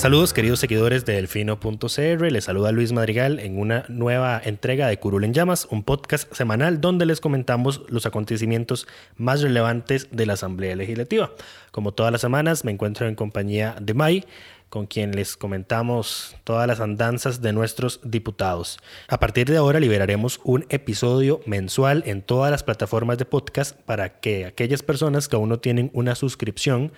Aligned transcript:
Saludos 0.00 0.32
queridos 0.32 0.60
seguidores 0.60 1.04
de 1.04 1.12
Delfino.cr, 1.12 2.32
les 2.32 2.44
saluda 2.44 2.72
Luis 2.72 2.90
Madrigal 2.90 3.38
en 3.38 3.58
una 3.58 3.84
nueva 3.90 4.40
entrega 4.42 4.88
de 4.88 4.98
Curul 4.98 5.24
en 5.24 5.34
Llamas, 5.34 5.68
un 5.70 5.82
podcast 5.82 6.32
semanal 6.32 6.80
donde 6.80 7.04
les 7.04 7.20
comentamos 7.20 7.82
los 7.86 8.06
acontecimientos 8.06 8.88
más 9.18 9.42
relevantes 9.42 10.08
de 10.10 10.24
la 10.24 10.32
Asamblea 10.32 10.74
Legislativa. 10.74 11.32
Como 11.70 11.92
todas 11.92 12.12
las 12.12 12.22
semanas 12.22 12.64
me 12.64 12.72
encuentro 12.72 13.08
en 13.08 13.14
compañía 13.14 13.76
de 13.78 13.92
Mai, 13.92 14.24
con 14.70 14.86
quien 14.86 15.14
les 15.14 15.36
comentamos 15.36 16.34
todas 16.44 16.66
las 16.66 16.80
andanzas 16.80 17.42
de 17.42 17.52
nuestros 17.52 18.00
diputados. 18.02 18.78
A 19.06 19.20
partir 19.20 19.50
de 19.50 19.58
ahora 19.58 19.80
liberaremos 19.80 20.40
un 20.44 20.64
episodio 20.70 21.42
mensual 21.44 22.04
en 22.06 22.22
todas 22.22 22.50
las 22.50 22.62
plataformas 22.62 23.18
de 23.18 23.26
podcast 23.26 23.76
para 23.82 24.20
que 24.20 24.46
aquellas 24.46 24.82
personas 24.82 25.28
que 25.28 25.36
aún 25.36 25.50
no 25.50 25.58
tienen 25.58 25.90
una 25.92 26.14
suscripción 26.14 26.90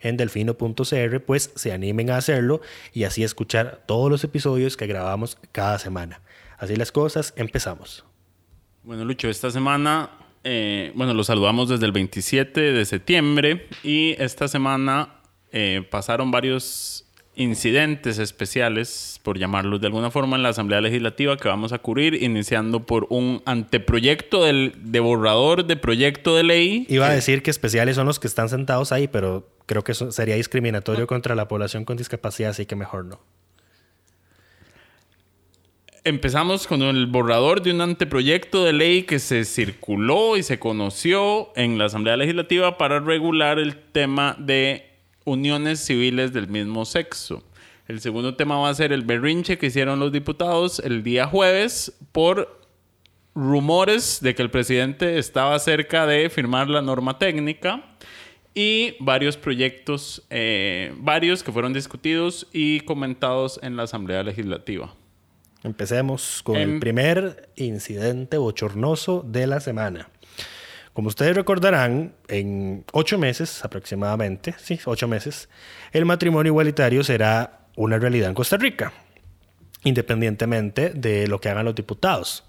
en 0.00 0.16
delfino.cr, 0.16 1.20
pues 1.20 1.52
se 1.54 1.72
animen 1.72 2.10
a 2.10 2.16
hacerlo 2.16 2.60
y 2.92 3.04
así 3.04 3.22
escuchar 3.22 3.82
todos 3.86 4.10
los 4.10 4.24
episodios 4.24 4.76
que 4.76 4.86
grabamos 4.86 5.38
cada 5.52 5.78
semana. 5.78 6.20
Así 6.58 6.76
las 6.76 6.92
cosas, 6.92 7.34
empezamos. 7.36 8.04
Bueno, 8.82 9.04
Lucho, 9.04 9.28
esta 9.28 9.50
semana, 9.50 10.10
eh, 10.44 10.92
bueno, 10.94 11.12
los 11.12 11.26
saludamos 11.26 11.68
desde 11.68 11.86
el 11.86 11.92
27 11.92 12.60
de 12.72 12.84
septiembre 12.84 13.66
y 13.82 14.14
esta 14.18 14.48
semana 14.48 15.20
eh, 15.52 15.86
pasaron 15.90 16.30
varios 16.30 17.06
incidentes 17.36 18.18
especiales, 18.18 19.20
por 19.22 19.38
llamarlos 19.38 19.80
de 19.80 19.86
alguna 19.86 20.10
forma, 20.10 20.36
en 20.36 20.42
la 20.42 20.48
Asamblea 20.48 20.80
Legislativa 20.80 21.36
que 21.36 21.48
vamos 21.48 21.72
a 21.72 21.78
cubrir, 21.78 22.22
iniciando 22.22 22.86
por 22.86 23.06
un 23.10 23.42
anteproyecto 23.44 24.44
del, 24.44 24.72
de 24.78 25.00
borrador 25.00 25.66
de 25.66 25.76
proyecto 25.76 26.34
de 26.34 26.44
ley. 26.44 26.86
Iba 26.88 27.08
a 27.08 27.12
decir 27.12 27.42
que 27.42 27.50
especiales 27.50 27.96
son 27.96 28.06
los 28.06 28.18
que 28.18 28.26
están 28.26 28.48
sentados 28.48 28.90
ahí, 28.90 29.06
pero 29.06 29.46
creo 29.66 29.84
que 29.84 29.92
eso 29.92 30.10
sería 30.12 30.36
discriminatorio 30.36 31.06
contra 31.06 31.34
la 31.34 31.48
población 31.48 31.84
con 31.84 31.96
discapacidad, 31.96 32.50
así 32.50 32.66
que 32.66 32.76
mejor 32.76 33.04
no. 33.04 33.20
Empezamos 36.04 36.68
con 36.68 36.82
el 36.82 37.06
borrador 37.06 37.62
de 37.62 37.72
un 37.72 37.80
anteproyecto 37.80 38.62
de 38.64 38.72
ley 38.72 39.02
que 39.02 39.18
se 39.18 39.44
circuló 39.44 40.36
y 40.36 40.44
se 40.44 40.60
conoció 40.60 41.50
en 41.56 41.78
la 41.78 41.86
Asamblea 41.86 42.16
Legislativa 42.16 42.78
para 42.78 43.00
regular 43.00 43.58
el 43.58 43.76
tema 43.76 44.36
de 44.38 44.88
uniones 45.24 45.80
civiles 45.80 46.32
del 46.32 46.46
mismo 46.46 46.84
sexo. 46.84 47.42
El 47.88 48.00
segundo 48.00 48.36
tema 48.36 48.56
va 48.56 48.68
a 48.68 48.74
ser 48.74 48.92
el 48.92 49.02
berrinche 49.02 49.58
que 49.58 49.66
hicieron 49.66 49.98
los 49.98 50.12
diputados 50.12 50.78
el 50.78 51.02
día 51.02 51.26
jueves 51.26 51.92
por 52.12 52.60
rumores 53.34 54.20
de 54.20 54.36
que 54.36 54.42
el 54.42 54.50
presidente 54.50 55.18
estaba 55.18 55.58
cerca 55.58 56.06
de 56.06 56.30
firmar 56.30 56.68
la 56.68 56.82
norma 56.82 57.18
técnica 57.18 57.96
y 58.56 58.96
varios 59.00 59.36
proyectos, 59.36 60.24
eh, 60.30 60.94
varios 60.96 61.42
que 61.42 61.52
fueron 61.52 61.74
discutidos 61.74 62.48
y 62.54 62.80
comentados 62.80 63.60
en 63.62 63.76
la 63.76 63.82
Asamblea 63.82 64.22
Legislativa. 64.22 64.94
Empecemos 65.62 66.42
con 66.42 66.56
el 66.56 66.80
primer 66.80 67.50
incidente 67.56 68.38
bochornoso 68.38 69.22
de 69.26 69.46
la 69.46 69.60
semana. 69.60 70.08
Como 70.94 71.08
ustedes 71.08 71.36
recordarán, 71.36 72.14
en 72.28 72.86
ocho 72.94 73.18
meses 73.18 73.62
aproximadamente, 73.62 74.54
sí, 74.56 74.80
ocho 74.86 75.06
meses, 75.06 75.50
el 75.92 76.06
matrimonio 76.06 76.52
igualitario 76.52 77.04
será 77.04 77.66
una 77.76 77.98
realidad 77.98 78.30
en 78.30 78.34
Costa 78.34 78.56
Rica, 78.56 78.94
independientemente 79.84 80.90
de 80.94 81.28
lo 81.28 81.42
que 81.42 81.50
hagan 81.50 81.66
los 81.66 81.74
diputados. 81.74 82.45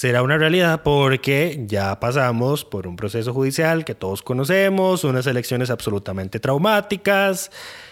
Será 0.00 0.22
una 0.22 0.38
realidad 0.38 0.80
porque 0.82 1.62
ya 1.66 2.00
pasamos 2.00 2.64
por 2.64 2.86
un 2.86 2.96
proceso 2.96 3.34
judicial 3.34 3.84
que 3.84 3.94
todos 3.94 4.22
conocemos, 4.22 5.04
unas 5.04 5.26
elecciones 5.26 5.68
absolutamente 5.68 6.40
traumáticas, 6.40 7.50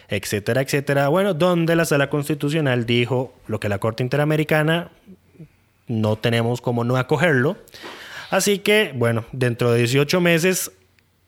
etcétera, 0.08 0.62
etcétera. 0.62 1.08
Bueno, 1.08 1.34
donde 1.34 1.76
la 1.76 1.84
Sala 1.84 2.08
Constitucional 2.08 2.86
dijo 2.86 3.34
lo 3.46 3.60
que 3.60 3.68
la 3.68 3.78
Corte 3.78 4.02
Interamericana 4.02 4.90
no 5.86 6.16
tenemos 6.16 6.62
como 6.62 6.82
no 6.82 6.96
acogerlo. 6.96 7.58
Así 8.30 8.60
que, 8.60 8.92
bueno, 8.94 9.26
dentro 9.32 9.70
de 9.70 9.80
18 9.80 10.18
meses, 10.22 10.72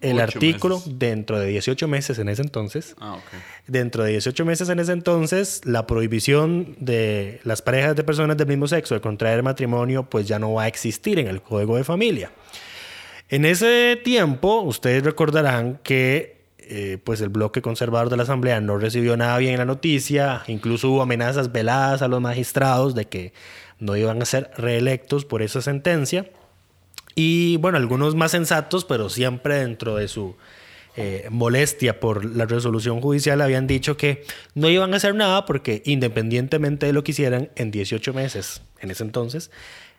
el 0.00 0.18
artículo, 0.20 0.82
dentro 0.86 1.38
de 1.38 1.46
18 1.48 1.86
meses 1.88 2.18
en 2.18 2.28
ese 2.28 2.42
entonces, 2.42 2.94
Ah, 3.00 3.14
ok. 3.14 3.22
dentro 3.66 4.02
de 4.04 4.12
18 4.12 4.44
meses 4.44 4.68
en 4.68 4.78
ese 4.78 4.92
entonces, 4.92 5.60
la 5.64 5.86
prohibición 5.86 6.74
de 6.80 7.40
las 7.44 7.60
parejas 7.62 7.96
de 7.96 8.04
personas 8.04 8.36
del 8.36 8.46
mismo 8.46 8.66
sexo 8.66 8.94
de 8.94 9.00
contraer 9.00 9.42
matrimonio, 9.42 10.04
pues 10.04 10.26
ya 10.26 10.38
no 10.38 10.54
va 10.54 10.62
a 10.64 10.68
existir 10.68 11.18
en 11.18 11.26
el 11.28 11.42
Código 11.42 11.76
de 11.76 11.84
Familia. 11.84 12.32
En 13.28 13.44
ese 13.44 14.00
tiempo, 14.02 14.62
ustedes 14.62 15.04
recordarán 15.04 15.78
que 15.82 16.40
eh, 16.72 16.98
pues 17.02 17.20
el 17.20 17.28
bloque 17.30 17.62
conservador 17.62 18.10
de 18.10 18.16
la 18.16 18.22
Asamblea 18.22 18.60
no 18.60 18.78
recibió 18.78 19.16
nada 19.16 19.36
bien 19.38 19.58
la 19.58 19.64
noticia, 19.64 20.42
incluso 20.46 20.88
hubo 20.88 21.02
amenazas 21.02 21.50
veladas 21.52 22.00
a 22.02 22.08
los 22.08 22.20
magistrados 22.20 22.94
de 22.94 23.06
que 23.06 23.32
no 23.80 23.96
iban 23.96 24.22
a 24.22 24.24
ser 24.24 24.50
reelectos 24.56 25.24
por 25.24 25.42
esa 25.42 25.62
sentencia. 25.62 26.30
Y 27.22 27.58
bueno, 27.58 27.76
algunos 27.76 28.14
más 28.14 28.30
sensatos, 28.30 28.86
pero 28.86 29.10
siempre 29.10 29.56
dentro 29.56 29.96
de 29.96 30.08
su 30.08 30.36
eh, 30.96 31.26
molestia 31.30 32.00
por 32.00 32.24
la 32.24 32.46
resolución 32.46 33.02
judicial, 33.02 33.42
habían 33.42 33.66
dicho 33.66 33.98
que 33.98 34.24
no 34.54 34.70
iban 34.70 34.94
a 34.94 34.96
hacer 34.96 35.14
nada 35.14 35.44
porque 35.44 35.82
independientemente 35.84 36.86
de 36.86 36.94
lo 36.94 37.04
que 37.04 37.10
hicieran 37.12 37.50
en 37.56 37.70
18 37.70 38.14
meses, 38.14 38.62
en 38.80 38.90
ese 38.90 39.02
entonces, 39.04 39.50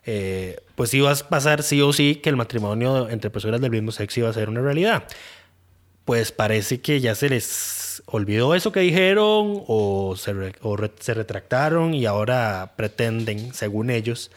eh, 0.04 0.62
pues 0.74 0.92
iba 0.96 1.12
a 1.12 1.16
pasar 1.16 1.62
sí 1.62 1.80
o 1.84 1.94
sí 1.94 2.16
que 2.16 2.30
el 2.30 2.38
matrimonio 2.38 3.08
entre 3.08 3.30
personas 3.30 3.62
del 3.62 3.70
mismo 3.70 3.92
sexo 3.92 4.22
iba 4.22 4.30
a 4.30 4.34
ser 4.34 4.50
una 4.50 4.62
realidad. 4.62 5.04
Pues 6.06 6.32
parece 6.32 6.82
que 6.82 7.00
ya 7.02 7.14
se 7.14 7.30
les 7.30 8.02
olvidó 8.08 8.56
eso 8.56 8.72
que 8.72 8.80
dijeron 8.80 9.62
o 9.68 10.16
se, 10.18 10.34
re- 10.34 10.56
o 10.62 10.76
re- 10.76 10.92
se 11.00 11.14
retractaron 11.14 11.94
y 11.94 12.08
ahora 12.08 12.74
pretenden, 12.76 13.54
según 13.54 13.92
ellos, 13.92 14.32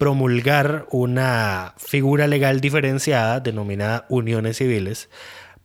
promulgar 0.00 0.86
una 0.90 1.74
figura 1.76 2.26
legal 2.26 2.62
diferenciada 2.62 3.40
denominada 3.40 4.06
uniones 4.08 4.56
civiles 4.56 5.10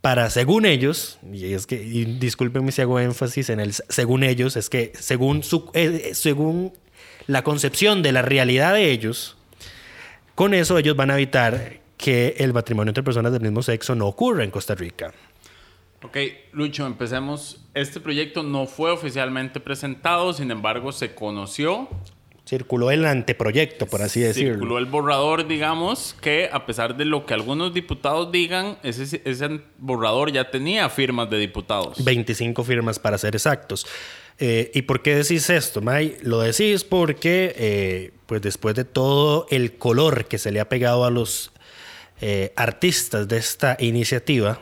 para, 0.02 0.30
según 0.30 0.66
ellos, 0.66 1.20
y 1.32 1.54
es 1.54 1.66
que, 1.66 1.82
y 1.82 2.04
discúlpenme 2.04 2.74
si 2.74 2.82
hago 2.82 3.00
énfasis 3.00 3.50
en 3.50 3.62
el 3.62 3.72
según 3.72 4.24
ellos, 4.24 4.58
es 4.58 4.70
que 4.70 4.92
según, 5.00 5.42
su, 5.42 5.72
eh, 5.74 6.12
según 6.14 6.74
la 7.28 7.46
concepción 7.46 8.04
de 8.04 8.12
la 8.12 8.24
realidad 8.24 8.74
de 8.74 8.92
ellos, 8.92 9.38
con 10.36 10.54
eso 10.54 10.78
ellos 10.78 10.98
van 10.98 11.12
a 11.12 11.14
evitar 11.14 11.80
que 11.96 12.36
el 12.40 12.52
matrimonio 12.52 12.90
entre 12.90 13.04
personas 13.06 13.32
del 13.32 13.42
mismo 13.42 13.64
sexo 13.64 13.96
no 13.96 14.06
ocurra 14.06 14.44
en 14.44 14.52
Costa 14.52 14.76
Rica. 14.76 15.14
Ok, 16.04 16.18
Lucho, 16.52 16.86
empecemos. 16.86 17.66
Este 17.74 18.02
proyecto 18.02 18.44
no 18.44 18.66
fue 18.66 18.92
oficialmente 18.92 19.62
presentado, 19.62 20.34
sin 20.34 20.52
embargo, 20.52 20.92
se 20.92 21.16
conoció 21.16 21.88
Circuló 22.48 22.92
el 22.92 23.06
anteproyecto, 23.06 23.88
por 23.88 24.04
así 24.04 24.20
decirlo. 24.20 24.54
Circuló 24.54 24.78
el 24.78 24.86
borrador, 24.86 25.48
digamos, 25.48 26.16
que 26.22 26.48
a 26.52 26.68
pesar 26.68 26.96
de 26.96 27.06
lo 27.06 27.26
que 27.26 27.34
algunos 27.34 27.74
diputados 27.74 28.32
digan, 28.32 28.78
ese, 28.84 29.22
ese 29.26 29.62
borrador 29.80 30.32
ya 30.32 30.52
tenía 30.52 30.88
firmas 30.90 31.28
de 31.32 31.40
diputados. 31.40 32.04
25 32.04 32.64
firmas 32.64 33.00
para 33.00 33.18
ser 33.18 33.36
exactos. 33.36 33.88
Eh, 34.38 34.70
¿Y 34.74 34.82
por 34.84 35.02
qué 35.02 35.16
decís 35.16 35.50
esto, 35.50 35.82
May? 35.82 36.18
Lo 36.22 36.40
decís 36.40 36.84
porque, 36.84 37.56
eh, 37.58 38.12
pues 38.26 38.42
después 38.42 38.76
de 38.76 38.84
todo 38.84 39.48
el 39.50 39.78
color 39.78 40.26
que 40.26 40.38
se 40.38 40.52
le 40.52 40.60
ha 40.60 40.68
pegado 40.68 41.06
a 41.06 41.12
los 41.12 41.52
eh, 42.22 42.52
artistas 42.56 43.28
de 43.28 43.38
esta 43.38 43.78
iniciativa, 43.80 44.62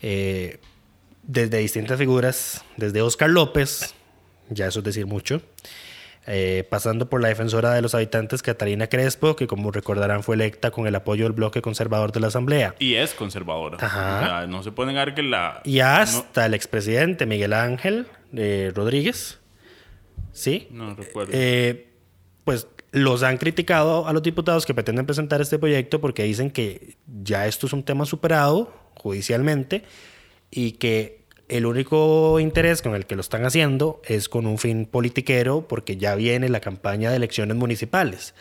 desde 0.00 1.58
distintas 1.58 1.98
figuras, 1.98 2.64
desde 2.78 3.02
Oscar 3.02 3.28
López, 3.28 3.94
ya 4.48 4.68
eso 4.68 4.78
es 4.78 4.84
decir 4.86 5.04
mucho, 5.04 5.42
eh, 6.26 6.66
pasando 6.68 7.08
por 7.08 7.22
la 7.22 7.28
defensora 7.28 7.72
de 7.72 7.82
los 7.82 7.94
habitantes 7.94 8.42
Catalina 8.42 8.88
Crespo, 8.88 9.36
que 9.36 9.46
como 9.46 9.70
recordarán 9.70 10.22
fue 10.22 10.34
electa 10.36 10.70
con 10.70 10.86
el 10.86 10.94
apoyo 10.94 11.24
del 11.24 11.32
bloque 11.32 11.62
conservador 11.62 12.12
de 12.12 12.20
la 12.20 12.26
Asamblea. 12.28 12.74
Y 12.78 12.94
es 12.94 13.14
conservadora. 13.14 13.78
Ajá. 13.80 14.20
O 14.20 14.24
sea, 14.24 14.46
no 14.46 14.62
se 14.62 14.70
puede 14.72 14.88
negar 14.88 15.14
que 15.14 15.22
la... 15.22 15.62
Y 15.64 15.80
hasta 15.80 16.46
el 16.46 16.54
expresidente 16.54 17.26
Miguel 17.26 17.52
Ángel 17.52 18.06
eh, 18.34 18.70
Rodríguez, 18.74 19.40
¿sí? 20.32 20.68
No 20.70 20.94
recuerdo. 20.94 21.32
Eh, 21.34 21.88
pues 22.44 22.68
los 22.92 23.22
han 23.22 23.38
criticado 23.38 24.06
a 24.06 24.12
los 24.12 24.22
diputados 24.22 24.66
que 24.66 24.74
pretenden 24.74 25.06
presentar 25.06 25.40
este 25.40 25.58
proyecto 25.58 26.00
porque 26.00 26.24
dicen 26.24 26.50
que 26.50 26.96
ya 27.22 27.46
esto 27.46 27.66
es 27.66 27.72
un 27.72 27.82
tema 27.82 28.04
superado 28.04 28.72
judicialmente 28.94 29.84
y 30.50 30.72
que 30.72 31.19
el 31.50 31.66
único 31.66 32.38
interés 32.38 32.80
con 32.80 32.94
el 32.94 33.06
que 33.06 33.16
lo 33.16 33.20
están 33.20 33.44
haciendo 33.44 34.00
es 34.04 34.28
con 34.28 34.46
un 34.46 34.56
fin 34.56 34.86
politiquero 34.86 35.66
porque 35.66 35.96
ya 35.96 36.14
viene 36.14 36.48
la 36.48 36.60
campaña 36.60 37.10
de 37.10 37.16
elecciones 37.16 37.56
municipales. 37.56 38.34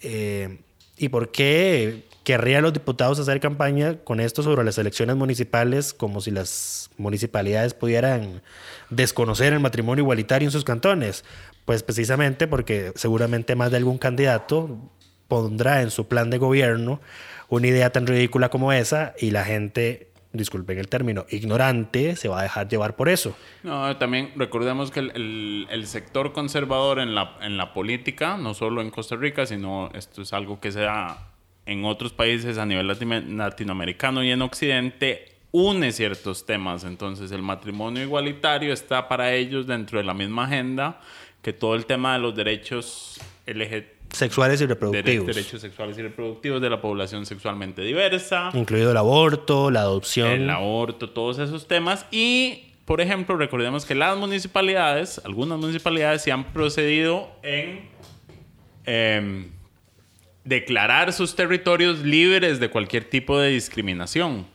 Eh, 0.00 0.58
¿Y 0.96 1.08
por 1.08 1.32
qué 1.32 2.04
querrían 2.22 2.62
los 2.62 2.72
diputados 2.72 3.18
hacer 3.18 3.40
campaña 3.40 3.98
con 4.04 4.20
esto 4.20 4.44
sobre 4.44 4.64
las 4.64 4.78
elecciones 4.78 5.16
municipales 5.16 5.92
como 5.92 6.20
si 6.20 6.30
las 6.30 6.90
municipalidades 6.96 7.74
pudieran 7.74 8.40
desconocer 8.88 9.52
el 9.52 9.60
matrimonio 9.60 10.02
igualitario 10.02 10.46
en 10.46 10.52
sus 10.52 10.62
cantones? 10.62 11.24
Pues 11.64 11.82
precisamente 11.82 12.46
porque 12.46 12.92
seguramente 12.94 13.56
más 13.56 13.72
de 13.72 13.78
algún 13.78 13.98
candidato 13.98 14.78
pondrá 15.26 15.82
en 15.82 15.90
su 15.90 16.06
plan 16.06 16.30
de 16.30 16.38
gobierno 16.38 17.00
una 17.48 17.66
idea 17.66 17.90
tan 17.90 18.06
ridícula 18.06 18.48
como 18.48 18.72
esa 18.72 19.14
y 19.18 19.30
la 19.30 19.44
gente 19.44 20.07
disculpen 20.32 20.78
el 20.78 20.88
término, 20.88 21.26
ignorante, 21.30 22.16
se 22.16 22.28
va 22.28 22.40
a 22.40 22.42
dejar 22.42 22.68
llevar 22.68 22.96
por 22.96 23.08
eso. 23.08 23.36
No, 23.62 23.96
también 23.96 24.32
recordemos 24.36 24.90
que 24.90 25.00
el, 25.00 25.84
sector 25.86 26.32
conservador 26.32 27.00
en 27.00 27.14
la, 27.14 27.38
la 27.48 27.72
política, 27.72 28.36
no 28.36 28.54
solo 28.54 28.82
en 28.82 28.90
Costa 28.90 29.16
Rica, 29.16 29.46
sino 29.46 29.90
esto 29.94 30.22
es 30.22 30.32
algo 30.32 30.60
que 30.60 30.70
se 30.72 30.80
da 30.80 31.32
en 31.66 31.84
otros 31.84 32.12
países 32.12 32.58
a 32.58 32.66
nivel 32.66 32.86
latinoamericano 32.86 34.24
y 34.24 34.30
en 34.30 34.42
Occidente, 34.42 35.36
une 35.50 35.92
ciertos 35.92 36.46
temas. 36.46 36.84
Entonces 36.84 37.30
el 37.32 37.42
matrimonio 37.42 38.02
igualitario 38.02 38.72
está 38.72 39.08
para 39.08 39.34
ellos 39.34 39.66
dentro 39.66 39.98
de 39.98 40.04
la 40.04 40.14
misma 40.14 40.44
agenda 40.44 41.00
que 41.42 41.52
todo 41.52 41.74
el 41.74 41.86
tema 41.86 42.14
de 42.14 42.20
los 42.20 42.34
derechos 42.34 43.20
LGBT. 43.46 43.97
Sexuales 44.12 44.60
y 44.60 44.66
reproductivos. 44.66 45.26
derechos 45.26 45.60
sexuales 45.60 45.98
y 45.98 46.02
reproductivos 46.02 46.60
de 46.60 46.70
la 46.70 46.80
población 46.80 47.26
sexualmente 47.26 47.82
diversa 47.82 48.50
Incluido 48.54 48.90
el 48.90 48.96
aborto, 48.96 49.70
la 49.70 49.80
adopción. 49.80 50.28
el 50.28 50.50
aborto, 50.50 51.10
todos 51.10 51.38
esos 51.38 51.68
temas. 51.68 52.06
Y, 52.10 52.72
por 52.84 53.00
ejemplo, 53.00 53.36
recordemos 53.36 53.84
que 53.84 53.94
las 53.94 54.16
municipalidades, 54.16 55.20
algunas 55.24 55.58
municipalidades, 55.58 56.22
se 56.22 56.32
han 56.32 56.44
procedido 56.52 57.30
en 57.42 57.88
em, 58.86 59.50
declarar 60.44 61.12
sus 61.12 61.36
territorios 61.36 61.98
libres 61.98 62.58
de 62.58 62.70
cualquier 62.70 63.04
tipo 63.04 63.38
de 63.38 63.50
discriminación. 63.50 64.46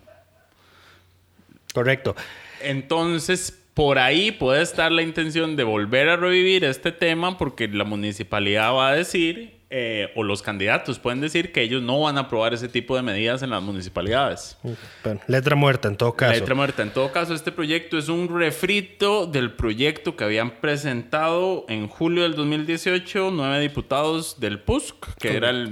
Correcto. 1.73 2.15
Entonces, 2.61 3.62
por 3.73 3.97
ahí 3.97 4.31
puede 4.31 4.61
estar 4.61 4.91
la 4.91 5.01
intención 5.01 5.55
de 5.55 5.63
volver 5.63 6.09
a 6.09 6.15
revivir 6.15 6.63
este 6.63 6.91
tema 6.91 7.37
porque 7.37 7.67
la 7.67 7.83
municipalidad 7.83 8.73
va 8.73 8.89
a 8.89 8.95
decir, 8.95 9.53
eh, 9.75 10.11
o 10.15 10.21
los 10.21 10.43
candidatos 10.43 10.99
pueden 10.99 11.19
decir 11.19 11.51
que 11.51 11.63
ellos 11.63 11.81
no 11.81 12.01
van 12.01 12.17
a 12.17 12.21
aprobar 12.21 12.53
ese 12.53 12.67
tipo 12.67 12.95
de 12.95 13.01
medidas 13.01 13.41
en 13.41 13.49
las 13.49 13.63
municipalidades. 13.63 14.55
Bueno, 15.03 15.19
letra 15.25 15.55
muerta 15.55 15.87
en 15.87 15.97
todo 15.97 16.13
caso. 16.13 16.33
Letra 16.33 16.53
muerta. 16.53 16.83
En 16.83 16.91
todo 16.91 17.11
caso, 17.11 17.33
este 17.33 17.51
proyecto 17.51 17.97
es 17.97 18.07
un 18.07 18.29
refrito 18.37 19.25
del 19.25 19.53
proyecto 19.53 20.15
que 20.15 20.23
habían 20.23 20.51
presentado 20.61 21.65
en 21.69 21.87
julio 21.87 22.21
del 22.21 22.35
2018 22.35 23.31
nueve 23.31 23.59
diputados 23.61 24.39
del 24.39 24.59
PUSC, 24.59 25.15
que 25.17 25.35
era 25.35 25.49
el 25.49 25.71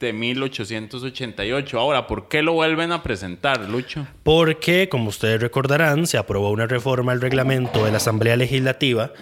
20.888. 0.00 1.74
Ahora, 1.78 2.06
¿por 2.06 2.28
qué 2.28 2.42
lo 2.42 2.54
vuelven 2.54 2.92
a 2.92 3.02
presentar, 3.02 3.68
Lucho? 3.68 4.06
Porque, 4.22 4.88
como 4.88 5.10
ustedes 5.10 5.40
recordarán, 5.40 6.06
se 6.06 6.18
aprobó 6.18 6.50
una 6.50 6.66
reforma 6.66 7.12
al 7.12 7.20
reglamento 7.20 7.84
de 7.84 7.90
la 7.90 7.98
Asamblea 7.98 8.36
Legislativa 8.36 9.12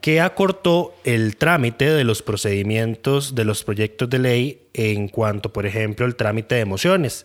que 0.00 0.20
acortó 0.20 0.94
el 1.04 1.36
trámite 1.36 1.88
de 1.88 2.02
los 2.02 2.22
procedimientos 2.22 3.36
de 3.36 3.44
los 3.44 3.62
proyectos 3.62 4.10
de 4.10 4.18
ley 4.18 4.62
en 4.74 5.06
cuanto, 5.06 5.52
por 5.52 5.64
ejemplo, 5.64 6.04
el 6.04 6.16
trámite 6.16 6.56
de 6.56 6.64
mociones. 6.64 7.24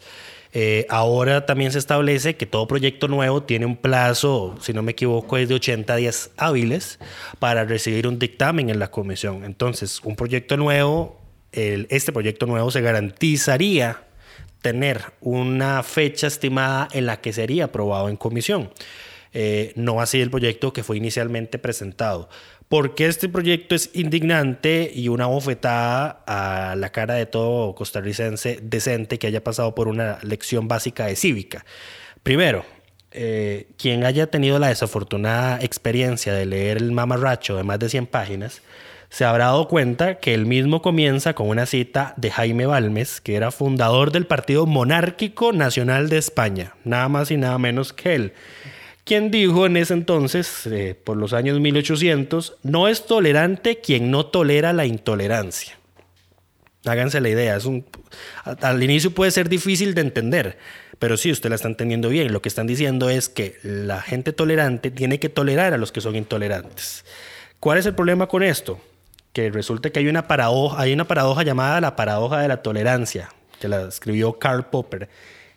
Eh, 0.53 0.85
ahora 0.89 1.45
también 1.45 1.71
se 1.71 1.79
establece 1.79 2.35
que 2.35 2.45
todo 2.45 2.67
proyecto 2.67 3.07
nuevo 3.07 3.43
tiene 3.43 3.65
un 3.65 3.75
plazo, 3.75 4.55
si 4.61 4.73
no 4.73 4.81
me 4.81 4.91
equivoco, 4.91 5.37
es 5.37 5.49
de 5.49 5.55
80 5.55 5.95
días 5.95 6.31
hábiles 6.37 6.99
para 7.39 7.65
recibir 7.65 8.07
un 8.07 8.19
dictamen 8.19 8.69
en 8.69 8.79
la 8.79 8.91
comisión. 8.91 9.43
Entonces, 9.43 9.99
un 10.03 10.15
proyecto 10.15 10.55
nuevo, 10.55 11.16
este 11.51 12.11
proyecto 12.11 12.45
nuevo 12.45 12.71
se 12.71 12.81
garantizaría 12.81 14.03
tener 14.61 15.13
una 15.21 15.83
fecha 15.83 16.27
estimada 16.27 16.87
en 16.91 17.05
la 17.05 17.21
que 17.21 17.33
sería 17.33 17.65
aprobado 17.65 18.09
en 18.09 18.17
comisión. 18.17 18.71
Eh, 19.33 19.73
no 19.75 20.01
así 20.01 20.19
el 20.19 20.31
proyecto 20.31 20.73
que 20.73 20.83
fue 20.83 20.97
inicialmente 20.97 21.59
presentado. 21.59 22.29
Porque 22.69 23.05
este 23.05 23.29
proyecto 23.29 23.75
es 23.75 23.89
indignante 23.93 24.91
y 24.93 25.07
una 25.07 25.27
bofetada 25.27 26.23
a 26.27 26.75
la 26.75 26.91
cara 26.91 27.13
de 27.13 27.25
todo 27.25 27.73
costarricense 27.75 28.59
decente 28.61 29.19
que 29.19 29.27
haya 29.27 29.43
pasado 29.43 29.73
por 29.73 29.87
una 29.87 30.19
lección 30.21 30.67
básica 30.67 31.05
de 31.05 31.15
cívica. 31.15 31.65
Primero, 32.23 32.65
eh, 33.11 33.67
quien 33.77 34.03
haya 34.03 34.27
tenido 34.27 34.59
la 34.59 34.67
desafortunada 34.67 35.59
experiencia 35.61 36.33
de 36.33 36.45
leer 36.45 36.77
el 36.77 36.91
mamarracho 36.91 37.55
de 37.55 37.63
más 37.63 37.79
de 37.79 37.87
100 37.87 38.07
páginas, 38.07 38.61
se 39.09 39.25
habrá 39.25 39.45
dado 39.45 39.67
cuenta 39.67 40.15
que 40.15 40.33
el 40.33 40.45
mismo 40.45 40.81
comienza 40.81 41.33
con 41.33 41.49
una 41.49 41.65
cita 41.65 42.13
de 42.17 42.31
Jaime 42.31 42.65
Balmes, 42.65 43.21
que 43.21 43.35
era 43.35 43.51
fundador 43.51 44.11
del 44.11 44.25
Partido 44.25 44.65
Monárquico 44.65 45.53
Nacional 45.53 46.09
de 46.09 46.17
España, 46.17 46.75
nada 46.83 47.07
más 47.09 47.31
y 47.31 47.37
nada 47.37 47.57
menos 47.57 47.93
que 47.93 48.15
él, 48.15 48.33
quien 49.07 49.31
dijo 49.31 49.65
en 49.65 49.77
ese 49.77 49.93
entonces, 49.93 50.67
eh, 50.67 50.93
por 51.01 51.15
los 51.15 51.31
años 51.31 51.59
1800, 51.61 52.57
no 52.63 52.89
es 52.89 53.05
tolerante 53.05 53.79
quien 53.79 54.11
no 54.11 54.25
tolera 54.25 54.73
la 54.73 54.85
intolerancia. 54.85 55.77
Háganse 56.85 57.21
la 57.21 57.29
idea, 57.29 57.57
al 58.61 58.83
inicio 58.83 59.11
puede 59.11 59.31
ser 59.31 59.47
difícil 59.47 59.93
de 59.93 60.01
entender, 60.01 60.57
pero 60.99 61.15
sí, 61.15 61.31
usted 61.31 61.49
la 61.49 61.55
está 61.55 61.69
entendiendo 61.69 62.09
bien. 62.09 62.33
Lo 62.33 62.41
que 62.41 62.49
están 62.49 62.67
diciendo 62.67 63.09
es 63.09 63.29
que 63.29 63.57
la 63.63 64.01
gente 64.01 64.33
tolerante 64.33 64.91
tiene 64.91 65.19
que 65.19 65.29
tolerar 65.29 65.73
a 65.73 65.77
los 65.77 65.91
que 65.91 66.01
son 66.01 66.15
intolerantes. 66.15 67.05
¿Cuál 67.59 67.77
es 67.77 67.85
el 67.85 67.95
problema 67.95 68.27
con 68.27 68.43
esto? 68.43 68.79
Resulta 69.51 69.91
que 69.91 69.99
hay 69.99 70.07
una 70.07 70.27
paradoja, 70.27 70.81
hay 70.81 70.93
una 70.93 71.07
paradoja 71.07 71.43
llamada 71.43 71.79
la 71.79 71.95
paradoja 71.95 72.41
de 72.41 72.47
la 72.47 72.63
tolerancia, 72.63 73.29
que 73.59 73.67
la 73.67 73.83
escribió 73.87 74.39
Karl 74.39 74.65
Popper. 74.65 75.09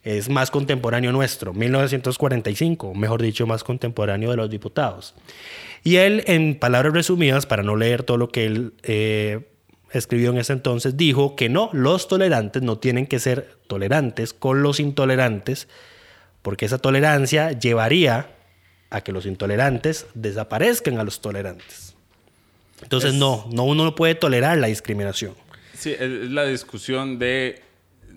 Es 0.03 0.29
más 0.29 0.51
contemporáneo 0.51 1.13
nuestro, 1.13 1.53
1945, 1.53 2.95
mejor 2.95 3.21
dicho, 3.23 3.47
más 3.47 3.65
contemporáneo 3.65 4.31
de 4.31 4.37
los 4.37 4.51
diputados. 4.51 5.15
Y 5.83 5.97
él, 5.97 6.23
en 6.27 6.59
palabras 6.59 6.93
resumidas, 6.93 7.47
para 7.47 7.63
no 7.63 7.77
leer 7.77 8.03
todo 8.03 8.17
lo 8.17 8.29
que 8.29 8.47
él 8.47 8.73
eh, 8.83 9.49
escribió 9.93 10.31
en 10.31 10.39
ese 10.39 10.53
entonces, 10.53 10.97
dijo 10.97 11.37
que 11.37 11.49
no, 11.49 11.71
los 11.73 12.09
tolerantes 12.09 12.63
no 12.63 12.79
tienen 12.79 13.07
que 13.07 13.19
ser 13.19 13.57
tolerantes 13.67 14.33
con 14.33 14.63
los 14.63 14.81
intolerantes, 14.81 15.69
porque 16.43 16.67
esa 16.67 16.79
tolerancia 16.79 17.53
llevaría 17.53 18.31
a 18.91 19.03
que 19.03 19.13
los 19.13 19.27
intolerantes 19.27 20.07
desaparezcan 20.15 20.99
a 20.99 21.05
los 21.05 21.21
tolerantes. 21.21 21.90
Entonces, 22.83 23.11
Es- 23.13 23.17
no, 23.19 23.47
no, 23.53 23.65
uno 23.65 23.85
no 23.85 23.95
puede 23.95 24.15
tolerar 24.15 24.59
la 24.59 24.67
discriminación. 24.69 25.35
Sí, 25.77 25.91
es 25.99 26.09
la 26.31 26.45
discusión 26.45 27.19
de, 27.19 27.63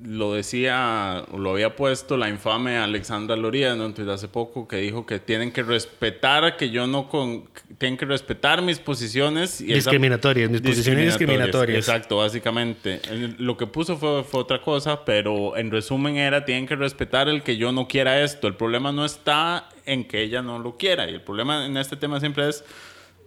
lo 0.03 0.33
decía, 0.33 1.23
lo 1.37 1.51
había 1.51 1.77
puesto 1.77 2.17
la 2.17 2.27
infame 2.27 2.75
Alexandra 2.77 3.37
Loría 3.37 3.71
en 3.71 3.79
un 3.79 3.93
tuit 3.93 4.09
hace 4.09 4.27
poco, 4.27 4.67
que 4.67 4.77
dijo 4.77 5.05
que 5.05 5.19
tienen 5.19 5.51
que 5.53 5.63
respetar, 5.63 6.57
que 6.57 6.71
yo 6.71 6.87
no 6.87 7.07
con, 7.07 7.47
tienen 7.77 7.97
que 7.97 8.05
respetar 8.05 8.61
mis 8.61 8.79
posiciones. 8.79 9.61
Y 9.61 9.65
esa- 9.65 9.75
Discriminatorias, 9.75 10.49
mis 10.49 10.59
posiciones 10.61 11.05
discriminatorias. 11.05 11.77
Exacto, 11.77 12.17
básicamente. 12.17 12.99
Lo 13.37 13.55
que 13.55 13.65
puso 13.67 13.95
fue, 13.97 14.23
fue 14.25 14.41
otra 14.41 14.61
cosa, 14.61 15.05
pero 15.05 15.55
en 15.55 15.71
resumen 15.71 16.17
era, 16.17 16.43
tienen 16.43 16.67
que 16.67 16.75
respetar 16.75 17.29
el 17.29 17.43
que 17.43 17.55
yo 17.55 17.71
no 17.71 17.87
quiera 17.87 18.21
esto. 18.23 18.47
El 18.47 18.55
problema 18.55 18.91
no 18.91 19.05
está 19.05 19.69
en 19.85 20.05
que 20.05 20.21
ella 20.21 20.41
no 20.41 20.59
lo 20.59 20.75
quiera. 20.75 21.09
Y 21.09 21.13
el 21.13 21.21
problema 21.21 21.65
en 21.65 21.77
este 21.77 21.95
tema 21.95 22.19
siempre 22.19 22.49
es, 22.49 22.65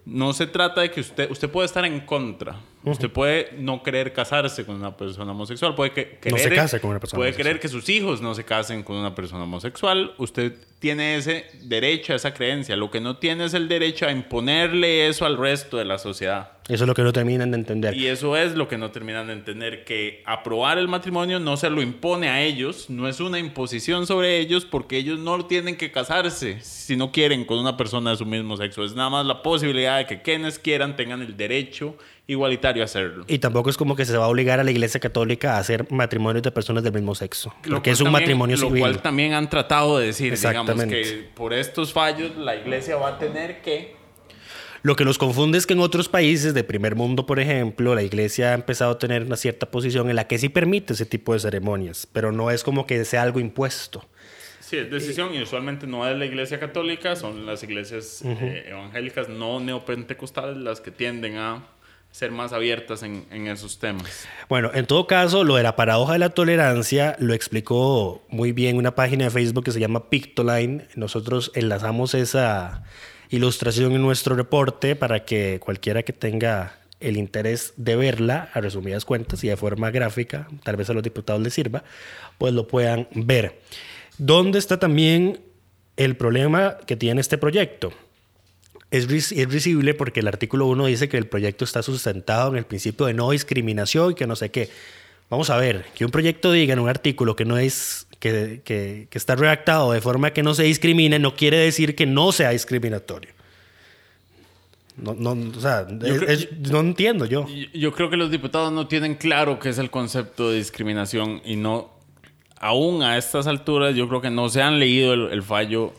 no 0.07 0.31
se 0.31 0.47
trata 0.47 0.81
de 0.81 0.89
que 0.89 1.01
usted, 1.01 1.29
usted 1.29 1.49
puede 1.49 1.65
estar 1.65 1.83
en 1.83 1.99
contra 1.99 2.55
Usted 2.83 3.09
puede 3.09 3.49
no 3.57 3.83
querer 3.83 4.13
casarse 4.13 4.65
con 4.65 4.75
una 4.75 4.95
persona 4.95 5.31
homosexual, 5.31 5.75
puede 5.75 5.91
que, 5.91 6.17
querer, 6.21 6.39
se 6.39 6.49
case 6.55 6.79
con 6.79 6.91
una 6.91 6.99
persona 6.99 7.17
puede 7.17 7.29
homosexual. 7.29 7.47
querer 7.47 7.59
que 7.59 7.67
sus 7.67 7.89
hijos 7.89 8.21
no 8.21 8.33
se 8.33 8.45
casen 8.45 8.83
con 8.83 8.95
una 8.95 9.13
persona 9.13 9.43
homosexual. 9.43 10.13
Usted 10.17 10.53
tiene 10.79 11.17
ese 11.17 11.45
derecho 11.63 12.13
a 12.13 12.15
esa 12.15 12.33
creencia. 12.33 12.75
Lo 12.75 12.91
que 12.91 13.01
no 13.01 13.17
tiene 13.17 13.45
es 13.45 13.53
el 13.53 13.67
derecho 13.67 14.05
a 14.05 14.11
imponerle 14.11 15.07
eso 15.07 15.25
al 15.25 15.37
resto 15.37 15.77
de 15.77 15.85
la 15.85 15.97
sociedad. 15.97 16.51
Eso 16.67 16.83
es 16.83 16.87
lo 16.87 16.93
que 16.93 17.01
no 17.01 17.13
terminan 17.13 17.51
de 17.51 17.57
entender. 17.57 17.95
Y 17.95 18.07
eso 18.07 18.35
es 18.35 18.55
lo 18.55 18.67
que 18.67 18.77
no 18.77 18.91
terminan 18.91 19.27
de 19.27 19.33
entender, 19.33 19.85
que 19.85 20.21
aprobar 20.25 20.77
el 20.77 20.89
matrimonio 20.89 21.39
no 21.39 21.55
se 21.55 21.69
lo 21.69 21.81
impone 21.81 22.27
a 22.27 22.41
ellos, 22.41 22.89
no 22.89 23.07
es 23.07 23.21
una 23.21 23.39
imposición 23.39 24.05
sobre 24.05 24.37
ellos 24.39 24.65
porque 24.65 24.97
ellos 24.97 25.17
no 25.17 25.45
tienen 25.45 25.77
que 25.77 25.91
casarse 25.91 26.59
si 26.61 26.97
no 26.97 27.13
quieren 27.13 27.45
con 27.45 27.57
una 27.57 27.77
persona 27.77 28.11
de 28.11 28.17
su 28.17 28.25
mismo 28.25 28.57
sexo. 28.57 28.83
Es 28.83 28.95
nada 28.95 29.09
más 29.09 29.25
la 29.25 29.41
posibilidad 29.41 29.97
de 29.97 30.07
que 30.07 30.21
quienes 30.21 30.59
quieran 30.59 30.97
tengan 30.97 31.21
el 31.21 31.37
derecho 31.37 31.95
igualitario 32.27 32.83
hacerlo. 32.83 33.23
Y 33.27 33.39
tampoco 33.39 33.69
es 33.69 33.77
como 33.77 33.95
que 33.95 34.05
se 34.05 34.15
va 34.17 34.25
a 34.25 34.27
obligar 34.27 34.59
a 34.59 34.63
la 34.63 34.71
Iglesia 34.71 34.99
Católica 34.99 35.55
a 35.55 35.59
hacer 35.59 35.89
matrimonios 35.91 36.43
de 36.43 36.51
personas 36.51 36.83
del 36.83 36.93
mismo 36.93 37.15
sexo. 37.15 37.53
Lo 37.63 37.75
Porque 37.77 37.91
es 37.91 37.99
un 38.01 38.05
también- 38.05 38.21
matrimonio 38.23 38.57
Lo 38.57 38.67
civil. 38.67 38.81
cual 38.81 39.01
también 39.01 39.33
han 39.33 39.49
tratado 39.49 39.97
de 39.97 40.07
decir, 40.07 40.37
digamos, 40.37 40.83
que 40.85 41.29
por 41.33 41.53
estos 41.53 41.93
fallos 41.93 42.35
la 42.37 42.55
iglesia 42.55 42.97
va 42.97 43.09
a 43.09 43.17
tener 43.17 43.61
que... 43.61 43.95
Lo 44.83 44.95
que 44.95 45.03
los 45.05 45.17
confunde 45.17 45.57
es 45.57 45.65
que 45.65 45.73
en 45.73 45.79
otros 45.79 46.07
países 46.07 46.53
de 46.53 46.63
primer 46.63 46.95
mundo, 46.95 47.25
por 47.25 47.39
ejemplo, 47.39 47.95
la 47.95 48.03
iglesia 48.03 48.51
ha 48.51 48.53
empezado 48.53 48.91
a 48.91 48.97
tener 48.99 49.23
una 49.23 49.35
cierta 49.35 49.71
posición 49.71 50.09
en 50.09 50.15
la 50.15 50.27
que 50.27 50.37
sí 50.37 50.49
permite 50.49 50.93
ese 50.93 51.05
tipo 51.05 51.33
de 51.33 51.39
ceremonias, 51.39 52.07
pero 52.13 52.31
no 52.31 52.51
es 52.51 52.63
como 52.63 52.85
que 52.85 53.03
sea 53.03 53.23
algo 53.23 53.39
impuesto. 53.39 54.05
Sí, 54.59 54.77
es 54.77 54.91
decisión 54.91 55.33
y 55.33 55.41
usualmente 55.41 55.87
no 55.87 56.07
es 56.07 56.17
la 56.17 56.25
iglesia 56.25 56.59
católica, 56.59 57.15
son 57.15 57.45
las 57.45 57.63
iglesias 57.63 58.21
eh, 58.23 58.65
evangélicas 58.67 59.29
no 59.29 59.59
neopentecostales 59.61 60.57
las 60.57 60.79
que 60.81 60.91
tienden 60.91 61.37
a 61.37 61.65
ser 62.17 62.31
más 62.31 62.51
abiertas 62.51 63.03
en, 63.03 63.47
esos 63.47 63.77
temas. 63.77 64.25
Bueno, 64.49 64.71
en 64.73 64.87
todo 64.87 65.05
caso, 65.05 65.43
lo 65.43 65.55
de 65.55 65.61
la 65.61 65.75
paradoja 65.75 66.13
de 66.13 66.19
la 66.19 66.29
tolerancia 66.29 67.15
lo 67.19 67.35
explicó 67.35 68.23
muy 68.27 68.53
bien 68.53 68.77
una 68.77 68.95
página 68.95 69.25
de 69.25 69.29
Facebook 69.29 69.65
que 69.65 69.71
se 69.71 69.79
llama 69.79 70.09
Pictoline. 70.09 70.87
Nosotros 70.95 71.51
enlazamos 71.53 72.15
esa 72.15 72.81
ilustración 73.29 73.91
en 73.91 74.01
nuestro 74.01 74.35
reporte 74.35 74.95
para 74.95 75.25
que 75.25 75.59
cualquiera 75.59 76.01
que 76.01 76.11
tenga 76.11 76.79
el 76.99 77.17
interés 77.17 77.73
de 77.77 77.95
verla, 77.95 78.49
a 78.51 78.61
resumidas 78.61 79.05
cuentas 79.05 79.43
y 79.43 79.49
de 79.49 79.55
forma 79.55 79.91
gráfica, 79.91 80.47
tal 80.63 80.75
vez 80.75 80.89
a 80.89 80.93
los 80.93 81.03
diputados 81.03 81.39
les 81.43 81.53
sirva, 81.53 81.83
pues 82.39 82.51
lo 82.51 82.67
puedan 82.67 83.07
ver. 83.13 83.61
¿Dónde 84.17 84.57
está 84.57 84.79
también 84.79 85.39
el 85.97 86.17
problema 86.17 86.77
que 86.87 86.95
tiene 86.95 87.21
este 87.21 87.37
proyecto? 87.37 87.93
Es, 88.91 89.31
es 89.31 89.49
risible 89.51 89.93
porque 89.93 90.21
el 90.21 90.27
artículo 90.27 90.65
1 90.67 90.85
dice 90.85 91.09
que 91.09 91.17
el 91.17 91.27
proyecto 91.27 91.65
está 91.65 91.83
sustentado 91.83 92.51
en 92.51 92.57
el 92.57 92.65
principio 92.65 93.05
de 93.05 93.13
no 93.13 93.31
discriminación 93.31 94.11
y 94.11 94.15
que 94.15 94.27
no 94.27 94.35
sé 94.35 94.49
qué. 94.49 94.69
Vamos 95.29 95.49
a 95.49 95.57
ver, 95.57 95.85
que 95.93 96.05
un 96.05 96.11
proyecto 96.11 96.53
diga 96.53 96.71
en 96.73 96.79
un 96.79 96.87
artículo 96.87 97.35
que 97.35 97.43
no 97.43 97.57
es 97.57 98.07
que, 98.19 98.61
que- 98.63 99.07
que 99.09 99.17
está 99.17 99.35
redactado 99.35 99.91
de 99.91 99.99
forma 100.01 100.31
que 100.31 100.41
no 100.41 100.53
se 100.53 100.63
discrimine, 100.63 101.19
no 101.19 101.35
quiere 101.35 101.57
decir 101.57 101.95
que 101.95 102.05
no 102.05 102.31
sea 102.31 102.51
discriminatorio. 102.51 103.31
No, 104.95 105.13
no, 105.13 105.31
o 105.55 105.59
sea, 105.61 105.81
es- 105.81 106.17
creo- 106.17 106.29
es- 106.29 106.47
no 106.71 106.79
entiendo 106.79 107.25
yo. 107.25 107.45
Yo- 107.73 107.91
creo 107.91 108.09
que 108.09 108.17
los 108.17 108.31
diputados 108.31 108.71
no 108.71 108.87
tienen 108.87 109.15
claro 109.15 109.59
qué 109.59 109.69
es 109.69 109.77
el 109.77 109.91
concepto 109.91 110.49
de 110.49 110.57
discriminación 110.57 111.41
y 111.45 111.55
no, 111.57 111.91
aún 112.59 113.03
a 113.03 113.17
estas 113.17 113.45
alturas, 113.47 113.95
yo 113.95 114.07
creo 114.07 114.21
que 114.21 114.31
no 114.31 114.49
se 114.49 114.61
han 114.61 114.79
leído 114.79 115.13
el, 115.13 115.31
el 115.33 115.43
fallo 115.43 115.93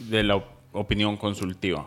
de 0.00 0.24
la 0.24 0.42
opinión 0.72 1.16
consultiva, 1.16 1.86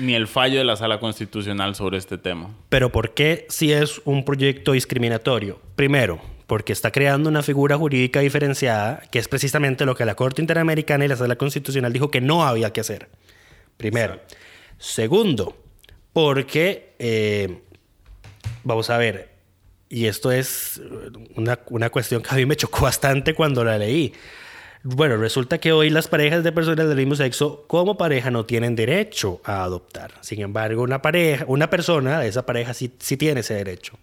ni 0.00 0.14
el 0.14 0.26
fallo 0.26 0.58
de 0.58 0.64
la 0.64 0.76
sala 0.76 0.98
constitucional 0.98 1.74
sobre 1.74 1.98
este 1.98 2.18
tema. 2.18 2.50
Pero 2.68 2.90
¿por 2.90 3.14
qué 3.14 3.46
si 3.48 3.72
es 3.72 4.00
un 4.04 4.24
proyecto 4.24 4.72
discriminatorio? 4.72 5.60
Primero, 5.76 6.20
porque 6.46 6.72
está 6.72 6.90
creando 6.90 7.28
una 7.28 7.42
figura 7.42 7.76
jurídica 7.76 8.20
diferenciada, 8.20 9.02
que 9.10 9.18
es 9.18 9.28
precisamente 9.28 9.86
lo 9.86 9.94
que 9.94 10.04
la 10.04 10.14
Corte 10.14 10.42
Interamericana 10.42 11.04
y 11.04 11.08
la 11.08 11.16
Sala 11.16 11.36
Constitucional 11.36 11.92
dijo 11.92 12.10
que 12.10 12.20
no 12.20 12.44
había 12.44 12.72
que 12.72 12.80
hacer. 12.80 13.08
Primero. 13.76 14.20
Segundo, 14.78 15.56
porque, 16.12 16.94
eh, 16.98 17.62
vamos 18.64 18.90
a 18.90 18.98
ver, 18.98 19.34
y 19.88 20.06
esto 20.06 20.32
es 20.32 20.82
una, 21.36 21.60
una 21.68 21.90
cuestión 21.90 22.22
que 22.22 22.30
a 22.30 22.36
mí 22.36 22.46
me 22.46 22.56
chocó 22.56 22.82
bastante 22.82 23.34
cuando 23.34 23.64
la 23.64 23.78
leí. 23.78 24.12
Bueno, 24.86 25.16
resulta 25.16 25.56
que 25.56 25.72
hoy 25.72 25.88
las 25.88 26.08
parejas 26.08 26.44
de 26.44 26.52
personas 26.52 26.86
del 26.86 26.98
mismo 26.98 27.14
sexo 27.14 27.64
como 27.68 27.96
pareja 27.96 28.30
no 28.30 28.44
tienen 28.44 28.76
derecho 28.76 29.40
a 29.42 29.64
adoptar. 29.64 30.12
Sin 30.20 30.42
embargo, 30.42 30.82
una 30.82 31.00
pareja, 31.00 31.46
una 31.48 31.70
persona 31.70 32.20
de 32.20 32.28
esa 32.28 32.44
pareja 32.44 32.74
sí, 32.74 32.90
tiene 32.90 33.40
ese 33.40 33.54
derecho. 33.54 33.94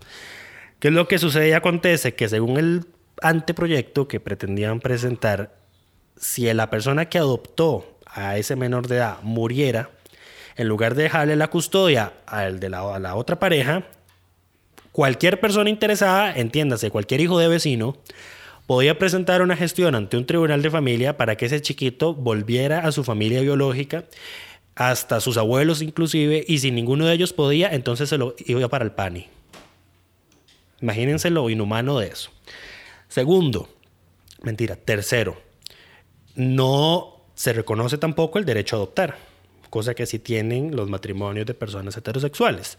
¿Qué 0.80 0.88
es 0.88 0.94
lo 0.96 1.08
que 1.08 1.20
sucede 1.20 1.50
y 1.50 1.52
acontece? 1.52 2.16
Que 2.16 2.28
según 2.28 2.58
el 2.58 2.86
anteproyecto 3.22 4.08
que 4.08 4.20
pretendían 4.20 4.80
presentar, 4.80 5.54
si 6.18 6.52
la 6.52 6.72
persona 6.72 7.06
que 7.06 7.20
adoptó 7.20 8.00
a 8.08 8.38
ese 8.38 8.56
menor 8.56 8.88
de 8.88 8.96
edad 8.96 9.20
muriera, 9.22 9.92
en 10.56 10.68
lugar 10.68 10.96
de 10.96 11.04
dejarle 11.04 11.36
la 11.36 11.52
custodia 11.52 12.14
al 12.26 12.60
de 12.60 12.76
a 12.76 12.98
la 12.98 13.16
otra 13.16 13.38
pareja, 13.38 13.84
cualquier 14.92 15.40
persona 15.40 15.70
interesada, 15.70 16.34
entiéndase, 16.34 16.90
cualquier 16.90 17.22
hijo 17.22 17.38
de 17.38 17.50
vecino, 17.50 17.98
podía 18.68 18.98
presentar 18.98 19.42
una 19.42 19.56
gestión 19.56 19.96
ante 19.96 20.18
un 20.18 20.26
tribunal 20.26 20.62
de 20.62 20.70
familia 20.70 21.18
para 21.18 21.36
que 21.36 21.46
ese 21.46 21.62
chiquito 21.62 22.14
volviera 22.14 22.80
a 22.80 22.92
su 22.92 23.04
familia 23.04 23.42
biológica, 23.42 24.06
hasta 24.76 25.20
sus 25.20 25.38
abuelos 25.38 25.82
inclusive, 25.82 26.46
y 26.48 26.60
si 26.60 26.72
ninguno 26.72 27.06
de 27.06 27.14
ellos 27.14 27.34
podía, 27.34 27.70
entonces 27.70 28.10
se 28.10 28.18
lo 28.18 28.36
iba 28.46 28.68
para 28.70 28.86
el 28.86 28.92
PANI. 28.92 29.28
Imagínense 30.82 31.30
lo 31.30 31.50
inhumano 31.50 32.00
de 32.00 32.08
eso. 32.08 32.32
Segundo, 33.08 33.70
mentira, 34.42 34.76
tercero, 34.76 35.42
no 36.36 37.22
se 37.36 37.54
reconoce 37.54 37.98
tampoco 37.98 38.40
el 38.40 38.46
derecho 38.46 38.76
a 38.76 38.80
adoptar, 38.80 39.18
cosa 39.70 39.94
que 39.94 40.06
sí 40.06 40.20
tienen 40.20 40.76
los 40.76 40.90
matrimonios 40.90 41.46
de 41.46 41.54
personas 41.54 41.96
heterosexuales. 41.98 42.78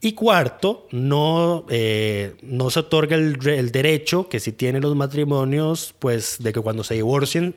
Y 0.00 0.12
cuarto, 0.12 0.86
no, 0.92 1.66
eh, 1.68 2.34
no 2.42 2.70
se 2.70 2.80
otorga 2.80 3.16
el, 3.16 3.34
re- 3.34 3.58
el 3.58 3.70
derecho 3.70 4.28
que 4.28 4.40
sí 4.40 4.50
tienen 4.52 4.80
los 4.82 4.96
matrimonios, 4.96 5.94
pues 5.98 6.38
de 6.40 6.52
que 6.54 6.60
cuando 6.60 6.84
se 6.84 6.94
divorcien, 6.94 7.54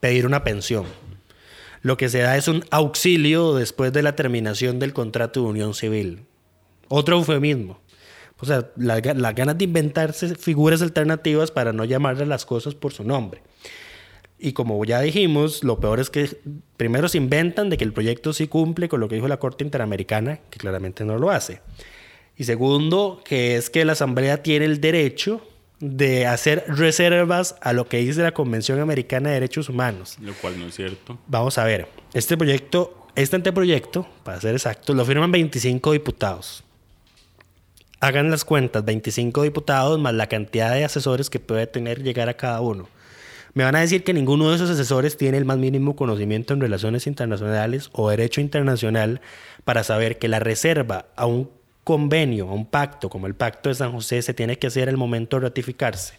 pedir 0.00 0.26
una 0.26 0.44
pensión. 0.44 0.84
Lo 1.80 1.96
que 1.96 2.10
se 2.10 2.18
da 2.18 2.36
es 2.36 2.48
un 2.48 2.64
auxilio 2.70 3.54
después 3.54 3.92
de 3.92 4.02
la 4.02 4.14
terminación 4.14 4.78
del 4.78 4.92
contrato 4.92 5.40
de 5.40 5.46
unión 5.46 5.74
civil. 5.74 6.24
Otro 6.88 7.16
eufemismo. 7.16 7.78
O 8.40 8.46
sea, 8.46 8.70
las 8.76 9.00
ganas 9.00 9.56
de 9.56 9.64
inventarse 9.64 10.34
figuras 10.34 10.82
alternativas 10.82 11.50
para 11.50 11.72
no 11.72 11.84
llamarle 11.86 12.26
las 12.26 12.44
cosas 12.44 12.74
por 12.74 12.92
su 12.92 13.04
nombre. 13.04 13.42
Y 14.38 14.52
como 14.52 14.84
ya 14.84 15.00
dijimos, 15.00 15.62
lo 15.64 15.78
peor 15.80 16.00
es 16.00 16.10
que 16.10 16.38
primero 16.76 17.08
se 17.08 17.18
inventan 17.18 17.70
de 17.70 17.76
que 17.76 17.84
el 17.84 17.92
proyecto 17.92 18.32
sí 18.32 18.48
cumple 18.48 18.88
con 18.88 19.00
lo 19.00 19.08
que 19.08 19.14
dijo 19.14 19.28
la 19.28 19.38
Corte 19.38 19.64
Interamericana, 19.64 20.40
que 20.50 20.58
claramente 20.58 21.04
no 21.04 21.18
lo 21.18 21.30
hace. 21.30 21.60
Y 22.36 22.44
segundo, 22.44 23.22
que 23.24 23.56
es 23.56 23.70
que 23.70 23.84
la 23.84 23.92
Asamblea 23.92 24.42
tiene 24.42 24.64
el 24.64 24.80
derecho 24.80 25.40
de 25.80 26.26
hacer 26.26 26.64
reservas 26.68 27.56
a 27.60 27.72
lo 27.72 27.86
que 27.86 27.98
dice 27.98 28.22
la 28.22 28.32
Convención 28.32 28.80
Americana 28.80 29.28
de 29.28 29.34
Derechos 29.34 29.68
Humanos. 29.68 30.16
Lo 30.20 30.32
cual 30.34 30.58
no 30.58 30.66
es 30.66 30.74
cierto. 30.74 31.18
Vamos 31.26 31.58
a 31.58 31.64
ver, 31.64 31.88
este 32.12 32.36
proyecto, 32.36 33.06
este 33.14 33.36
anteproyecto, 33.36 34.06
para 34.24 34.40
ser 34.40 34.54
exactos, 34.54 34.96
lo 34.96 35.04
firman 35.04 35.30
25 35.30 35.92
diputados. 35.92 36.64
Hagan 38.00 38.30
las 38.30 38.44
cuentas, 38.44 38.84
25 38.84 39.42
diputados 39.42 39.98
más 39.98 40.14
la 40.14 40.28
cantidad 40.28 40.74
de 40.74 40.84
asesores 40.84 41.30
que 41.30 41.38
puede 41.38 41.66
tener 41.66 42.02
llegar 42.02 42.28
a 42.28 42.34
cada 42.34 42.60
uno. 42.60 42.88
Me 43.54 43.62
van 43.62 43.76
a 43.76 43.80
decir 43.80 44.02
que 44.02 44.12
ninguno 44.12 44.50
de 44.50 44.56
esos 44.56 44.68
asesores 44.68 45.16
tiene 45.16 45.38
el 45.38 45.44
más 45.44 45.58
mínimo 45.58 45.94
conocimiento 45.94 46.54
en 46.54 46.60
relaciones 46.60 47.06
internacionales 47.06 47.88
o 47.92 48.10
derecho 48.10 48.40
internacional 48.40 49.20
para 49.64 49.84
saber 49.84 50.18
que 50.18 50.26
la 50.26 50.40
reserva 50.40 51.06
a 51.14 51.26
un 51.26 51.48
convenio, 51.84 52.48
a 52.48 52.52
un 52.52 52.66
pacto 52.66 53.08
como 53.08 53.28
el 53.28 53.34
Pacto 53.34 53.68
de 53.68 53.76
San 53.76 53.92
José 53.92 54.22
se 54.22 54.34
tiene 54.34 54.58
que 54.58 54.66
hacer 54.66 54.88
al 54.88 54.96
momento 54.96 55.36
de 55.36 55.42
ratificarse. 55.42 56.14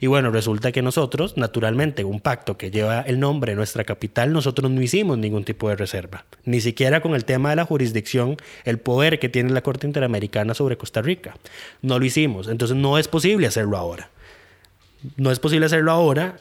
Y 0.00 0.06
bueno, 0.06 0.30
resulta 0.30 0.70
que 0.70 0.80
nosotros, 0.80 1.36
naturalmente, 1.36 2.04
un 2.04 2.20
pacto 2.20 2.56
que 2.56 2.70
lleva 2.70 3.00
el 3.00 3.18
nombre 3.18 3.52
de 3.52 3.56
nuestra 3.56 3.82
capital, 3.82 4.32
nosotros 4.32 4.70
no 4.70 4.80
hicimos 4.80 5.18
ningún 5.18 5.44
tipo 5.44 5.68
de 5.68 5.76
reserva. 5.76 6.26
Ni 6.44 6.60
siquiera 6.60 7.00
con 7.00 7.14
el 7.14 7.24
tema 7.24 7.50
de 7.50 7.56
la 7.56 7.64
jurisdicción, 7.64 8.36
el 8.64 8.78
poder 8.78 9.18
que 9.18 9.28
tiene 9.28 9.50
la 9.50 9.62
Corte 9.62 9.86
Interamericana 9.86 10.54
sobre 10.54 10.76
Costa 10.76 11.02
Rica. 11.02 11.36
No 11.82 11.98
lo 11.98 12.04
hicimos. 12.04 12.46
Entonces 12.48 12.76
no 12.76 12.98
es 12.98 13.08
posible 13.08 13.48
hacerlo 13.48 13.76
ahora. 13.76 14.10
No 15.16 15.30
es 15.30 15.38
posible 15.38 15.66
hacerlo 15.66 15.92
ahora 15.92 16.38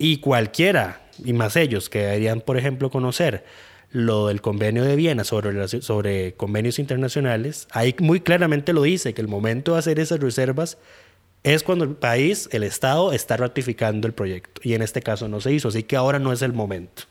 y 0.00 0.16
cualquiera, 0.16 1.02
y 1.22 1.34
más 1.34 1.54
ellos 1.56 1.90
que 1.90 1.98
deberían, 1.98 2.40
por 2.40 2.56
ejemplo, 2.56 2.90
conocer 2.90 3.44
lo 3.92 4.28
del 4.28 4.40
convenio 4.40 4.82
de 4.82 4.96
Viena 4.96 5.24
sobre, 5.24 5.68
sobre 5.68 6.32
convenios 6.32 6.78
internacionales, 6.78 7.68
ahí 7.70 7.94
muy 8.00 8.20
claramente 8.20 8.72
lo 8.72 8.82
dice, 8.82 9.12
que 9.12 9.20
el 9.20 9.28
momento 9.28 9.74
de 9.74 9.80
hacer 9.80 10.00
esas 10.00 10.18
reservas 10.18 10.78
es 11.42 11.62
cuando 11.62 11.84
el 11.84 11.90
país, 11.90 12.48
el 12.52 12.62
Estado, 12.62 13.12
está 13.12 13.36
ratificando 13.36 14.06
el 14.06 14.14
proyecto. 14.14 14.62
Y 14.64 14.72
en 14.72 14.80
este 14.80 15.02
caso 15.02 15.28
no 15.28 15.42
se 15.42 15.52
hizo, 15.52 15.68
así 15.68 15.82
que 15.82 15.96
ahora 15.96 16.18
no 16.18 16.32
es 16.32 16.40
el 16.40 16.54
momento. 16.54 17.02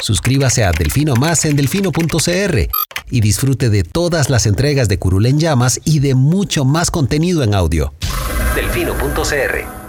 Suscríbase 0.00 0.64
a 0.64 0.72
Delfino 0.72 1.14
Más 1.16 1.44
en 1.44 1.54
delfino.cr 1.54 2.68
y 3.10 3.20
disfrute 3.20 3.68
de 3.68 3.84
todas 3.84 4.30
las 4.30 4.46
entregas 4.46 4.88
de 4.88 4.98
Curul 4.98 5.26
en 5.26 5.38
Llamas 5.38 5.80
y 5.84 5.98
de 5.98 6.14
mucho 6.14 6.64
más 6.64 6.90
contenido 6.90 7.42
en 7.42 7.54
audio. 7.54 7.92
Delfino.cr 8.54 9.81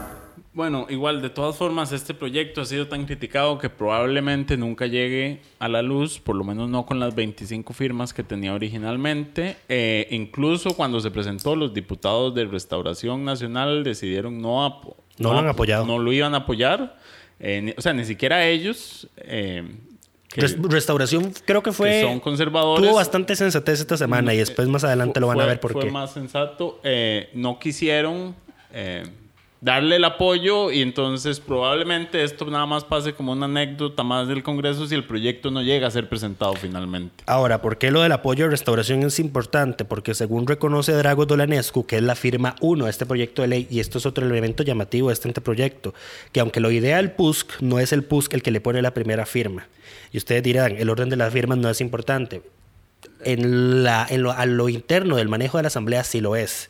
Bueno, 0.53 0.86
igual, 0.89 1.22
de 1.24 1.31
todas 1.31 1.55
formas, 1.57 1.91
este 1.91 2.13
proyecto 2.13 2.62
ha 2.62 2.65
sido 2.65 2.88
tan 2.88 3.05
criticado 3.05 3.57
que 3.57 3.72
probablemente 3.72 4.55
nunca 4.55 4.86
llegue 4.86 5.41
a 5.57 5.67
la 5.67 5.81
luz, 5.81 6.19
por 6.19 6.36
lo 6.36 6.43
menos 6.43 6.69
no 6.69 6.86
con 6.86 7.00
las 7.00 7.15
25 7.15 7.74
firmas 7.74 8.13
que 8.13 8.22
tenía 8.24 8.53
originalmente. 8.53 9.57
Eh, 9.67 10.07
incluso 10.12 10.75
cuando 10.75 11.00
se 11.00 11.10
presentó, 11.10 11.55
los 11.55 11.74
diputados 11.74 12.36
de 12.36 12.45
Restauración 12.45 13.25
Nacional 13.25 13.83
decidieron 13.83 14.39
no, 14.43 14.63
apo- 14.63 14.95
No 15.17 15.33
lo 15.33 15.39
han 15.39 15.48
apoyado. 15.48 15.88
No 15.88 15.98
lo 15.98 16.13
iban 16.13 16.36
a 16.36 16.38
apoyar. 16.39 16.98
Eh, 17.39 17.62
ni- 17.63 17.74
o 17.75 17.81
sea, 17.81 17.93
ni 17.93 18.05
siquiera 18.05 18.45
ellos. 18.48 19.07
eh, 19.17 19.63
que- 20.29 20.41
Restauración 20.69 21.33
creo 21.45 21.63
que 21.63 21.72
fue... 21.72 21.89
que 21.89 22.01
son 22.03 22.19
conservadores. 22.19 22.86
Tuvo 22.88 22.95
bastante 22.98 23.36
sensatez 23.36 23.79
esta 23.79 23.98
semana 23.98 24.36
y 24.36 24.38
después 24.38 24.67
más 24.67 24.83
adelante 24.83 25.19
lo 25.19 25.25
van 25.27 25.41
a 25.41 25.45
ver 25.48 25.60
por 25.60 25.72
fue 25.74 25.86
qué. 25.86 25.91
más 25.91 26.13
sensato. 26.13 26.79
no 27.33 27.57
quisieron 27.57 28.36
eh, 28.72 29.03
darle 29.63 29.96
el 29.96 30.03
apoyo 30.03 30.72
y 30.72 30.82
entonces 30.82 31.39
probablemente 31.39 32.22
esto 32.24 32.46
nada 32.46 32.65
más 32.65 32.84
pase 32.84 33.13
como 33.13 33.32
una 33.32 33.46
anécdota 33.46 34.03
más 34.03 34.27
del 34.27 34.43
Congreso 34.43 34.86
si 34.88 34.93
el 34.93 35.05
proyecto 35.05 35.51
no 35.51 35.62
llega 35.62 35.88
a 35.88 35.91
ser 35.91 36.10
presentado 36.10 36.53
finalmente. 36.53 37.24
Ahora, 37.27 37.62
¿por 37.62 37.77
qué 37.77 37.89
lo 37.89 38.01
del 38.01 38.12
apoyo 38.12 38.43
de 38.43 38.51
restauración 38.51 39.03
es 39.03 39.20
importante? 39.20 39.86
Porque 39.86 40.15
según 40.15 40.48
reconoce 40.48 40.91
Drago 40.91 41.25
Dolanescu, 41.25 41.86
que 41.86 41.96
es 41.96 42.03
la 42.03 42.15
firma 42.15 42.55
1 42.60 42.84
de 42.84 42.91
este 42.91 43.05
proyecto 43.05 43.41
de 43.41 43.48
ley, 43.48 43.67
y 43.72 43.79
esto 43.79 44.00
es 44.00 44.05
otro 44.05 44.25
elemento 44.25 44.63
llamativo 44.63 45.08
de 45.08 45.13
este 45.13 45.29
anteproyecto, 45.29 45.93
que 46.34 46.41
aunque 46.41 46.60
lo 46.60 46.70
idea 46.70 47.00
el 47.00 47.12
PUSC, 47.12 47.62
no 47.62 47.79
es 47.79 47.93
el 47.93 48.03
PUSC 48.03 48.34
el 48.34 48.43
que 48.43 48.51
le 48.51 48.60
pone 48.60 48.82
la 48.82 48.93
primera 48.93 49.25
firma. 49.25 49.67
Y 50.12 50.17
ustedes 50.17 50.43
dirán, 50.43 50.75
el 50.75 50.89
orden 50.89 51.08
de 51.08 51.15
las 51.15 51.32
firmas 51.32 51.58
no 51.58 51.70
es 51.70 51.79
importante. 51.79 52.41
En, 53.24 53.84
la, 53.84 54.05
en 54.10 54.24
lo, 54.24 54.34
a 54.34 54.46
lo 54.46 54.67
interno 54.67 55.15
del 55.15 55.29
manejo 55.29 55.58
de 55.58 55.63
la 55.63 55.67
Asamblea 55.67 56.03
sí 56.03 56.20
lo 56.20 56.36
es, 56.36 56.70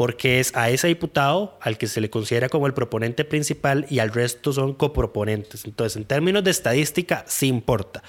porque 0.00 0.40
es 0.40 0.56
a 0.56 0.70
ese 0.70 0.88
diputado 0.88 1.58
al 1.60 1.76
que 1.76 1.86
se 1.86 2.00
le 2.00 2.08
considera 2.08 2.48
como 2.48 2.66
el 2.66 2.72
proponente 2.72 3.26
principal 3.26 3.84
y 3.90 3.98
al 3.98 4.10
resto 4.10 4.50
son 4.54 4.72
coproponentes. 4.72 5.66
Entonces, 5.66 5.94
en 5.98 6.06
términos 6.06 6.42
de 6.42 6.50
estadística, 6.50 7.22
sí 7.26 7.48
importa. 7.48 8.02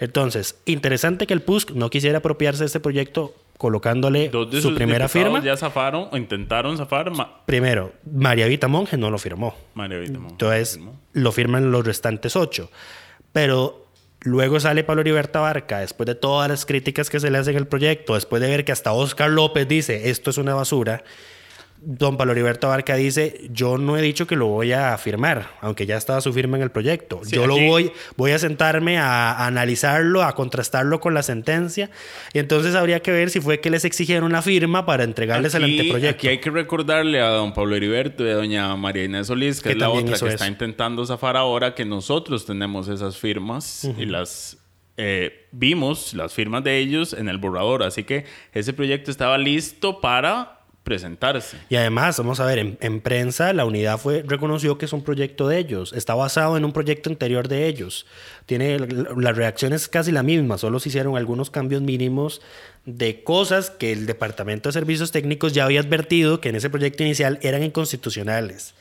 Entonces, 0.00 0.56
interesante 0.64 1.24
que 1.24 1.34
el 1.34 1.42
PUSC 1.42 1.70
no 1.70 1.88
quisiera 1.88 2.18
apropiarse 2.18 2.64
de 2.64 2.66
este 2.66 2.80
proyecto 2.80 3.32
colocándole 3.58 4.28
Dos 4.28 4.50
de 4.50 4.60
su 4.60 4.70
sus 4.70 4.76
primera 4.76 5.08
firma. 5.08 5.40
ya 5.40 5.56
zafaron 5.56 6.08
o 6.10 6.16
intentaron 6.16 6.76
zafar. 6.78 7.12
Ma- 7.12 7.46
Primero, 7.46 7.92
María 8.12 8.46
Vita 8.48 8.66
Monge 8.66 8.96
no 8.96 9.12
lo 9.12 9.18
firmó. 9.18 9.54
María 9.74 9.98
Vita 9.98 10.18
Monge 10.18 10.32
Entonces, 10.32 10.72
firmó. 10.72 10.98
lo 11.12 11.30
firman 11.30 11.70
los 11.70 11.86
restantes 11.86 12.34
ocho. 12.34 12.72
Pero 13.32 13.86
luego 14.22 14.58
sale 14.58 14.82
Pablo 14.82 15.02
Heriberto 15.02 15.42
Barca, 15.42 15.78
después 15.78 16.08
de 16.08 16.16
todas 16.16 16.48
las 16.48 16.66
críticas 16.66 17.08
que 17.08 17.20
se 17.20 17.30
le 17.30 17.38
hacen 17.38 17.56
al 17.56 17.68
proyecto, 17.68 18.14
después 18.14 18.42
de 18.42 18.48
ver 18.48 18.64
que 18.64 18.72
hasta 18.72 18.92
Oscar 18.92 19.30
López 19.30 19.68
dice, 19.68 20.10
esto 20.10 20.30
es 20.30 20.38
una 20.38 20.54
basura, 20.56 21.04
don 21.80 22.16
Pablo 22.16 22.32
Heriberto 22.32 22.68
Barca 22.68 22.96
dice, 22.96 23.48
yo 23.52 23.78
no 23.78 23.96
he 23.96 24.02
dicho 24.02 24.26
que 24.26 24.34
lo 24.36 24.46
voy 24.46 24.72
a 24.72 24.96
firmar, 24.98 25.50
aunque 25.60 25.86
ya 25.86 25.96
estaba 25.96 26.20
su 26.20 26.32
firma 26.32 26.56
en 26.56 26.62
el 26.64 26.70
proyecto. 26.70 27.20
Sí, 27.22 27.36
yo 27.36 27.46
lo 27.46 27.56
voy, 27.58 27.92
voy 28.16 28.32
a 28.32 28.38
sentarme 28.38 28.98
a, 28.98 29.32
a 29.32 29.46
analizarlo, 29.46 30.22
a 30.22 30.34
contrastarlo 30.34 31.00
con 31.00 31.14
la 31.14 31.22
sentencia, 31.22 31.90
y 32.32 32.38
entonces 32.38 32.74
habría 32.74 33.00
que 33.00 33.12
ver 33.12 33.30
si 33.30 33.40
fue 33.40 33.60
que 33.60 33.70
les 33.70 33.84
exigieron 33.84 34.32
la 34.32 34.42
firma 34.42 34.84
para 34.86 35.04
entregarles 35.04 35.54
el 35.54 35.64
Aquí- 35.64 35.78
anteproyecto. 35.78 36.16
Aquí 36.18 36.28
hay 36.28 36.38
que 36.38 36.50
recordarle 36.50 37.20
a 37.20 37.28
don 37.28 37.52
Pablo 37.52 37.76
Heriberto 37.76 38.26
y 38.26 38.30
a 38.30 38.34
doña 38.34 38.74
María 38.76 39.04
Inés 39.04 39.28
Solís, 39.28 39.58
que, 39.60 39.68
Que 39.68 39.72
es 39.74 39.78
la 39.78 39.90
otra 39.90 40.06
que 40.18 40.24
está 40.26 40.34
eso. 40.34 40.46
intentando 40.46 41.04
zafar 41.06 41.36
ahora, 41.36 41.74
que 41.74 41.84
nosotros 41.84 42.46
tenemos 42.46 42.88
esas 42.88 43.16
firmas 43.16 43.84
y 43.98 44.06
las 44.06 44.58
eh, 44.96 45.46
vimos, 45.52 46.14
las 46.14 46.32
firmas 46.32 46.64
de 46.64 46.78
ellos 46.78 47.12
en 47.12 47.28
el 47.28 47.36
borrador. 47.38 47.82
Así 47.82 48.02
que 48.04 48.24
ese 48.52 48.72
proyecto 48.72 49.10
estaba 49.10 49.36
listo 49.36 50.00
para 50.00 50.55
presentarse. 50.86 51.58
Y 51.68 51.74
además, 51.74 52.16
vamos 52.16 52.38
a 52.38 52.46
ver, 52.46 52.60
en, 52.60 52.78
en 52.80 53.00
prensa 53.00 53.52
la 53.52 53.64
unidad 53.64 53.98
fue 53.98 54.22
reconoció 54.24 54.78
que 54.78 54.84
es 54.84 54.92
un 54.92 55.02
proyecto 55.02 55.48
de 55.48 55.58
ellos, 55.58 55.92
está 55.92 56.14
basado 56.14 56.56
en 56.56 56.64
un 56.64 56.72
proyecto 56.72 57.10
anterior 57.10 57.48
de 57.48 57.66
ellos. 57.66 58.06
Tiene 58.46 58.78
la 58.78 59.32
reacción 59.32 59.72
es 59.72 59.88
casi 59.88 60.12
la 60.12 60.22
misma, 60.22 60.58
solo 60.58 60.78
se 60.78 60.90
hicieron 60.90 61.16
algunos 61.16 61.50
cambios 61.50 61.82
mínimos 61.82 62.40
de 62.84 63.24
cosas 63.24 63.70
que 63.70 63.90
el 63.90 64.06
Departamento 64.06 64.68
de 64.68 64.74
Servicios 64.74 65.10
Técnicos 65.10 65.52
ya 65.52 65.64
había 65.64 65.80
advertido 65.80 66.40
que 66.40 66.50
en 66.50 66.54
ese 66.54 66.70
proyecto 66.70 67.02
inicial 67.02 67.40
eran 67.42 67.64
inconstitucionales. 67.64 68.74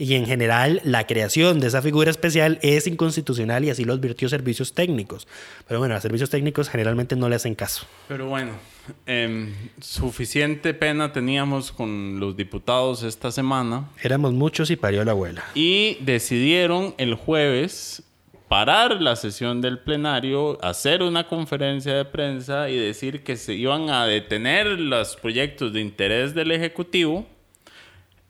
Y 0.00 0.14
en 0.14 0.24
general, 0.24 0.80
la 0.82 1.06
creación 1.06 1.60
de 1.60 1.66
esa 1.66 1.82
figura 1.82 2.10
especial 2.10 2.58
es 2.62 2.86
inconstitucional 2.86 3.66
y 3.66 3.68
así 3.68 3.84
lo 3.84 3.92
advirtió 3.92 4.30
Servicios 4.30 4.72
Técnicos. 4.72 5.28
Pero 5.68 5.78
bueno, 5.78 5.94
a 5.94 6.00
Servicios 6.00 6.30
Técnicos 6.30 6.70
generalmente 6.70 7.16
no 7.16 7.28
le 7.28 7.36
hacen 7.36 7.54
caso. 7.54 7.86
Pero 8.08 8.26
bueno, 8.26 8.52
em, 9.04 9.52
suficiente 9.78 10.72
pena 10.72 11.12
teníamos 11.12 11.70
con 11.70 12.18
los 12.18 12.34
diputados 12.34 13.02
esta 13.02 13.30
semana. 13.30 13.90
Éramos 14.02 14.32
muchos 14.32 14.70
y 14.70 14.76
parió 14.76 15.04
la 15.04 15.10
abuela. 15.10 15.44
Y 15.54 15.98
decidieron 16.00 16.94
el 16.96 17.12
jueves 17.12 18.02
parar 18.48 19.02
la 19.02 19.16
sesión 19.16 19.60
del 19.60 19.80
plenario, 19.80 20.58
hacer 20.64 21.02
una 21.02 21.28
conferencia 21.28 21.94
de 21.94 22.06
prensa 22.06 22.70
y 22.70 22.78
decir 22.78 23.22
que 23.22 23.36
se 23.36 23.52
iban 23.52 23.90
a 23.90 24.06
detener 24.06 24.66
los 24.80 25.16
proyectos 25.16 25.74
de 25.74 25.82
interés 25.82 26.34
del 26.34 26.52
Ejecutivo 26.52 27.26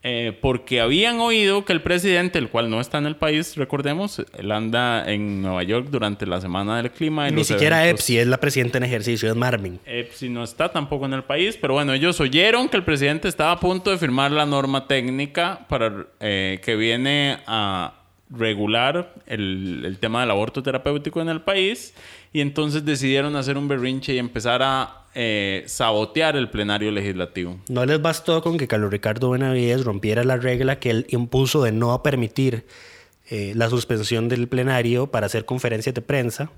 eh, 0.02 0.36
porque 0.40 0.80
habían 0.80 1.20
oído 1.20 1.64
que 1.66 1.72
el 1.74 1.82
presidente, 1.82 2.38
el 2.38 2.48
cual 2.48 2.70
no 2.70 2.80
está 2.80 2.98
en 2.98 3.06
el 3.06 3.16
país, 3.16 3.56
recordemos, 3.56 4.22
él 4.38 4.50
anda 4.50 5.10
en 5.12 5.42
Nueva 5.42 5.62
York 5.62 5.88
durante 5.90 6.24
la 6.26 6.40
Semana 6.40 6.78
del 6.78 6.90
Clima. 6.90 7.28
y 7.28 7.32
Ni 7.32 7.44
siquiera 7.44 7.84
eventos- 7.84 8.00
EPSI 8.00 8.18
es 8.18 8.26
la 8.26 8.38
presidenta 8.38 8.78
en 8.78 8.84
ejercicio, 8.84 9.28
es 9.28 9.36
Marvin. 9.36 9.78
EPSI 9.84 10.30
no 10.30 10.42
está 10.42 10.70
tampoco 10.70 11.04
en 11.04 11.12
el 11.12 11.24
país, 11.24 11.58
pero 11.60 11.74
bueno, 11.74 11.92
ellos 11.92 12.18
oyeron 12.20 12.68
que 12.70 12.78
el 12.78 12.84
presidente 12.84 13.28
estaba 13.28 13.52
a 13.52 13.60
punto 13.60 13.90
de 13.90 13.98
firmar 13.98 14.30
la 14.30 14.46
norma 14.46 14.86
técnica 14.86 15.66
para 15.68 16.06
eh, 16.20 16.60
que 16.64 16.76
viene 16.76 17.38
a 17.46 17.99
regular 18.30 19.14
el, 19.26 19.82
el 19.84 19.98
tema 19.98 20.20
del 20.20 20.30
aborto 20.30 20.62
terapéutico 20.62 21.20
en 21.20 21.28
el 21.28 21.40
país 21.40 21.94
y 22.32 22.40
entonces 22.40 22.84
decidieron 22.84 23.36
hacer 23.36 23.58
un 23.58 23.68
berrinche 23.68 24.14
y 24.14 24.18
empezar 24.18 24.62
a 24.62 25.00
eh, 25.12 25.64
sabotear 25.66 26.36
el 26.36 26.50
plenario 26.50 26.92
legislativo. 26.92 27.58
No 27.68 27.84
les 27.84 28.00
bastó 28.00 28.42
con 28.42 28.56
que 28.56 28.68
Carlos 28.68 28.92
Ricardo 28.92 29.30
Benavides 29.30 29.84
rompiera 29.84 30.22
la 30.22 30.36
regla 30.36 30.78
que 30.78 30.90
él 30.90 31.06
impuso 31.08 31.64
de 31.64 31.72
no 31.72 32.00
permitir 32.04 32.64
eh, 33.28 33.52
la 33.56 33.68
suspensión 33.68 34.28
del 34.28 34.46
plenario 34.46 35.08
para 35.08 35.26
hacer 35.26 35.44
conferencias 35.44 35.96
de 35.96 36.00
prensa, 36.00 36.52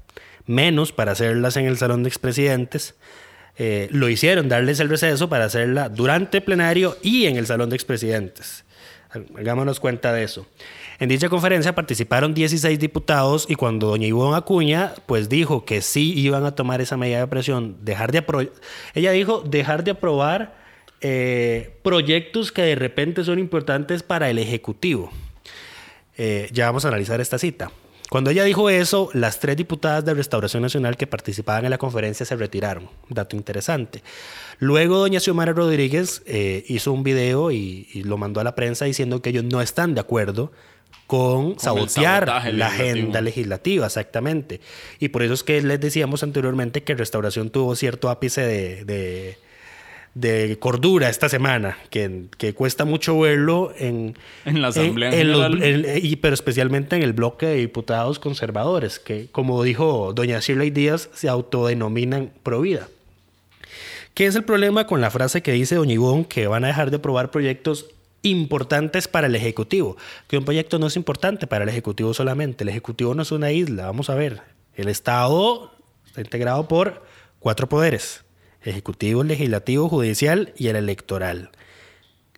menos 0.45 0.93
para 0.93 1.13
hacerlas 1.13 1.57
en 1.57 1.65
el 1.65 1.79
salón 1.79 2.03
de 2.03 2.11
expresidentes. 2.11 2.95
Eh, 3.57 3.89
lo 3.91 4.11
hicieron, 4.11 4.51
darles 4.51 4.81
el 4.81 4.91
receso 4.91 5.31
para 5.31 5.47
hacerla 5.47 5.89
durante 5.89 6.43
plenario 6.43 6.99
y 7.03 7.25
en 7.25 7.37
el 7.37 7.47
salón 7.47 7.71
de 7.71 7.77
expresidentes. 7.77 8.67
Hagámonos 9.35 9.81
cuenta 9.81 10.13
de 10.13 10.25
eso. 10.25 10.47
En 11.03 11.09
dicha 11.09 11.29
conferencia 11.29 11.75
participaron 11.75 12.33
16 12.33 12.79
diputados 12.79 13.47
y 13.49 13.57
cuando 13.57 13.89
doña 13.89 14.07
Ivonne 14.07 14.37
Acuña 14.37 14.95
pues 15.07 15.29
dijo 15.29 15.65
que 15.65 15.83
sí 15.83 16.13
iban 16.17 16.45
a 16.45 16.55
tomar 16.55 16.81
esa 16.81 16.97
medida 16.97 17.19
de 17.19 17.27
presión, 17.27 17.75
dejar 17.81 18.13
de 18.13 18.25
apro- 18.25 18.49
ella 18.95 19.11
dijo 19.11 19.41
dejar 19.41 19.83
de 19.83 19.91
aprobar 19.91 20.55
eh, 21.01 21.77
proyectos 21.83 22.53
que 22.53 22.63
de 22.63 22.77
repente 22.77 23.25
son 23.25 23.41
importantes 23.41 24.05
para 24.05 24.31
el 24.31 24.39
Ejecutivo. 24.39 25.11
Eh, 26.17 26.49
ya 26.53 26.67
vamos 26.67 26.85
a 26.85 26.89
analizar 26.89 27.21
esta 27.21 27.37
cita. 27.37 27.73
Cuando 28.09 28.31
ella 28.31 28.45
dijo 28.45 28.71
eso, 28.71 29.09
las 29.13 29.41
tres 29.41 29.57
diputadas 29.57 30.05
de 30.05 30.15
Restauración 30.15 30.63
Nacional 30.63 30.97
que 30.97 31.09
participaban 31.09 31.65
en 31.65 31.71
la 31.73 31.79
conferencia 31.79 32.25
se 32.25 32.37
retiraron. 32.37 32.89
Dato 33.09 33.35
interesante. 33.35 34.05
Luego, 34.61 34.99
doña 34.99 35.19
Xiomara 35.19 35.53
Rodríguez 35.53 36.23
eh, 36.27 36.63
hizo 36.69 36.93
un 36.93 37.03
video 37.03 37.51
y 37.51 37.89
lo 38.05 38.19
mandó 38.19 38.39
a 38.39 38.45
la 38.45 38.55
prensa 38.55 38.85
diciendo 38.85 39.21
que 39.21 39.31
ellos 39.31 39.43
no 39.43 39.61
están 39.63 39.97
de 39.97 40.01
acuerdo 40.03 40.53
con, 41.13 41.59
sabotear 41.59 42.27
la 42.55 42.69
agenda 42.69 43.21
legislativa, 43.21 43.85
exactamente. 43.87 44.61
Y 44.99 45.09
por 45.09 45.23
eso 45.23 45.35
es 45.35 45.43
que 45.43 45.61
les 45.61 45.79
decíamos 45.79 46.23
anteriormente 46.23 46.83
que 46.83 46.95
Restauración 46.95 47.51
tuvo 47.51 47.77
cierto 47.77 48.09
ápice 48.09 48.41
de, 48.41 48.85
de- 48.87 49.37
de 50.15 50.59
cordura 50.59 51.09
esta 51.11 51.29
semana, 51.29 51.77
que, 51.91 52.25
que 52.39 52.55
cuesta 52.55 52.85
mucho 52.85 53.19
verlo 53.19 53.73
en, 53.79 54.15
En 54.47 54.61
la 54.63 54.69
Asamblea 54.69 55.11
en- 55.13 55.21
en 55.21 55.33
los- 55.33 55.43
General. 55.55 55.85
en- 55.87 56.07
y, 56.07 56.17
pero 56.17 56.33
especialmente 56.35 56.97
en 56.97 57.03
el 57.03 57.13
bloque 57.13 57.47
de 57.47 57.57
diputados 57.57 58.19
conservadores, 58.19 58.99
que 58.99 59.27
como 59.33 59.63
dijo 59.63 60.13
doña 60.15 60.39
Shirley 60.41 60.71
Díaz, 60.71 61.11
se 61.15 61.29
autodenominan 61.29 62.31
pro 62.43 62.61
vida. 62.63 62.89
¿Qué 64.15 64.27
es 64.27 64.35
el 64.35 64.45
problema 64.45 64.87
con 64.87 65.01
la 65.01 65.11
frase 65.11 65.43
que 65.43 65.53
dice 65.53 65.75
doña 65.77 65.95
Ivonne 65.95 66.27
que 66.27 66.47
van 66.47 66.65
a 66.65 66.69
dejar 66.69 66.91
de 66.91 66.97
aprobar 66.97 67.31
proyectos 67.31 67.87
importantes 68.23 69.09
para 69.09 69.27
el 69.27 69.35
Ejecutivo? 69.35 69.97
Que 70.29 70.39
un 70.39 70.45
proyecto 70.45 70.79
no 70.79 70.87
es 70.87 70.97
importante 70.97 71.47
para 71.47 71.65
el 71.65 71.71
Ejecutivo 71.71 72.15
solamente. 72.15 72.65
El 72.65 72.71
Ejecutivo 72.71 73.15
no 73.15 73.23
es 73.23 73.33
una 73.33 73.53
isla. 73.53 73.87
Vamos 73.87 74.11
a 74.11 74.15
ver. 74.15 74.43
El 74.75 74.89
Estado 74.89 75.73
está 76.07 76.21
integrado 76.21 76.69
por 76.69 77.03
cuatro 77.39 77.69
poderes. 77.69 78.25
Ejecutivo, 78.63 79.25
legislativo, 79.25 79.89
judicial 79.89 80.53
y 80.57 80.69
el 80.69 80.77
electoral. 80.77 81.51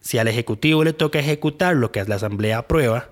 Si 0.01 0.19
al 0.19 0.29
Ejecutivo 0.29 0.85
le 0.85 0.93
toca 0.93 1.19
ejecutar 1.19 1.77
lo 1.77 1.93
que 1.93 2.05
la 2.05 2.17
Asamblea 2.17 2.59
aprueba, 2.59 3.11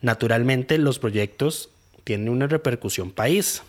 naturalmente 0.00 0.78
los 0.78 0.98
proyectos 0.98 1.70
tienen 2.04 2.28
una 2.28 2.46
repercusión 2.46 3.10
país. 3.10 3.62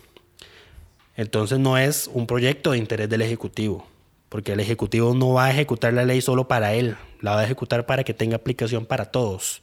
Entonces 1.16 1.58
no 1.58 1.78
es 1.78 2.10
un 2.12 2.26
proyecto 2.26 2.72
de 2.72 2.78
interés 2.78 3.08
del 3.08 3.22
Ejecutivo, 3.22 3.86
porque 4.28 4.52
el 4.52 4.60
Ejecutivo 4.60 5.14
no 5.14 5.34
va 5.34 5.46
a 5.46 5.50
ejecutar 5.50 5.92
la 5.92 6.04
ley 6.04 6.20
solo 6.20 6.48
para 6.48 6.74
él, 6.74 6.96
la 7.24 7.34
va 7.34 7.40
a 7.40 7.44
ejecutar 7.44 7.86
para 7.86 8.04
que 8.04 8.12
tenga 8.12 8.36
aplicación 8.36 8.84
para 8.84 9.06
todos. 9.06 9.62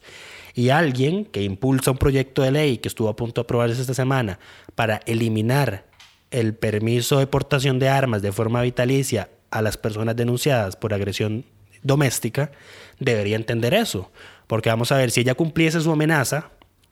Y 0.52 0.70
alguien 0.70 1.24
que 1.24 1.42
impulsa 1.42 1.92
un 1.92 1.96
proyecto 1.96 2.42
de 2.42 2.50
ley 2.50 2.78
que 2.78 2.88
estuvo 2.88 3.08
a 3.08 3.14
punto 3.14 3.40
de 3.40 3.44
aprobarse 3.44 3.80
esta 3.80 3.94
semana 3.94 4.40
para 4.74 5.00
eliminar 5.06 5.84
el 6.32 6.54
permiso 6.54 7.20
de 7.20 7.28
portación 7.28 7.78
de 7.78 7.88
armas 7.88 8.20
de 8.20 8.32
forma 8.32 8.62
vitalicia 8.62 9.30
a 9.50 9.62
las 9.62 9.76
personas 9.76 10.16
denunciadas 10.16 10.74
por 10.74 10.92
agresión 10.92 11.44
doméstica, 11.82 12.50
debería 12.98 13.36
entender 13.36 13.74
eso. 13.74 14.10
Porque 14.48 14.68
vamos 14.68 14.90
a 14.90 14.96
ver, 14.96 15.12
si 15.12 15.20
ella 15.20 15.34
cumpliese 15.34 15.80
su 15.80 15.92
amenaza, 15.92 16.50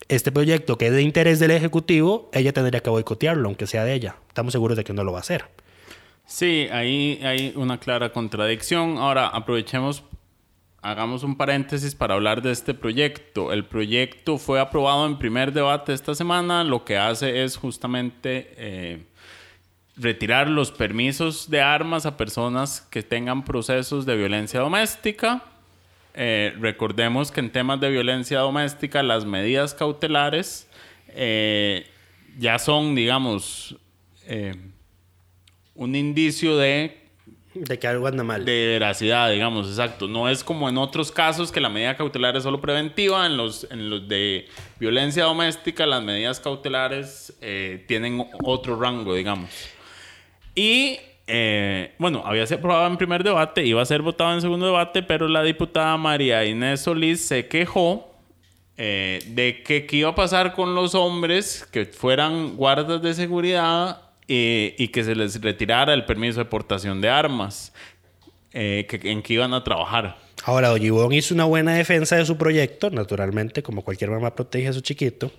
este 0.08 0.30
proyecto 0.30 0.78
que 0.78 0.86
es 0.86 0.92
de 0.92 1.02
interés 1.02 1.40
del 1.40 1.50
Ejecutivo, 1.50 2.30
ella 2.32 2.52
tendría 2.52 2.80
que 2.80 2.90
boicotearlo, 2.90 3.48
aunque 3.48 3.66
sea 3.66 3.84
de 3.84 3.94
ella. 3.94 4.16
Estamos 4.28 4.52
seguros 4.52 4.76
de 4.76 4.84
que 4.84 4.92
no 4.92 5.02
lo 5.02 5.10
va 5.10 5.18
a 5.18 5.22
hacer. 5.22 5.46
Sí, 6.26 6.68
ahí 6.70 7.20
hay 7.24 7.52
una 7.56 7.80
clara 7.80 8.12
contradicción. 8.12 8.98
Ahora, 8.98 9.26
aprovechemos, 9.26 10.04
hagamos 10.82 11.22
un 11.22 11.36
paréntesis 11.36 11.94
para 11.94 12.14
hablar 12.14 12.42
de 12.42 12.52
este 12.52 12.74
proyecto. 12.74 13.52
El 13.52 13.64
proyecto 13.64 14.38
fue 14.38 14.60
aprobado 14.60 15.06
en 15.06 15.18
primer 15.18 15.52
debate 15.52 15.92
esta 15.92 16.14
semana. 16.14 16.64
Lo 16.64 16.84
que 16.84 16.96
hace 16.96 17.42
es 17.42 17.56
justamente 17.56 18.54
eh, 18.56 19.02
retirar 19.96 20.48
los 20.48 20.72
permisos 20.72 21.50
de 21.50 21.60
armas 21.60 22.06
a 22.06 22.16
personas 22.16 22.80
que 22.90 23.02
tengan 23.02 23.44
procesos 23.44 24.06
de 24.06 24.16
violencia 24.16 24.60
doméstica. 24.60 25.44
Eh, 26.14 26.54
recordemos 26.58 27.30
que 27.30 27.40
en 27.40 27.52
temas 27.52 27.80
de 27.80 27.90
violencia 27.90 28.40
doméstica 28.40 29.02
las 29.02 29.24
medidas 29.24 29.74
cautelares 29.74 30.68
eh, 31.08 31.86
ya 32.38 32.58
son, 32.58 32.94
digamos, 32.94 33.76
un 35.74 35.96
indicio 35.96 36.56
de 36.56 36.99
De 37.54 37.78
que 37.78 37.88
algo 37.88 38.06
anda 38.06 38.22
mal. 38.22 38.44
de 38.44 38.66
veracidad, 38.68 39.30
digamos, 39.30 39.68
exacto. 39.68 40.06
No 40.06 40.28
es 40.28 40.44
como 40.44 40.68
en 40.68 40.78
otros 40.78 41.10
casos 41.10 41.50
que 41.50 41.60
la 41.60 41.68
medida 41.68 41.96
cautelar 41.96 42.36
es 42.36 42.44
solo 42.44 42.60
preventiva. 42.60 43.26
En 43.26 43.36
los, 43.36 43.66
en 43.70 43.90
los 43.90 44.06
de 44.06 44.48
violencia 44.78 45.24
doméstica, 45.24 45.84
las 45.84 46.02
medidas 46.02 46.38
cautelares 46.38 47.36
eh, 47.40 47.84
tienen 47.88 48.24
otro 48.44 48.78
rango, 48.78 49.14
digamos. 49.14 49.50
Y 50.54 50.98
eh, 51.26 51.94
bueno, 51.98 52.22
había 52.24 52.46
sido 52.46 52.58
aprobado 52.58 52.86
en 52.88 52.96
primer 52.96 53.22
debate, 53.22 53.64
iba 53.64 53.80
a 53.80 53.86
ser 53.86 54.02
votado 54.02 54.34
en 54.34 54.40
segundo 54.40 54.66
debate, 54.66 55.02
pero 55.02 55.28
la 55.28 55.42
diputada 55.42 55.96
María 55.96 56.44
Inés 56.44 56.82
Solís 56.82 57.24
se 57.24 57.46
quejó 57.46 58.12
eh, 58.76 59.20
de 59.28 59.62
que 59.62 59.86
qué 59.86 59.98
iba 59.98 60.08
a 60.08 60.14
pasar 60.14 60.54
con 60.54 60.74
los 60.74 60.94
hombres 60.96 61.68
que 61.70 61.84
fueran 61.84 62.56
guardas 62.56 63.00
de 63.00 63.14
seguridad 63.14 64.09
eh, 64.32 64.76
y 64.78 64.88
que 64.88 65.02
se 65.02 65.16
les 65.16 65.40
retirara 65.40 65.92
el 65.92 66.04
permiso 66.04 66.38
de 66.38 66.44
portación 66.44 67.00
de 67.00 67.08
armas, 67.08 67.72
eh, 68.52 68.86
que, 68.88 69.10
en 69.10 69.22
que 69.22 69.34
iban 69.34 69.52
a 69.52 69.64
trabajar. 69.64 70.18
Ahora, 70.44 70.72
Ivonne 70.78 71.16
hizo 71.16 71.34
una 71.34 71.46
buena 71.46 71.74
defensa 71.74 72.14
de 72.14 72.24
su 72.24 72.38
proyecto, 72.38 72.90
naturalmente, 72.90 73.64
como 73.64 73.82
cualquier 73.82 74.10
mamá 74.10 74.36
protege 74.36 74.68
a 74.68 74.72
su 74.72 74.82
chiquito. 74.82 75.32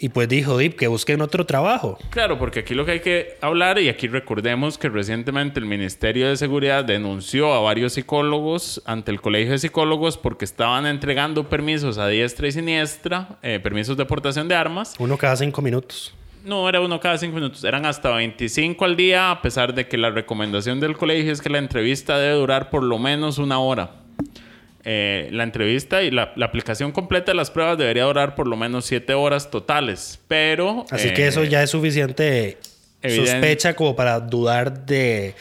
Y 0.00 0.08
pues 0.08 0.28
dijo, 0.28 0.58
Dip, 0.58 0.76
que 0.76 0.88
busquen 0.88 1.20
otro 1.20 1.46
trabajo. 1.46 1.96
Claro, 2.10 2.36
porque 2.36 2.60
aquí 2.60 2.74
lo 2.74 2.84
que 2.84 2.90
hay 2.90 3.00
que 3.00 3.38
hablar, 3.40 3.78
y 3.78 3.88
aquí 3.88 4.08
recordemos 4.08 4.78
que 4.78 4.88
recientemente 4.88 5.60
el 5.60 5.66
Ministerio 5.66 6.28
de 6.28 6.36
Seguridad 6.36 6.84
denunció 6.84 7.54
a 7.54 7.60
varios 7.60 7.92
psicólogos 7.92 8.82
ante 8.84 9.12
el 9.12 9.20
Colegio 9.20 9.52
de 9.52 9.58
Psicólogos 9.58 10.18
porque 10.18 10.44
estaban 10.44 10.86
entregando 10.86 11.48
permisos 11.48 11.98
a 11.98 12.08
diestra 12.08 12.48
y 12.48 12.52
siniestra, 12.52 13.38
eh, 13.42 13.60
permisos 13.62 13.96
de 13.96 14.04
portación 14.04 14.48
de 14.48 14.56
armas. 14.56 14.96
Uno 14.98 15.16
cada 15.16 15.36
cinco 15.36 15.62
minutos. 15.62 16.12
No, 16.44 16.68
era 16.68 16.80
uno 16.82 17.00
cada 17.00 17.16
cinco 17.16 17.36
minutos, 17.36 17.64
eran 17.64 17.86
hasta 17.86 18.10
25 18.10 18.84
al 18.84 18.96
día, 18.96 19.30
a 19.30 19.40
pesar 19.40 19.74
de 19.74 19.88
que 19.88 19.96
la 19.96 20.10
recomendación 20.10 20.78
del 20.78 20.94
colegio 20.94 21.32
es 21.32 21.40
que 21.40 21.48
la 21.48 21.56
entrevista 21.56 22.18
debe 22.18 22.34
durar 22.34 22.68
por 22.68 22.82
lo 22.82 22.98
menos 22.98 23.38
una 23.38 23.58
hora. 23.58 23.92
Eh, 24.84 25.30
la 25.32 25.44
entrevista 25.44 26.02
y 26.02 26.10
la, 26.10 26.34
la 26.36 26.44
aplicación 26.44 26.92
completa 26.92 27.32
de 27.32 27.36
las 27.36 27.50
pruebas 27.50 27.78
debería 27.78 28.04
durar 28.04 28.34
por 28.34 28.46
lo 28.46 28.56
menos 28.56 28.84
siete 28.84 29.14
horas 29.14 29.50
totales, 29.50 30.20
pero... 30.28 30.84
Así 30.90 31.08
eh, 31.08 31.14
que 31.14 31.26
eso 31.26 31.44
ya 31.44 31.62
es 31.62 31.70
suficiente 31.70 32.58
evidente. 33.00 33.30
sospecha 33.30 33.74
como 33.74 33.96
para 33.96 34.20
dudar 34.20 34.84
de, 34.84 35.34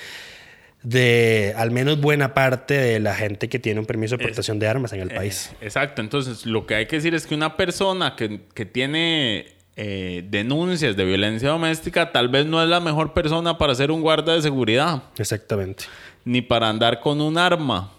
de 0.83 1.53
al 1.57 1.71
menos 1.71 1.99
buena 1.99 2.33
parte 2.33 2.75
de 2.75 3.01
la 3.01 3.13
gente 3.13 3.49
que 3.49 3.59
tiene 3.59 3.81
un 3.81 3.85
permiso 3.85 4.15
de 4.15 4.23
portación 4.23 4.57
de 4.57 4.69
armas 4.69 4.93
en 4.93 5.01
el 5.01 5.09
país. 5.09 5.51
Eh, 5.59 5.65
exacto, 5.65 6.01
entonces 6.01 6.45
lo 6.45 6.65
que 6.65 6.75
hay 6.75 6.85
que 6.85 6.95
decir 6.95 7.13
es 7.13 7.27
que 7.27 7.35
una 7.35 7.57
persona 7.57 8.15
que, 8.15 8.39
que 8.53 8.65
tiene 8.65 9.47
eh, 9.75 10.23
denuncias 10.29 10.95
de 10.95 11.03
violencia 11.03 11.49
doméstica 11.49 12.11
tal 12.11 12.29
vez 12.29 12.45
no 12.45 12.61
es 12.61 12.69
la 12.69 12.79
mejor 12.79 13.13
persona 13.13 13.57
para 13.57 13.73
ser 13.73 13.89
un 13.89 14.01
guarda 14.01 14.33
de 14.35 14.41
seguridad, 14.41 15.03
Exactamente. 15.17 15.85
ni 16.25 16.41
para 16.41 16.69
andar 16.69 16.99
con 16.99 17.21
un 17.21 17.37
arma 17.37 17.91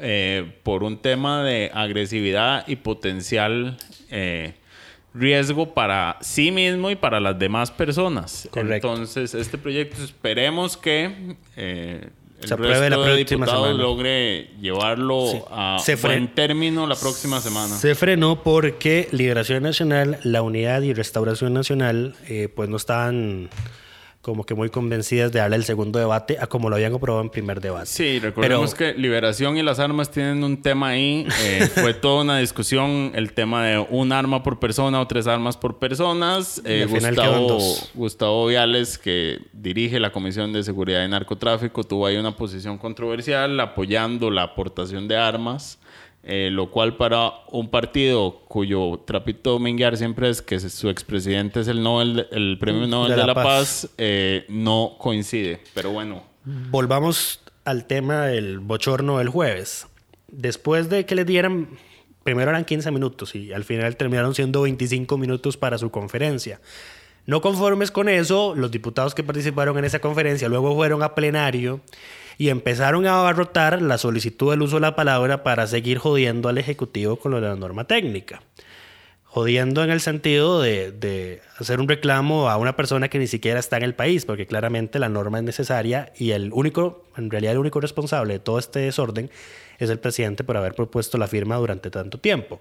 eh, 0.00 0.58
por 0.62 0.82
un 0.82 0.98
tema 0.98 1.42
de 1.42 1.70
agresividad 1.72 2.66
y 2.66 2.76
potencial 2.76 3.78
eh, 4.10 4.54
riesgo 5.14 5.72
para 5.72 6.18
sí 6.20 6.50
mismo 6.50 6.90
y 6.90 6.96
para 6.96 7.18
las 7.18 7.38
demás 7.38 7.70
personas. 7.70 8.48
Correcto. 8.50 8.88
Entonces, 8.90 9.34
este 9.34 9.58
proyecto 9.58 10.02
esperemos 10.02 10.76
que... 10.76 11.36
el 12.42 12.48
Se 12.48 12.54
apruebe 12.54 12.90
la 12.90 12.96
de 12.96 13.02
próxima 13.04 13.16
diputados 13.46 13.66
semana. 13.68 13.82
logre 13.82 14.50
llevarlo 14.60 15.26
Sí. 15.30 15.38
a 15.50 15.78
Se 15.82 15.96
buen 15.96 16.28
término 16.34 16.86
la 16.86 16.96
próxima 16.96 17.40
semana. 17.40 17.76
Se 17.76 17.94
frenó 17.94 18.42
porque 18.42 19.08
Liberación 19.12 19.62
Nacional, 19.62 20.18
la 20.24 20.42
Unidad 20.42 20.82
y 20.82 20.92
Restauración 20.92 21.54
Nacional, 21.54 22.14
eh, 22.28 22.48
pues 22.54 22.68
no 22.68 22.76
estaban 22.76 23.48
como 24.22 24.44
que 24.44 24.54
muy 24.54 24.70
convencidas 24.70 25.32
de 25.32 25.40
darle 25.40 25.56
el 25.56 25.64
segundo 25.64 25.98
debate 25.98 26.38
a 26.40 26.46
como 26.46 26.70
lo 26.70 26.76
habían 26.76 26.94
aprobado 26.94 27.24
en 27.24 27.28
primer 27.28 27.60
debate. 27.60 27.86
Sí, 27.86 28.20
recordemos 28.20 28.72
que 28.72 28.94
liberación 28.94 29.56
y 29.56 29.62
las 29.62 29.80
armas 29.80 30.12
tienen 30.12 30.44
un 30.44 30.62
tema 30.62 30.90
ahí. 30.90 31.26
Eh, 31.42 31.68
fue 31.74 31.92
toda 31.92 32.22
una 32.22 32.38
discusión 32.38 33.10
el 33.16 33.32
tema 33.32 33.66
de 33.66 33.84
un 33.90 34.12
arma 34.12 34.44
por 34.44 34.60
persona 34.60 35.00
o 35.00 35.08
tres 35.08 35.26
armas 35.26 35.56
por 35.56 35.80
personas. 35.80 36.62
Eh, 36.64 36.86
Gustavo. 36.88 37.58
Gustavo 37.94 38.46
Viales, 38.46 38.96
que 38.96 39.40
dirige 39.52 39.98
la 39.98 40.12
Comisión 40.12 40.52
de 40.52 40.62
Seguridad 40.62 41.04
y 41.04 41.08
Narcotráfico, 41.08 41.82
tuvo 41.82 42.06
ahí 42.06 42.16
una 42.16 42.36
posición 42.36 42.78
controversial 42.78 43.58
apoyando 43.58 44.30
la 44.30 44.44
aportación 44.44 45.08
de 45.08 45.16
armas. 45.16 45.80
Eh, 46.24 46.50
lo 46.52 46.70
cual 46.70 46.96
para 46.96 47.32
un 47.50 47.68
partido 47.68 48.42
cuyo 48.46 49.00
trapito 49.04 49.58
minguear 49.58 49.96
siempre 49.96 50.28
es 50.28 50.42
que 50.42 50.60
su 50.60 50.88
expresidente 50.88 51.60
es 51.60 51.68
el 51.68 51.82
Nobel, 51.82 52.28
el 52.30 52.58
premio 52.58 52.86
Nobel 52.86 53.16
de, 53.16 53.26
la, 53.26 53.34
Paz, 53.34 53.88
eh, 53.98 54.44
no 54.48 54.96
coincide. 54.98 55.60
Pero 55.74 55.90
bueno, 55.90 56.32
Volvamos 56.44 57.40
al 57.64 57.86
tema 57.86 58.26
del 58.26 58.58
bochorno 58.58 59.18
del 59.18 59.28
jueves. 59.28 59.86
Después 60.28 60.88
de 60.88 61.06
que 61.06 61.14
le 61.14 61.24
dieran, 61.24 61.68
primero 62.24 62.50
eran 62.50 62.64
15 62.64 62.90
minutos 62.90 63.34
y 63.34 63.52
al 63.52 63.64
final 63.64 63.96
terminaron 63.96 64.34
siendo 64.34 64.62
25 64.62 65.18
minutos 65.18 65.56
para 65.56 65.78
su 65.78 65.90
conferencia. 65.90 66.60
No 67.26 67.40
conformes 67.40 67.92
con 67.92 68.08
eso, 68.08 68.54
los 68.56 68.72
diputados 68.72 69.14
que 69.14 69.22
participaron 69.22 69.78
en 69.78 69.84
esa 69.84 70.00
conferencia 70.00 70.48
luego 70.48 70.74
fueron 70.74 71.04
a 71.04 71.14
plenario 71.14 71.80
y 72.38 72.48
empezaron 72.48 73.06
a 73.06 73.18
abarrotar 73.18 73.80
la 73.82 73.98
solicitud 73.98 74.50
del 74.50 74.62
uso 74.62 74.76
de 74.76 74.82
la 74.82 74.96
palabra 74.96 75.42
para 75.42 75.66
seguir 75.66 75.98
jodiendo 75.98 76.48
al 76.48 76.58
Ejecutivo 76.58 77.16
con 77.16 77.32
lo 77.32 77.40
de 77.40 77.48
la 77.48 77.56
norma 77.56 77.86
técnica. 77.86 78.42
Jodiendo 79.24 79.82
en 79.82 79.90
el 79.90 80.00
sentido 80.00 80.60
de, 80.60 80.92
de 80.92 81.40
hacer 81.56 81.80
un 81.80 81.88
reclamo 81.88 82.50
a 82.50 82.58
una 82.58 82.76
persona 82.76 83.08
que 83.08 83.18
ni 83.18 83.26
siquiera 83.26 83.58
está 83.58 83.78
en 83.78 83.82
el 83.82 83.94
país, 83.94 84.26
porque 84.26 84.46
claramente 84.46 84.98
la 84.98 85.08
norma 85.08 85.38
es 85.38 85.44
necesaria 85.44 86.12
y 86.18 86.32
el 86.32 86.52
único, 86.52 87.06
en 87.16 87.30
realidad 87.30 87.52
el 87.52 87.58
único 87.58 87.80
responsable 87.80 88.34
de 88.34 88.38
todo 88.40 88.58
este 88.58 88.80
desorden 88.80 89.30
es 89.78 89.88
el 89.88 89.98
presidente 89.98 90.44
por 90.44 90.56
haber 90.56 90.74
propuesto 90.74 91.16
la 91.16 91.26
firma 91.26 91.56
durante 91.56 91.90
tanto 91.90 92.18
tiempo. 92.18 92.60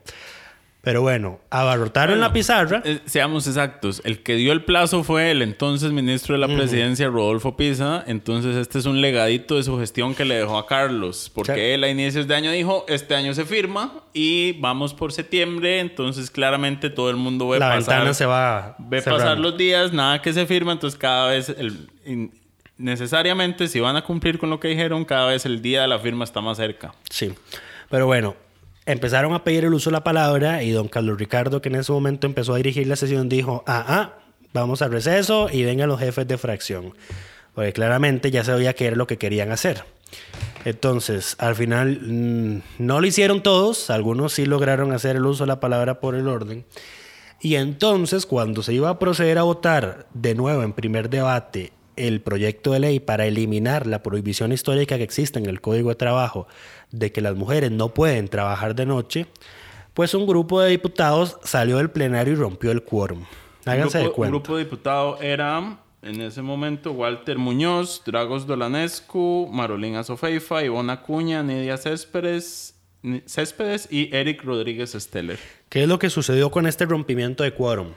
Pero 0.83 1.03
bueno, 1.03 1.39
abarrotaron 1.51 2.19
la 2.19 2.33
pizarra. 2.33 2.81
Eh, 2.83 3.01
seamos 3.05 3.45
exactos, 3.45 4.01
el 4.03 4.23
que 4.23 4.35
dio 4.35 4.51
el 4.51 4.63
plazo 4.63 5.03
fue 5.03 5.29
el 5.29 5.43
entonces 5.43 5.91
ministro 5.91 6.33
de 6.33 6.39
la 6.39 6.47
presidencia, 6.47 7.07
Rodolfo 7.07 7.55
Pisa. 7.55 8.03
Entonces, 8.07 8.55
este 8.55 8.79
es 8.79 8.85
un 8.87 8.99
legadito 8.99 9.57
de 9.57 9.63
su 9.63 9.77
gestión 9.77 10.15
que 10.15 10.25
le 10.25 10.33
dejó 10.35 10.57
a 10.57 10.65
Carlos, 10.65 11.31
porque 11.35 11.53
Sí. 11.53 11.59
él 11.59 11.83
a 11.83 11.89
inicios 11.89 12.27
de 12.27 12.33
año 12.33 12.51
dijo: 12.51 12.83
Este 12.87 13.13
año 13.15 13.35
se 13.35 13.45
firma 13.45 13.93
y 14.11 14.53
vamos 14.53 14.95
por 14.95 15.13
septiembre. 15.13 15.79
Entonces, 15.81 16.31
claramente 16.31 16.89
todo 16.89 17.11
el 17.11 17.15
mundo 17.17 17.47
ve 17.49 17.59
la 17.59 17.67
pasar, 17.69 17.79
ventana 17.97 18.13
se 18.15 18.25
va. 18.25 18.75
ve 18.79 19.01
cerrando. 19.01 19.23
pasar 19.23 19.37
los 19.39 19.55
días, 19.57 19.93
nada 19.93 20.19
que 20.23 20.33
se 20.33 20.47
firma. 20.47 20.71
Entonces, 20.71 20.97
cada 20.99 21.27
vez, 21.29 21.49
el, 21.49 21.89
in- 22.07 22.33
necesariamente, 22.77 23.67
si 23.67 23.79
van 23.79 23.95
a 23.97 24.01
cumplir 24.03 24.39
con 24.39 24.49
lo 24.49 24.59
que 24.59 24.67
dijeron, 24.69 25.05
cada 25.05 25.27
vez 25.27 25.45
el 25.45 25.61
día 25.61 25.83
de 25.83 25.87
la 25.87 25.99
firma 25.99 26.23
está 26.23 26.41
más 26.41 26.57
cerca. 26.57 26.93
Sí. 27.09 27.31
Pero 27.89 28.07
bueno, 28.07 28.35
empezaron 28.85 29.33
a 29.33 29.43
pedir 29.43 29.65
el 29.65 29.73
uso 29.73 29.89
de 29.89 29.93
la 29.93 30.03
palabra 30.03 30.63
y 30.63 30.71
don 30.71 30.87
Carlos 30.87 31.17
Ricardo, 31.17 31.61
que 31.61 31.69
en 31.69 31.75
ese 31.75 31.91
momento 31.91 32.27
empezó 32.27 32.53
a 32.53 32.57
dirigir 32.57 32.87
la 32.87 32.95
sesión, 32.95 33.29
dijo, 33.29 33.63
ah, 33.67 33.85
ah, 33.87 34.13
vamos 34.53 34.81
al 34.81 34.91
receso 34.91 35.49
y 35.51 35.63
vengan 35.63 35.89
los 35.89 35.99
jefes 35.99 36.27
de 36.27 36.37
fracción. 36.37 36.93
Porque 37.53 37.73
claramente 37.73 38.31
ya 38.31 38.43
sabía 38.43 38.73
que 38.73 38.87
era 38.87 38.95
lo 38.95 39.07
que 39.07 39.17
querían 39.17 39.51
hacer. 39.51 39.83
Entonces, 40.65 41.35
al 41.39 41.55
final 41.55 41.99
mm, 42.01 42.61
no 42.79 43.01
lo 43.01 43.07
hicieron 43.07 43.41
todos, 43.43 43.89
algunos 43.89 44.33
sí 44.33 44.45
lograron 44.45 44.93
hacer 44.93 45.15
el 45.15 45.25
uso 45.25 45.43
de 45.43 45.47
la 45.47 45.59
palabra 45.59 45.99
por 45.99 46.15
el 46.15 46.27
orden. 46.27 46.65
Y 47.41 47.55
entonces, 47.55 48.25
cuando 48.25 48.61
se 48.61 48.73
iba 48.73 48.89
a 48.89 48.99
proceder 48.99 49.37
a 49.37 49.43
votar 49.43 50.07
de 50.13 50.35
nuevo 50.35 50.63
en 50.63 50.73
primer 50.73 51.09
debate 51.09 51.73
el 51.95 52.21
proyecto 52.21 52.71
de 52.71 52.79
ley 52.79 52.99
para 52.99 53.25
eliminar 53.25 53.87
la 53.87 54.03
prohibición 54.03 54.51
histórica 54.51 54.97
que 54.97 55.03
existe 55.03 55.39
en 55.39 55.45
el 55.45 55.61
Código 55.61 55.89
de 55.89 55.95
Trabajo 55.95 56.47
de 56.91 57.11
que 57.11 57.21
las 57.21 57.35
mujeres 57.35 57.71
no 57.71 57.93
pueden 57.93 58.27
trabajar 58.27 58.75
de 58.75 58.85
noche, 58.85 59.27
pues 59.93 60.13
un 60.13 60.25
grupo 60.25 60.61
de 60.61 60.69
diputados 60.69 61.37
salió 61.43 61.77
del 61.77 61.89
plenario 61.89 62.33
y 62.33 62.37
rompió 62.37 62.71
el 62.71 62.83
quórum. 62.83 63.25
Háganse 63.65 63.97
un 63.97 64.03
de 64.03 64.07
grupo, 64.07 64.15
cuenta. 64.15 64.35
Un 64.35 64.41
grupo 64.41 64.57
de 64.57 64.63
diputados 64.63 65.21
era, 65.21 65.79
en 66.01 66.21
ese 66.21 66.41
momento, 66.41 66.91
Walter 66.91 67.37
Muñoz, 67.37 68.01
Dragos 68.05 68.47
Dolanescu, 68.47 69.49
Marolina 69.51 70.03
Sofeifa, 70.03 70.63
Ivona 70.63 70.93
Acuña, 70.93 71.43
Nidia 71.43 71.77
Céspedes, 71.77 72.75
y 73.89 74.15
Eric 74.15 74.43
Rodríguez 74.43 74.91
Steller. 74.91 75.39
¿Qué 75.69 75.83
es 75.83 75.87
lo 75.87 75.99
que 75.99 76.09
sucedió 76.09 76.51
con 76.51 76.67
este 76.67 76.85
rompimiento 76.85 77.43
de 77.43 77.53
quórum? 77.53 77.93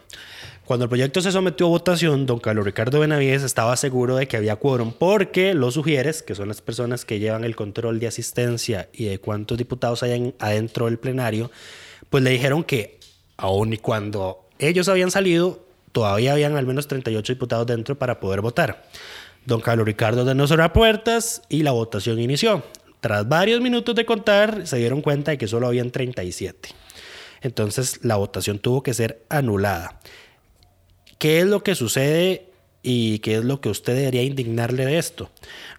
Cuando 0.64 0.84
el 0.84 0.88
proyecto 0.88 1.20
se 1.20 1.30
sometió 1.30 1.66
a 1.66 1.70
votación, 1.70 2.24
don 2.24 2.38
Carlos 2.40 2.64
Ricardo 2.64 2.98
Benavides 3.00 3.42
estaba 3.42 3.76
seguro 3.76 4.16
de 4.16 4.26
que 4.26 4.38
había 4.38 4.56
quórum 4.56 4.92
porque 4.98 5.52
los 5.52 5.74
sugieres, 5.74 6.22
que 6.22 6.34
son 6.34 6.48
las 6.48 6.62
personas 6.62 7.04
que 7.04 7.18
llevan 7.18 7.44
el 7.44 7.54
control 7.54 8.00
de 8.00 8.06
asistencia 8.06 8.88
y 8.94 9.04
de 9.04 9.18
cuántos 9.18 9.58
diputados 9.58 10.02
hay 10.02 10.12
en- 10.12 10.34
adentro 10.38 10.86
del 10.86 10.98
plenario, 10.98 11.50
pues 12.08 12.24
le 12.24 12.30
dijeron 12.30 12.64
que 12.64 12.98
aun 13.36 13.74
y 13.74 13.76
cuando 13.76 14.48
ellos 14.58 14.88
habían 14.88 15.10
salido, 15.10 15.66
todavía 15.92 16.32
habían 16.32 16.56
al 16.56 16.64
menos 16.66 16.88
38 16.88 17.34
diputados 17.34 17.66
dentro 17.66 17.98
para 17.98 18.18
poder 18.18 18.40
votar. 18.40 18.84
Don 19.44 19.60
Carlos 19.60 19.84
Ricardo 19.84 20.22
ordenó 20.22 20.46
cerrar 20.46 20.72
puertas 20.72 21.42
y 21.50 21.62
la 21.62 21.72
votación 21.72 22.18
inició. 22.20 22.62
Tras 23.00 23.28
varios 23.28 23.60
minutos 23.60 23.94
de 23.94 24.06
contar, 24.06 24.66
se 24.66 24.78
dieron 24.78 25.02
cuenta 25.02 25.30
de 25.32 25.36
que 25.36 25.46
solo 25.46 25.66
habían 25.66 25.90
37. 25.90 26.70
Entonces 27.42 28.00
la 28.02 28.16
votación 28.16 28.58
tuvo 28.58 28.82
que 28.82 28.94
ser 28.94 29.26
anulada. 29.28 30.00
¿Qué 31.24 31.38
es 31.38 31.46
lo 31.46 31.62
que 31.62 31.74
sucede 31.74 32.50
y 32.82 33.20
qué 33.20 33.36
es 33.36 33.44
lo 33.46 33.62
que 33.62 33.70
usted 33.70 33.96
debería 33.96 34.22
indignarle 34.24 34.84
de 34.84 34.98
esto? 34.98 35.30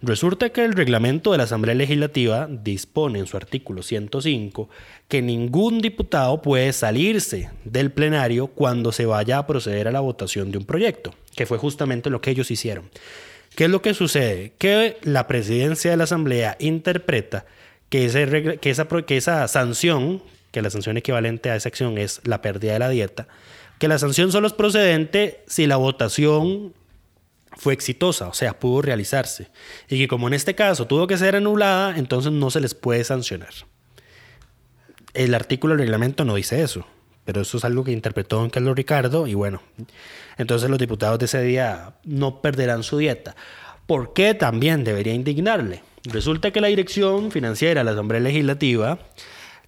Resulta 0.02 0.48
que 0.50 0.64
el 0.64 0.72
reglamento 0.72 1.30
de 1.30 1.38
la 1.38 1.44
Asamblea 1.44 1.76
Legislativa 1.76 2.48
dispone 2.50 3.20
en 3.20 3.28
su 3.28 3.36
artículo 3.36 3.84
105 3.84 4.68
que 5.06 5.22
ningún 5.22 5.80
diputado 5.80 6.42
puede 6.42 6.72
salirse 6.72 7.48
del 7.64 7.92
plenario 7.92 8.48
cuando 8.48 8.90
se 8.90 9.06
vaya 9.06 9.38
a 9.38 9.46
proceder 9.46 9.86
a 9.86 9.92
la 9.92 10.00
votación 10.00 10.50
de 10.50 10.58
un 10.58 10.64
proyecto, 10.64 11.14
que 11.36 11.46
fue 11.46 11.58
justamente 11.58 12.10
lo 12.10 12.20
que 12.20 12.32
ellos 12.32 12.50
hicieron. 12.50 12.90
¿Qué 13.54 13.66
es 13.66 13.70
lo 13.70 13.82
que 13.82 13.94
sucede? 13.94 14.54
Que 14.58 14.96
la 15.02 15.28
presidencia 15.28 15.92
de 15.92 15.96
la 15.96 16.04
Asamblea 16.04 16.56
interpreta 16.58 17.46
que, 17.88 18.06
esa, 18.06 18.88
esa 19.06 19.46
sanción, 19.46 20.24
que 20.50 20.60
la 20.60 20.70
sanción 20.70 20.96
equivalente 20.96 21.50
a 21.50 21.54
esa 21.54 21.68
acción 21.68 21.98
es 21.98 22.20
la 22.24 22.42
pérdida 22.42 22.72
de 22.72 22.78
la 22.80 22.88
dieta, 22.88 23.28
que 23.78 23.88
la 23.88 23.98
sanción 23.98 24.32
solo 24.32 24.46
es 24.46 24.52
procedente 24.52 25.44
si 25.46 25.66
la 25.66 25.76
votación 25.76 26.72
fue 27.56 27.72
exitosa, 27.72 28.28
o 28.28 28.34
sea, 28.34 28.58
pudo 28.58 28.82
realizarse. 28.82 29.48
Y 29.88 29.98
que 29.98 30.08
como 30.08 30.28
en 30.28 30.34
este 30.34 30.54
caso 30.54 30.86
tuvo 30.86 31.06
que 31.06 31.16
ser 31.16 31.36
anulada, 31.36 31.96
entonces 31.96 32.32
no 32.32 32.50
se 32.50 32.60
les 32.60 32.74
puede 32.74 33.04
sancionar. 33.04 33.52
El 35.14 35.34
artículo 35.34 35.72
del 35.72 35.80
reglamento 35.80 36.24
no 36.24 36.34
dice 36.34 36.62
eso, 36.62 36.86
pero 37.24 37.40
eso 37.40 37.56
es 37.56 37.64
algo 37.64 37.84
que 37.84 37.92
interpretó 37.92 38.36
don 38.36 38.50
Carlos 38.50 38.76
Ricardo 38.76 39.26
y 39.26 39.34
bueno, 39.34 39.62
entonces 40.36 40.68
los 40.68 40.78
diputados 40.78 41.18
de 41.18 41.24
ese 41.24 41.42
día 41.42 41.94
no 42.04 42.42
perderán 42.42 42.82
su 42.82 42.98
dieta. 42.98 43.34
¿Por 43.86 44.12
qué 44.12 44.34
también 44.34 44.84
debería 44.84 45.14
indignarle? 45.14 45.82
Resulta 46.04 46.50
que 46.50 46.60
la 46.60 46.68
Dirección 46.68 47.30
Financiera 47.30 47.80
de 47.80 47.84
la 47.84 47.92
Asamblea 47.92 48.20
Legislativa 48.20 48.98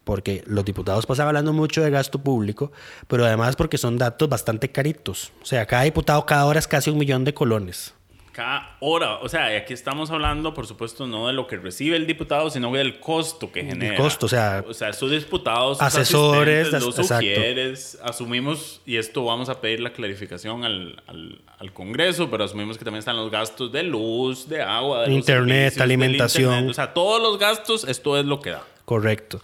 Porque 0.04 0.42
los 0.46 0.64
diputados 0.64 1.06
pasan 1.06 1.28
hablando 1.28 1.52
mucho 1.52 1.82
de 1.82 1.90
gasto 1.90 2.18
público, 2.18 2.72
pero 3.06 3.24
además 3.26 3.54
porque 3.56 3.78
son 3.78 3.98
datos 3.98 4.28
bastante 4.28 4.70
caritos. 4.70 5.32
O 5.42 5.44
sea, 5.44 5.66
cada 5.66 5.82
diputado 5.82 6.24
cada 6.26 6.46
hora 6.46 6.58
es 6.58 6.66
casi 6.66 6.90
un 6.90 6.98
millón 6.98 7.24
de 7.24 7.34
colones. 7.34 7.94
Cada 8.32 8.76
hora. 8.80 9.16
O 9.18 9.28
sea, 9.28 9.46
aquí 9.56 9.74
estamos 9.74 10.10
hablando, 10.10 10.54
por 10.54 10.66
supuesto, 10.66 11.06
no 11.06 11.26
de 11.26 11.32
lo 11.32 11.46
que 11.48 11.56
recibe 11.56 11.96
el 11.96 12.06
diputado, 12.06 12.48
sino 12.48 12.72
del 12.72 12.98
costo 13.00 13.50
que 13.52 13.64
genera. 13.64 13.96
costo, 13.96 14.26
o 14.26 14.28
sea, 14.28 14.64
O 14.66 14.72
sea, 14.72 14.92
sus 14.92 15.10
diputados, 15.10 15.78
sus 15.78 15.86
asesores, 15.86 16.72
los 16.72 16.94
sugieres. 16.94 17.98
Asumimos, 18.02 18.80
y 18.86 18.96
esto 18.96 19.24
vamos 19.24 19.48
a 19.48 19.60
pedir 19.60 19.80
la 19.80 19.92
clarificación 19.92 20.64
al, 20.64 21.02
al, 21.08 21.40
al 21.58 21.72
Congreso, 21.72 22.30
pero 22.30 22.44
asumimos 22.44 22.78
que 22.78 22.84
también 22.84 23.00
están 23.00 23.16
los 23.16 23.30
gastos 23.30 23.70
de 23.72 23.82
luz, 23.82 24.48
de 24.48 24.62
agua, 24.62 25.02
de 25.02 25.12
Internet, 25.12 25.80
alimentación. 25.80 26.44
internet. 26.52 26.70
O 26.70 26.74
sea, 26.74 26.94
todos 26.94 27.20
los 27.20 27.38
gastos, 27.38 27.84
esto 27.84 28.16
es 28.18 28.24
lo 28.24 28.40
que 28.40 28.50
da. 28.50 28.62
Correcto. 28.84 29.42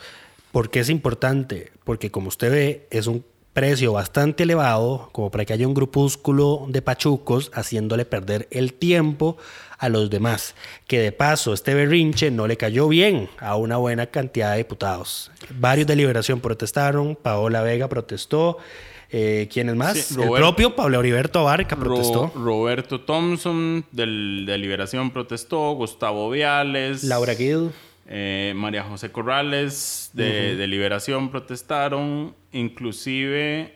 ¿Por 0.56 0.70
qué 0.70 0.80
es 0.80 0.88
importante? 0.88 1.70
Porque 1.84 2.10
como 2.10 2.28
usted 2.28 2.50
ve, 2.50 2.86
es 2.90 3.06
un 3.08 3.22
precio 3.52 3.92
bastante 3.92 4.44
elevado 4.44 5.10
como 5.12 5.30
para 5.30 5.44
que 5.44 5.52
haya 5.52 5.68
un 5.68 5.74
grupúsculo 5.74 6.64
de 6.70 6.80
pachucos 6.80 7.50
haciéndole 7.52 8.06
perder 8.06 8.48
el 8.50 8.72
tiempo 8.72 9.36
a 9.76 9.90
los 9.90 10.08
demás. 10.08 10.54
Que 10.86 10.98
de 10.98 11.12
paso, 11.12 11.52
este 11.52 11.74
berrinche 11.74 12.30
no 12.30 12.46
le 12.46 12.56
cayó 12.56 12.88
bien 12.88 13.28
a 13.38 13.56
una 13.56 13.76
buena 13.76 14.06
cantidad 14.06 14.52
de 14.52 14.56
diputados. 14.56 15.30
Varios 15.58 15.86
de 15.88 15.94
Liberación 15.96 16.40
protestaron, 16.40 17.16
Paola 17.16 17.60
Vega 17.60 17.88
protestó. 17.90 18.56
Eh, 19.10 19.48
¿Quiénes 19.52 19.76
más? 19.76 19.98
Sí, 19.98 20.20
el 20.22 20.30
propio 20.30 20.74
Pablo 20.74 21.00
Heriberto 21.00 21.40
Abarca 21.40 21.76
protestó. 21.76 22.32
Ro- 22.34 22.44
Roberto 22.44 23.02
Thompson 23.02 23.84
del, 23.92 24.44
de 24.46 24.56
Liberación 24.56 25.10
protestó, 25.10 25.72
Gustavo 25.74 26.30
Viales, 26.30 27.04
Laura 27.04 27.34
Guido. 27.34 27.72
Eh, 28.08 28.52
María 28.56 28.84
José 28.84 29.10
Corrales 29.10 30.10
de, 30.12 30.56
de 30.56 30.66
Liberación 30.66 31.30
protestaron, 31.30 32.34
inclusive 32.52 33.74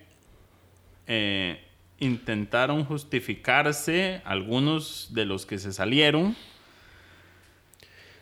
eh, 1.07 1.61
intentaron 1.99 2.85
justificarse 2.85 4.23
algunos 4.25 5.11
de 5.13 5.25
los 5.25 5.45
que 5.45 5.59
se 5.59 5.73
salieron. 5.73 6.37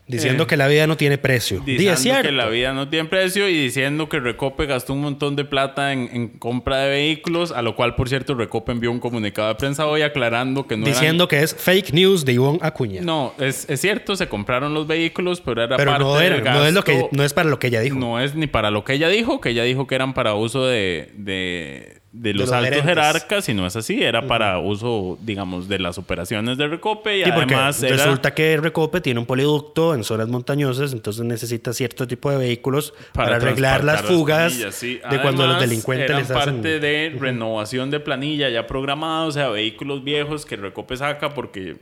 Diciendo 0.08 0.44
Eh, 0.44 0.46
que 0.46 0.56
la 0.56 0.66
vida 0.66 0.86
no 0.86 0.96
tiene 0.96 1.18
precio. 1.18 1.60
Di, 1.60 1.72
Diciendo 1.72 1.96
cierto. 2.00 2.22
que 2.30 2.32
la 2.32 2.46
vida 2.48 2.72
no 2.72 2.88
tiene 2.88 3.08
precio 3.08 3.48
y 3.48 3.54
diciendo 3.62 4.08
que 4.08 4.18
Recope 4.18 4.64
gastó 4.66 4.94
un 4.94 5.02
montón 5.02 5.36
de 5.36 5.44
plata 5.44 5.92
en, 5.92 6.08
en 6.12 6.28
compra 6.28 6.78
de 6.78 6.88
vehículos, 6.90 7.52
a 7.52 7.60
lo 7.62 7.76
cual, 7.76 7.94
por 7.94 8.08
cierto, 8.08 8.34
Recope 8.34 8.72
envió 8.72 8.90
un 8.90 9.00
comunicado 9.00 9.48
de 9.48 9.54
prensa 9.56 9.86
hoy 9.86 10.00
aclarando 10.02 10.66
que 10.66 10.76
no 10.76 10.86
eran- 10.86 10.94
Diciendo 10.94 11.28
que 11.28 11.42
es 11.42 11.54
fake 11.54 11.92
news 11.92 12.24
de 12.24 12.32
Ivonne 12.32 12.58
Acuña. 12.62 13.02
No, 13.02 13.34
es, 13.38 13.68
es 13.68 13.80
cierto, 13.80 14.16
se 14.16 14.28
compraron 14.28 14.72
los 14.74 14.86
vehículos, 14.86 15.40
pero 15.42 15.62
era 15.62 15.76
Pero 15.76 15.90
parte 15.92 16.04
no, 16.04 16.16
del 16.16 16.32
era, 16.32 16.54
no, 16.54 16.64
es 16.64 16.72
lo 16.72 16.82
que, 16.82 16.94
gasto- 16.94 17.08
no 17.12 17.22
es 17.24 17.34
para 17.34 17.50
lo 17.50 17.58
que 17.58 17.66
ella 17.66 17.80
dijo. 17.80 17.98
No 17.98 18.18
es 18.18 18.34
ni 18.34 18.46
para 18.46 18.70
lo 18.70 18.84
que 18.84 18.94
ella 18.94 19.08
dijo, 19.08 19.40
que 19.42 19.50
ella 19.50 19.64
dijo 19.64 19.86
que 19.86 19.94
eran 19.94 20.14
para 20.14 20.32
uso 20.34 20.64
de, 20.66 21.10
de, 21.16 21.97
de 22.12 22.32
los 22.32 22.48
los 22.48 22.52
altos 22.52 22.70
gerentes. 22.70 22.88
jerarcas 22.88 23.48
y 23.48 23.54
no 23.54 23.66
es 23.66 23.76
así, 23.76 24.02
era 24.02 24.26
para 24.26 24.58
uso, 24.58 25.18
digamos, 25.20 25.68
de 25.68 25.78
las 25.78 25.98
operaciones 25.98 26.56
de 26.56 26.66
Recope 26.66 27.18
y 27.18 27.24
Sí, 27.24 27.30
además 27.30 27.82
era 27.82 27.96
resulta 27.96 28.32
que 28.32 28.56
Recope 28.56 29.00
tiene 29.00 29.20
un 29.20 29.26
poliducto 29.26 29.94
en 29.94 30.04
zonas 30.04 30.28
montañosas, 30.28 30.92
entonces 30.92 31.24
necesita 31.24 31.72
cierto 31.72 32.06
tipo 32.06 32.30
de 32.30 32.38
vehículos 32.38 32.94
para, 33.12 33.36
arreglar 33.36 33.84
las 33.84 34.02
fugas 34.02 34.52
planillas, 34.52 34.74
sí. 34.74 35.00
de 35.10 35.20
cuando 35.20 35.46
los 35.46 35.60
delincuentes 35.60 36.08
eran 36.08 36.22
les 36.22 36.30
hacen... 36.30 36.54
parte 36.54 36.80
de 36.80 37.16
renovación 37.18 37.90
de 37.90 38.00
planilla 38.00 38.48
ya 38.48 38.66
programada, 38.66 39.26
o 39.26 39.30
sea, 39.30 39.48
vehículos 39.48 40.02
viejos 40.02 40.46
que 40.46 40.56
Recope 40.56 40.96
saca 40.96 41.34
porque, 41.34 41.76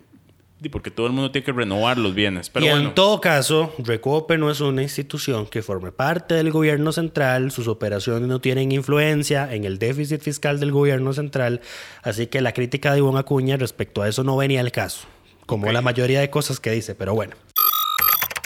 porque 0.70 0.90
todo 0.90 1.06
el 1.06 1.12
mundo 1.12 1.30
tiene 1.30 1.44
que 1.44 1.52
renovar 1.52 1.98
los 1.98 2.14
bienes. 2.14 2.50
Pero 2.50 2.66
y 2.66 2.68
bueno, 2.70 2.88
en 2.88 2.94
todo 2.94 3.20
caso, 3.20 3.72
Recope 3.78 4.38
no 4.38 4.50
es 4.50 4.60
una 4.60 4.82
institución 4.82 5.46
que 5.46 5.62
forme 5.62 5.92
parte 5.92 6.34
del 6.34 6.50
gobierno 6.50 6.92
central, 6.92 7.50
sus 7.50 7.68
operaciones 7.68 8.28
no 8.28 8.40
tienen 8.40 8.72
influencia 8.72 9.52
en 9.52 9.64
el 9.64 9.78
déficit 9.78 10.20
fiscal 10.20 10.58
del 10.58 10.72
gobierno 10.72 11.12
central, 11.12 11.60
así 12.02 12.26
que 12.26 12.40
la 12.40 12.52
crítica 12.52 12.92
de 12.92 12.98
Ivonne 12.98 13.20
Acuña 13.20 13.56
respecto 13.56 14.02
a 14.02 14.08
eso 14.08 14.24
no 14.24 14.36
venía 14.36 14.60
al 14.60 14.72
caso, 14.72 15.06
como 15.44 15.70
la 15.70 15.82
mayoría 15.82 16.20
de 16.20 16.30
cosas 16.30 16.58
que 16.58 16.70
dice, 16.70 16.94
pero 16.94 17.14
bueno. 17.14 17.36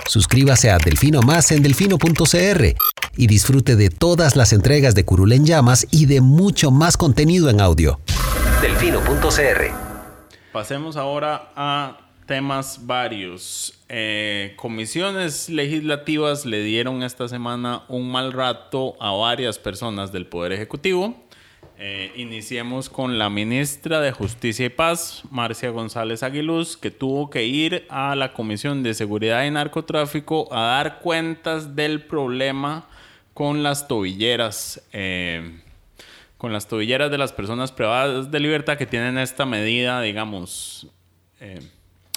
Suscríbase 0.06 0.70
a 0.70 0.78
Delfino 0.78 1.22
Más 1.22 1.52
en 1.52 1.62
delfino.cr 1.62 2.74
y 3.16 3.26
disfrute 3.28 3.76
de 3.76 3.90
todas 3.90 4.34
las 4.34 4.52
entregas 4.52 4.96
de 4.96 5.04
Curul 5.04 5.32
en 5.32 5.46
Llamas 5.46 5.86
y 5.92 6.06
de 6.06 6.20
mucho 6.20 6.72
más 6.72 6.96
contenido 6.96 7.48
en 7.48 7.60
audio. 7.60 8.00
Delfino.cr 8.60 9.89
pasemos 10.52 10.96
ahora 10.96 11.50
a 11.56 11.98
temas 12.26 12.86
varios. 12.86 13.74
Eh, 13.88 14.54
comisiones 14.56 15.48
legislativas 15.48 16.46
le 16.46 16.62
dieron 16.62 17.02
esta 17.02 17.28
semana 17.28 17.82
un 17.88 18.10
mal 18.10 18.32
rato 18.32 18.96
a 19.00 19.10
varias 19.12 19.58
personas 19.58 20.12
del 20.12 20.26
Poder 20.26 20.52
Ejecutivo. 20.52 21.16
Eh, 21.78 22.12
iniciemos 22.16 22.90
con 22.90 23.18
la 23.18 23.30
ministra 23.30 24.00
de 24.00 24.12
Justicia 24.12 24.66
y 24.66 24.68
Paz, 24.68 25.22
Marcia 25.30 25.70
González 25.70 26.22
Aguiluz, 26.22 26.76
que 26.76 26.90
tuvo 26.90 27.30
que 27.30 27.46
ir 27.46 27.86
a 27.88 28.14
la 28.14 28.32
Comisión 28.32 28.82
de 28.82 28.94
Seguridad 28.94 29.44
y 29.44 29.50
Narcotráfico 29.50 30.52
a 30.52 30.60
dar 30.60 31.00
cuentas 31.00 31.74
del 31.74 32.02
problema 32.02 32.86
con 33.34 33.62
las 33.62 33.88
tobilleras. 33.88 34.86
eh, 34.92 35.62
con 36.40 36.54
las 36.54 36.68
tobilleras 36.68 37.10
de 37.10 37.18
las 37.18 37.34
personas 37.34 37.70
privadas 37.70 38.30
de 38.30 38.40
libertad 38.40 38.78
que 38.78 38.86
tienen 38.86 39.18
esta 39.18 39.44
medida, 39.44 40.00
digamos, 40.00 40.86
eh, 41.38 41.60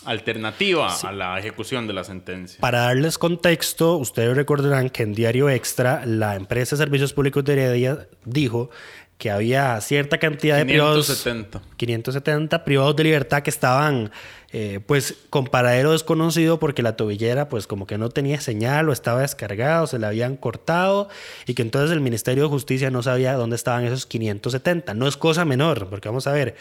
alternativa 0.05 0.95
a 0.95 1.11
la 1.11 1.37
ejecución 1.37 1.87
de 1.87 1.93
la 1.93 2.05
sentencia. 2.05 2.57
Para 2.61 2.83
darles 2.83 3.17
contexto, 3.17 3.97
ustedes 3.97 4.37
recordarán 4.37 4.89
que 4.89 5.03
en 5.03 5.13
Diario 5.13 5.49
Extra, 5.49 6.05
la 6.05 6.37
empresa 6.37 6.77
de 6.77 6.83
Servicios 6.83 7.11
Públicos 7.11 7.43
de 7.43 7.51
Heredia 7.51 8.07
dijo 8.23 8.69
que 9.17 9.31
había 9.31 9.79
cierta 9.81 10.17
cantidad 10.17 10.57
de 10.57 10.65
privados... 10.65 11.07
570. 11.07 11.61
570 11.77 12.65
privados 12.65 12.95
de 12.95 13.03
libertad 13.03 13.41
que 13.41 13.49
estaban 13.49 14.11
eh, 14.51 14.79
pues 14.85 15.15
con 15.29 15.45
paradero 15.45 15.93
desconocido 15.93 16.59
porque 16.59 16.83
la 16.83 16.95
tobillera 16.95 17.49
pues 17.49 17.65
como 17.65 17.87
que 17.87 17.97
no 17.97 18.09
tenía 18.09 18.39
señal 18.39 18.87
o 18.89 18.93
estaba 18.93 19.21
descargado, 19.21 19.87
se 19.87 19.97
la 19.97 20.09
habían 20.09 20.35
cortado 20.35 21.09
y 21.47 21.53
que 21.53 21.61
entonces 21.63 21.91
el 21.91 22.01
Ministerio 22.01 22.43
de 22.43 22.49
Justicia 22.49 22.91
no 22.91 23.01
sabía 23.01 23.33
dónde 23.33 23.55
estaban 23.55 23.85
esos 23.85 24.05
570. 24.05 24.93
No 24.93 25.07
es 25.07 25.17
cosa 25.17 25.43
menor, 25.45 25.89
porque 25.89 26.09
vamos 26.09 26.27
a 26.27 26.33
ver, 26.33 26.55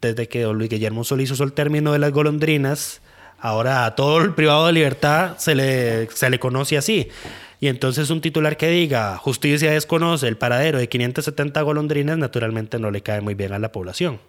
desde 0.00 0.28
que 0.28 0.42
don 0.42 0.58
Luis 0.58 0.70
Guillermo 0.70 1.04
Solís 1.04 1.30
usó 1.30 1.44
el 1.44 1.52
término 1.52 1.92
de 1.92 1.98
las 1.98 2.12
golondrinas, 2.12 3.00
ahora 3.38 3.84
a 3.84 3.94
todo 3.94 4.22
el 4.22 4.34
privado 4.34 4.66
de 4.66 4.72
libertad 4.72 5.36
se 5.38 5.54
le, 5.54 6.10
se 6.10 6.30
le 6.30 6.38
conoce 6.38 6.76
así. 6.76 7.10
Y 7.60 7.68
entonces 7.68 8.10
un 8.10 8.20
titular 8.20 8.56
que 8.56 8.68
diga 8.68 9.16
justicia 9.16 9.70
desconoce 9.70 10.28
el 10.28 10.36
paradero 10.36 10.78
de 10.78 10.88
570 10.88 11.62
golondrinas 11.62 12.18
naturalmente 12.18 12.78
no 12.78 12.90
le 12.90 13.02
cae 13.02 13.20
muy 13.20 13.34
bien 13.34 13.52
a 13.52 13.58
la 13.58 13.72
población. 13.72 14.20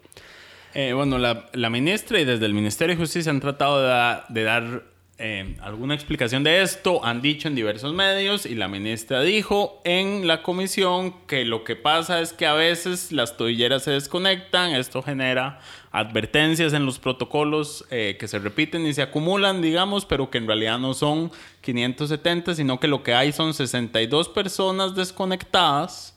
Eh, 0.74 0.92
bueno, 0.92 1.18
la, 1.18 1.46
la 1.52 1.70
ministra 1.70 2.20
y 2.20 2.24
desde 2.24 2.46
el 2.46 2.54
Ministerio 2.54 2.94
de 2.94 3.00
Justicia 3.00 3.30
han 3.30 3.40
tratado 3.40 3.82
de, 3.82 4.20
de 4.28 4.42
dar 4.42 4.82
eh, 5.20 5.56
alguna 5.62 5.94
explicación 5.94 6.44
de 6.44 6.62
esto, 6.62 7.04
han 7.04 7.20
dicho 7.20 7.48
en 7.48 7.56
diversos 7.56 7.92
medios 7.92 8.46
y 8.46 8.54
la 8.54 8.68
ministra 8.68 9.20
dijo 9.22 9.82
en 9.84 10.28
la 10.28 10.44
comisión 10.44 11.12
que 11.26 11.44
lo 11.44 11.64
que 11.64 11.74
pasa 11.74 12.20
es 12.20 12.32
que 12.32 12.46
a 12.46 12.52
veces 12.52 13.10
las 13.10 13.36
tobilleras 13.36 13.82
se 13.82 13.90
desconectan, 13.90 14.76
esto 14.76 15.02
genera 15.02 15.58
advertencias 15.90 16.72
en 16.72 16.84
los 16.84 16.98
protocolos 16.98 17.84
eh, 17.90 18.16
que 18.18 18.28
se 18.28 18.38
repiten 18.38 18.86
y 18.86 18.94
se 18.94 19.02
acumulan, 19.02 19.62
digamos, 19.62 20.04
pero 20.04 20.30
que 20.30 20.38
en 20.38 20.46
realidad 20.46 20.78
no 20.78 20.94
son 20.94 21.30
570, 21.62 22.54
sino 22.54 22.78
que 22.78 22.88
lo 22.88 23.02
que 23.02 23.14
hay 23.14 23.32
son 23.32 23.54
62 23.54 24.28
personas 24.28 24.94
desconectadas. 24.94 26.14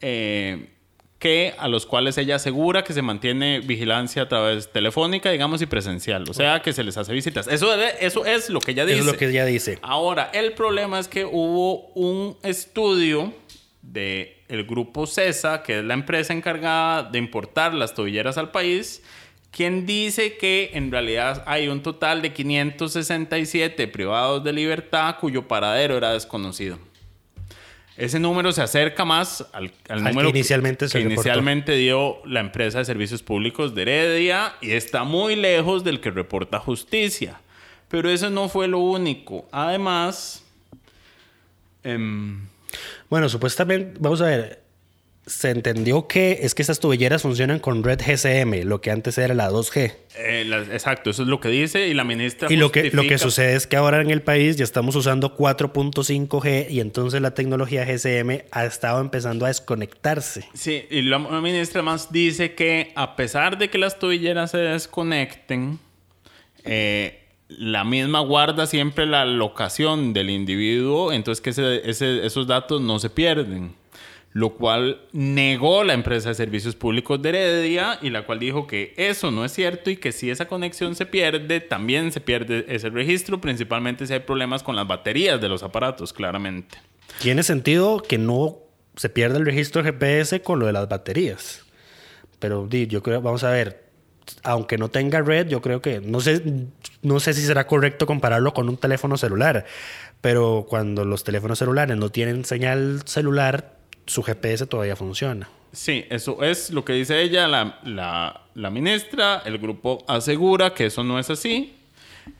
eh, 0.00 0.68
que 1.18 1.54
a 1.58 1.68
los 1.68 1.86
cuales 1.86 2.18
ella 2.18 2.36
asegura 2.36 2.84
que 2.84 2.92
se 2.92 3.00
mantiene 3.00 3.60
vigilancia 3.60 4.22
a 4.22 4.28
través 4.28 4.70
telefónica, 4.70 5.30
digamos, 5.30 5.62
y 5.62 5.66
presencial. 5.66 6.24
O 6.28 6.34
sea, 6.34 6.60
que 6.60 6.72
se 6.72 6.84
les 6.84 6.96
hace 6.96 7.12
visitas. 7.12 7.48
Eso, 7.48 7.74
es 8.24 8.50
lo 8.50 8.60
que 8.60 8.72
ella 8.72 8.84
dice. 8.84 8.98
Eso 8.98 9.06
es 9.06 9.12
lo 9.12 9.18
que 9.18 9.28
ella 9.28 9.46
dice. 9.46 9.78
Ahora, 9.82 10.30
el 10.34 10.52
problema 10.52 10.98
es 10.98 11.08
que 11.08 11.24
hubo 11.24 11.86
un 11.94 12.36
estudio 12.42 13.32
de 13.80 14.35
el 14.48 14.64
grupo 14.64 15.06
CESA, 15.06 15.62
que 15.62 15.78
es 15.80 15.84
la 15.84 15.94
empresa 15.94 16.32
encargada 16.32 17.02
de 17.04 17.18
importar 17.18 17.74
las 17.74 17.94
tobilleras 17.94 18.38
al 18.38 18.50
país, 18.50 19.02
quien 19.50 19.86
dice 19.86 20.36
que 20.36 20.70
en 20.74 20.90
realidad 20.90 21.42
hay 21.46 21.68
un 21.68 21.82
total 21.82 22.22
de 22.22 22.32
567 22.32 23.88
privados 23.88 24.44
de 24.44 24.52
libertad 24.52 25.16
cuyo 25.18 25.48
paradero 25.48 25.96
era 25.96 26.12
desconocido. 26.12 26.78
Ese 27.96 28.20
número 28.20 28.52
se 28.52 28.60
acerca 28.60 29.06
más 29.06 29.46
al, 29.54 29.72
al 29.88 29.98
Al 29.98 30.04
número 30.04 30.30
que 30.30 30.38
inicialmente 30.38 30.86
se 30.88 30.98
que 30.98 31.04
reportó. 31.04 31.20
inicialmente 31.22 31.72
dio 31.76 32.18
la 32.26 32.40
empresa 32.40 32.78
de 32.78 32.84
servicios 32.84 33.22
públicos 33.22 33.74
de 33.74 33.82
Heredia 33.82 34.54
y 34.60 34.72
está 34.72 35.04
muy 35.04 35.34
lejos 35.34 35.82
del 35.82 36.00
que 36.00 36.10
reporta 36.10 36.58
justicia. 36.58 37.40
Pero 37.88 38.10
eso 38.10 38.28
no 38.28 38.50
fue 38.50 38.68
lo 38.68 38.80
único. 38.80 39.48
Además, 39.50 40.44
em, 41.84 42.46
Bueno, 43.08 43.28
supuestamente, 43.28 43.96
vamos 44.00 44.20
a 44.20 44.26
ver, 44.26 44.62
se 45.26 45.50
entendió 45.50 46.06
que 46.06 46.38
es 46.42 46.54
que 46.54 46.62
estas 46.62 46.78
tubilleras 46.78 47.22
funcionan 47.22 47.58
con 47.58 47.82
red 47.82 48.00
GSM, 48.00 48.62
lo 48.64 48.80
que 48.80 48.92
antes 48.92 49.18
era 49.18 49.34
la 49.34 49.50
2G. 49.50 49.92
eh, 50.18 50.44
la- 50.46 50.60
exacto, 50.60 51.10
eso 51.10 51.22
es 51.22 51.28
lo 51.28 51.40
que 51.40 51.48
dice 51.48 51.88
y 51.88 51.94
la 51.94 52.04
ministra 52.04 52.46
Y 52.50 52.56
lo 52.56 52.70
que, 52.70 52.90
lo 52.92 53.02
que 53.02 53.18
sucede 53.18 53.54
es 53.56 53.66
que 53.66 53.76
ahora 53.76 54.00
en 54.00 54.10
el 54.10 54.22
país 54.22 54.56
ya 54.56 54.62
estamos 54.64 54.94
usando 54.94 55.36
4.5G 55.36 56.68
y 56.70 56.78
entonces 56.80 57.20
la 57.20 57.32
tecnología 57.32 57.84
GSM 57.84 58.44
ha 58.52 58.64
estado 58.66 59.00
empezando 59.00 59.44
a 59.44 59.48
desconectarse. 59.48 60.46
Sí, 60.54 60.84
y 60.90 61.02
la 61.02 61.18
la 61.18 61.40
ministra 61.40 61.82
más 61.82 62.12
dice 62.12 62.54
que 62.54 62.92
a 62.94 63.16
pesar 63.16 63.58
de 63.58 63.68
que 63.68 63.78
las 63.78 63.98
tobilleras 63.98 64.52
se 64.52 64.58
desconecten, 64.58 65.78
eh, 66.64 67.25
la 67.48 67.84
misma 67.84 68.20
guarda 68.20 68.66
siempre 68.66 69.06
la 69.06 69.24
locación 69.24 70.12
del 70.12 70.30
individuo, 70.30 71.12
entonces 71.12 71.40
que 71.40 71.80
esos 71.84 72.46
datos 72.46 72.80
no 72.80 72.98
se 72.98 73.10
pierden. 73.10 73.74
Lo 74.32 74.50
cual 74.50 75.00
negó 75.12 75.82
la 75.82 75.94
empresa 75.94 76.28
de 76.28 76.34
servicios 76.34 76.76
públicos 76.76 77.22
de 77.22 77.30
Heredia 77.30 77.98
y 78.02 78.10
la 78.10 78.26
cual 78.26 78.38
dijo 78.38 78.66
que 78.66 78.92
eso 78.98 79.30
no 79.30 79.46
es 79.46 79.52
cierto 79.52 79.88
y 79.88 79.96
que 79.96 80.12
si 80.12 80.28
esa 80.28 80.46
conexión 80.46 80.94
se 80.94 81.06
pierde, 81.06 81.60
también 81.60 82.12
se 82.12 82.20
pierde 82.20 82.66
ese 82.68 82.90
registro, 82.90 83.40
principalmente 83.40 84.06
si 84.06 84.12
hay 84.12 84.20
problemas 84.20 84.62
con 84.62 84.76
las 84.76 84.86
baterías 84.86 85.40
de 85.40 85.48
los 85.48 85.62
aparatos, 85.62 86.12
claramente. 86.12 86.76
Tiene 87.22 87.42
sentido 87.44 88.02
que 88.02 88.18
no 88.18 88.58
se 88.96 89.08
pierda 89.08 89.38
el 89.38 89.46
registro 89.46 89.82
GPS 89.82 90.42
con 90.42 90.58
lo 90.58 90.66
de 90.66 90.72
las 90.72 90.86
baterías. 90.86 91.64
Pero 92.38 92.68
yo 92.68 93.02
creo, 93.02 93.22
vamos 93.22 93.42
a 93.42 93.50
ver, 93.50 93.85
aunque 94.42 94.78
no 94.78 94.88
tenga 94.88 95.20
red, 95.22 95.48
yo 95.48 95.60
creo 95.62 95.80
que 95.80 96.00
no 96.00 96.20
sé, 96.20 96.42
no 97.02 97.20
sé 97.20 97.32
si 97.34 97.42
será 97.42 97.66
correcto 97.66 98.06
compararlo 98.06 98.52
con 98.54 98.68
un 98.68 98.76
teléfono 98.76 99.16
celular, 99.16 99.64
pero 100.20 100.66
cuando 100.68 101.04
los 101.04 101.24
teléfonos 101.24 101.58
celulares 101.58 101.96
no 101.96 102.10
tienen 102.10 102.44
señal 102.44 103.02
celular, 103.04 103.76
su 104.06 104.22
GPS 104.22 104.66
todavía 104.66 104.96
funciona. 104.96 105.48
Sí, 105.72 106.04
eso 106.10 106.42
es 106.42 106.70
lo 106.70 106.84
que 106.84 106.94
dice 106.94 107.20
ella, 107.20 107.46
la, 107.48 107.78
la- 107.84 108.42
la 108.54 108.70
ministra. 108.70 109.42
El 109.44 109.58
grupo 109.58 110.04
asegura 110.08 110.72
que 110.72 110.86
eso 110.86 111.04
no 111.04 111.18
es 111.18 111.28
así. 111.28 111.74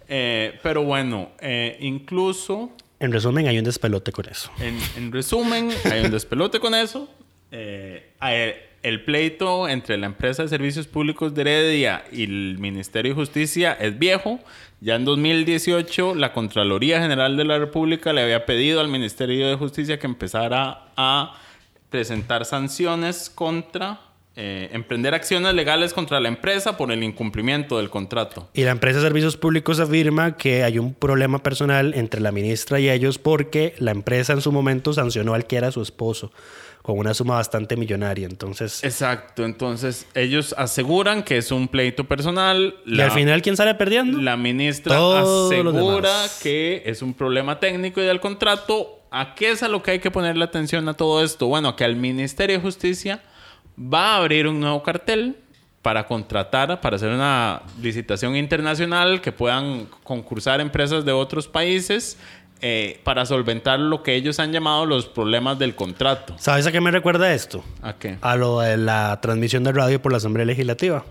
Eh, 0.08 0.58
pero 0.62 0.82
bueno, 0.84 1.30
eh, 1.40 1.76
incluso, 1.80 2.70
En 2.98 3.12
resumen, 3.12 3.46
hay 3.46 3.58
un 3.58 3.64
despelote 3.64 4.10
con 4.10 4.26
eso. 4.28 4.50
en, 4.58 4.78
en 4.96 5.12
resumen, 5.12 5.70
hay 5.84 6.00
un 6.06 6.10
despelote 6.10 6.58
con 6.60 6.74
eso. 6.74 7.08
Eh, 7.50 8.12
el 8.82 9.04
pleito 9.04 9.68
entre 9.68 9.96
la 9.96 10.06
empresa 10.06 10.42
de 10.42 10.48
servicios 10.48 10.86
públicos 10.86 11.34
de 11.34 11.40
Heredia 11.42 12.04
y 12.12 12.24
el 12.24 12.58
Ministerio 12.58 13.12
de 13.12 13.16
Justicia 13.16 13.72
es 13.72 13.98
viejo. 13.98 14.40
Ya 14.80 14.96
en 14.96 15.04
2018, 15.04 16.14
la 16.14 16.32
Contraloría 16.32 17.00
General 17.00 17.36
de 17.36 17.44
la 17.44 17.58
República 17.58 18.12
le 18.12 18.22
había 18.22 18.46
pedido 18.46 18.80
al 18.80 18.88
Ministerio 18.88 19.48
de 19.48 19.56
Justicia 19.56 19.98
que 19.98 20.06
empezara 20.06 20.92
a 20.96 21.40
presentar 21.90 22.44
sanciones 22.44 23.30
contra 23.30 24.00
eh, 24.38 24.68
emprender 24.72 25.14
acciones 25.14 25.54
legales 25.54 25.94
contra 25.94 26.20
la 26.20 26.28
empresa 26.28 26.76
por 26.76 26.92
el 26.92 27.02
incumplimiento 27.02 27.78
del 27.78 27.88
contrato. 27.88 28.50
Y 28.52 28.64
la 28.64 28.72
empresa 28.72 28.98
de 28.98 29.06
servicios 29.06 29.38
públicos 29.38 29.80
afirma 29.80 30.36
que 30.36 30.62
hay 30.62 30.78
un 30.78 30.92
problema 30.92 31.42
personal 31.42 31.94
entre 31.94 32.20
la 32.20 32.32
ministra 32.32 32.78
y 32.78 32.90
ellos 32.90 33.18
porque 33.18 33.74
la 33.78 33.92
empresa 33.92 34.34
en 34.34 34.42
su 34.42 34.52
momento 34.52 34.92
sancionó 34.92 35.32
al 35.32 35.46
que 35.46 35.56
era 35.56 35.72
su 35.72 35.80
esposo 35.80 36.32
con 36.86 37.00
una 37.00 37.14
suma 37.14 37.34
bastante 37.34 37.76
millonaria. 37.76 38.28
Entonces, 38.28 38.84
Exacto, 38.84 39.44
entonces 39.44 40.06
ellos 40.14 40.54
aseguran 40.56 41.24
que 41.24 41.36
es 41.36 41.50
un 41.50 41.66
pleito 41.66 42.04
personal. 42.04 42.76
y 42.86 43.00
al 43.00 43.10
final, 43.10 43.42
¿quién 43.42 43.56
sale 43.56 43.74
perdiendo? 43.74 44.22
La 44.22 44.36
ministra 44.36 44.94
Todos 44.94 45.52
asegura 45.52 46.14
que 46.44 46.84
es 46.86 47.02
un 47.02 47.12
problema 47.12 47.58
técnico 47.58 48.00
y 48.00 48.04
del 48.04 48.20
contrato. 48.20 49.00
¿A 49.10 49.34
qué 49.34 49.50
es 49.50 49.64
a 49.64 49.68
lo 49.68 49.82
que 49.82 49.92
hay 49.92 49.98
que 49.98 50.12
ponerle 50.12 50.44
atención 50.44 50.88
a 50.88 50.94
todo 50.94 51.24
esto? 51.24 51.48
Bueno, 51.48 51.74
que 51.74 51.82
el 51.84 51.96
Ministerio 51.96 52.56
de 52.56 52.62
Justicia 52.62 53.20
va 53.76 54.14
a 54.14 54.16
abrir 54.18 54.46
un 54.46 54.60
nuevo 54.60 54.80
cartel 54.84 55.36
para 55.82 56.06
contratar, 56.06 56.80
para 56.80 56.96
hacer 56.96 57.10
una 57.10 57.62
licitación 57.82 58.36
internacional 58.36 59.20
que 59.20 59.32
puedan 59.32 59.86
concursar 60.04 60.60
empresas 60.60 61.04
de 61.04 61.10
otros 61.12 61.48
países 61.48 62.16
eh, 62.62 63.00
para 63.04 63.26
solventar 63.26 63.78
lo 63.78 64.02
que 64.02 64.14
ellos 64.14 64.40
han 64.40 64.50
llamado 64.50 64.86
los 64.86 65.06
problemas 65.06 65.58
del 65.58 65.74
contrato. 65.74 66.34
¿Sabes 66.38 66.66
a 66.66 66.72
qué 66.72 66.80
me 66.80 66.90
recuerda 66.90 67.34
esto? 67.34 67.62
¿A 67.82 67.94
qué? 67.94 68.16
A 68.22 68.36
lo 68.36 68.60
de 68.60 68.78
la 68.78 69.20
transmisión 69.20 69.62
de 69.64 69.72
radio 69.72 70.00
por 70.00 70.12
la 70.12 70.18
Asamblea 70.18 70.46
Legislativa. 70.46 71.04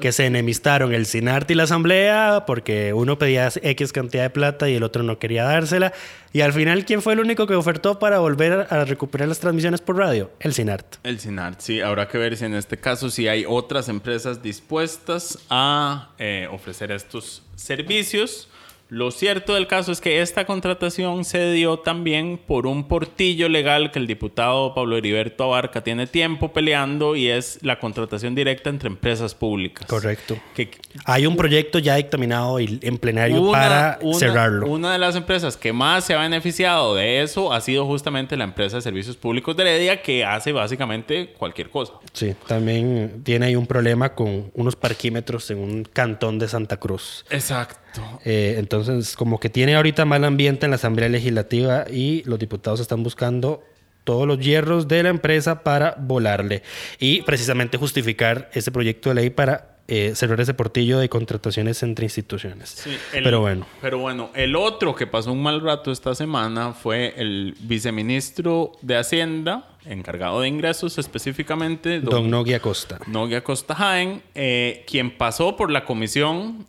Que 0.00 0.12
se 0.12 0.24
enemistaron 0.24 0.94
el 0.94 1.04
SINART 1.04 1.50
y 1.50 1.54
la 1.56 1.64
Asamblea 1.64 2.44
porque 2.46 2.92
uno 2.92 3.18
pedía 3.18 3.50
X 3.60 3.92
cantidad 3.92 4.22
de 4.22 4.30
plata 4.30 4.68
y 4.68 4.76
el 4.76 4.84
otro 4.84 5.02
no 5.02 5.18
quería 5.18 5.42
dársela. 5.42 5.92
Y 6.32 6.42
al 6.42 6.52
final, 6.52 6.84
¿quién 6.84 7.02
fue 7.02 7.14
el 7.14 7.20
único 7.20 7.48
que 7.48 7.56
ofertó 7.56 7.98
para 7.98 8.20
volver 8.20 8.68
a 8.70 8.84
recuperar 8.84 9.26
las 9.26 9.40
transmisiones 9.40 9.80
por 9.80 9.96
radio? 9.96 10.30
El 10.38 10.54
SINART. 10.54 10.98
El 11.02 11.18
SINART, 11.18 11.60
sí. 11.60 11.80
Habrá 11.80 12.06
que 12.06 12.18
ver 12.18 12.36
si 12.36 12.44
en 12.44 12.54
este 12.54 12.78
caso 12.78 13.10
si 13.10 13.26
hay 13.26 13.44
otras 13.46 13.88
empresas 13.88 14.40
dispuestas 14.42 15.40
a 15.50 16.10
eh, 16.18 16.46
ofrecer 16.52 16.92
estos 16.92 17.42
servicios. 17.56 18.48
Lo 18.90 19.10
cierto 19.12 19.54
del 19.54 19.66
caso 19.68 19.92
es 19.92 20.00
que 20.00 20.20
esta 20.20 20.44
contratación 20.46 21.24
se 21.24 21.52
dio 21.52 21.78
también 21.78 22.38
por 22.44 22.66
un 22.66 22.88
portillo 22.88 23.48
legal 23.48 23.92
que 23.92 24.00
el 24.00 24.06
diputado 24.08 24.74
Pablo 24.74 24.96
Heriberto 24.96 25.44
Abarca 25.44 25.82
tiene 25.82 26.06
tiempo 26.08 26.52
peleando 26.52 27.14
y 27.14 27.28
es 27.28 27.60
la 27.62 27.78
contratación 27.78 28.34
directa 28.34 28.68
entre 28.68 28.88
empresas 28.88 29.34
públicas. 29.34 29.86
Correcto. 29.86 30.36
Que 30.54 30.70
Hay 31.04 31.24
un 31.26 31.36
proyecto 31.36 31.78
ya 31.78 31.94
dictaminado 31.94 32.58
en 32.58 32.98
plenario 32.98 33.40
una- 33.40 33.52
para 33.52 33.98
una- 34.02 34.18
cerrarlo. 34.18 34.66
Una 34.66 34.92
de 34.92 34.98
las 34.98 35.14
empresas 35.14 35.56
que 35.56 35.72
más 35.72 36.04
se 36.04 36.14
ha 36.14 36.18
beneficiado 36.20 36.94
de 36.96 37.22
eso 37.22 37.52
ha 37.52 37.60
sido 37.60 37.86
justamente 37.86 38.36
la 38.36 38.44
empresa 38.44 38.76
de 38.76 38.82
servicios 38.82 39.16
públicos 39.16 39.56
de 39.56 39.62
Heredia 39.62 40.02
que 40.02 40.24
hace 40.24 40.50
básicamente 40.52 41.32
cualquier 41.38 41.70
cosa. 41.70 41.92
Sí, 42.12 42.34
también 42.48 43.22
tiene 43.22 43.46
ahí 43.46 43.54
un 43.56 43.66
problema 43.68 44.14
con 44.14 44.50
unos 44.54 44.74
parquímetros 44.74 45.48
en 45.52 45.58
un 45.58 45.84
cantón 45.84 46.40
de 46.40 46.48
Santa 46.48 46.76
Cruz. 46.78 47.24
Exacto. 47.30 47.78
Eh, 48.24 48.56
entonces, 48.58 49.16
como 49.16 49.38
que 49.40 49.48
tiene 49.50 49.74
ahorita 49.76 50.04
mal 50.04 50.24
ambiente 50.24 50.66
en 50.66 50.70
la 50.70 50.76
Asamblea 50.76 51.08
Legislativa 51.08 51.84
y 51.90 52.22
los 52.24 52.38
diputados 52.38 52.80
están 52.80 53.02
buscando 53.02 53.62
todos 54.04 54.26
los 54.26 54.38
hierros 54.38 54.88
de 54.88 55.02
la 55.02 55.08
empresa 55.10 55.62
para 55.62 55.94
volarle 55.98 56.62
y 56.98 57.22
precisamente 57.22 57.76
justificar 57.78 58.50
ese 58.54 58.70
proyecto 58.72 59.10
de 59.10 59.14
ley 59.16 59.30
para 59.30 59.76
eh, 59.92 60.12
cerrar 60.14 60.40
ese 60.40 60.54
portillo 60.54 61.00
de 61.00 61.08
contrataciones 61.08 61.82
entre 61.82 62.06
instituciones. 62.06 62.70
Sí, 62.70 62.90
el- 63.12 63.24
Pero 63.24 63.40
bueno, 63.40 63.66
Pero 63.82 63.98
bueno, 63.98 64.30
el 64.34 64.54
otro 64.54 64.94
que 64.94 65.06
pasó 65.08 65.32
un 65.32 65.42
mal 65.42 65.60
rato 65.60 65.90
esta 65.90 66.14
semana 66.14 66.72
fue 66.74 67.12
el 67.16 67.56
viceministro 67.60 68.72
de 68.82 68.96
Hacienda, 68.96 69.68
encargado 69.84 70.40
de 70.42 70.48
ingresos 70.48 70.96
específicamente, 70.98 72.00
don 72.00 72.30
Nogui 72.30 72.54
Acosta. 72.54 73.00
Noguia 73.08 73.42
Costa 73.42 73.74
Jaén, 73.74 74.22
eh, 74.34 74.84
quien 74.86 75.10
pasó 75.16 75.56
por 75.56 75.70
la 75.72 75.84
Comisión 75.84 76.66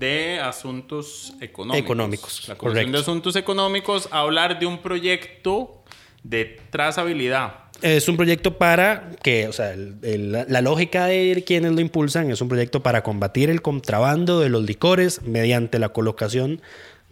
de 0.00 0.40
Asuntos 0.40 1.34
Económicos. 1.40 1.84
Económicos, 1.84 2.48
La 2.48 2.56
Comisión 2.56 2.74
correcto. 2.74 2.92
de 2.92 2.98
Asuntos 2.98 3.36
Económicos 3.36 4.08
a 4.10 4.20
hablar 4.20 4.58
de 4.58 4.66
un 4.66 4.78
proyecto 4.78 5.82
de 6.24 6.58
trazabilidad. 6.70 7.54
Es 7.82 8.08
un 8.08 8.16
proyecto 8.18 8.58
para 8.58 9.10
que, 9.22 9.48
o 9.48 9.52
sea, 9.54 9.72
el- 9.72 9.96
el- 10.02 10.32
la, 10.32 10.44
la 10.48 10.60
lógica 10.60 11.06
de 11.06 11.42
quienes 11.46 11.72
lo 11.72 11.80
impulsan 11.80 12.30
es 12.30 12.40
un 12.42 12.48
proyecto 12.48 12.82
para 12.82 13.02
combatir 13.02 13.48
el 13.48 13.62
contrabando 13.62 14.40
de 14.40 14.50
los 14.50 14.64
licores 14.64 15.22
mediante 15.22 15.78
la 15.78 15.88
colocación 15.90 16.60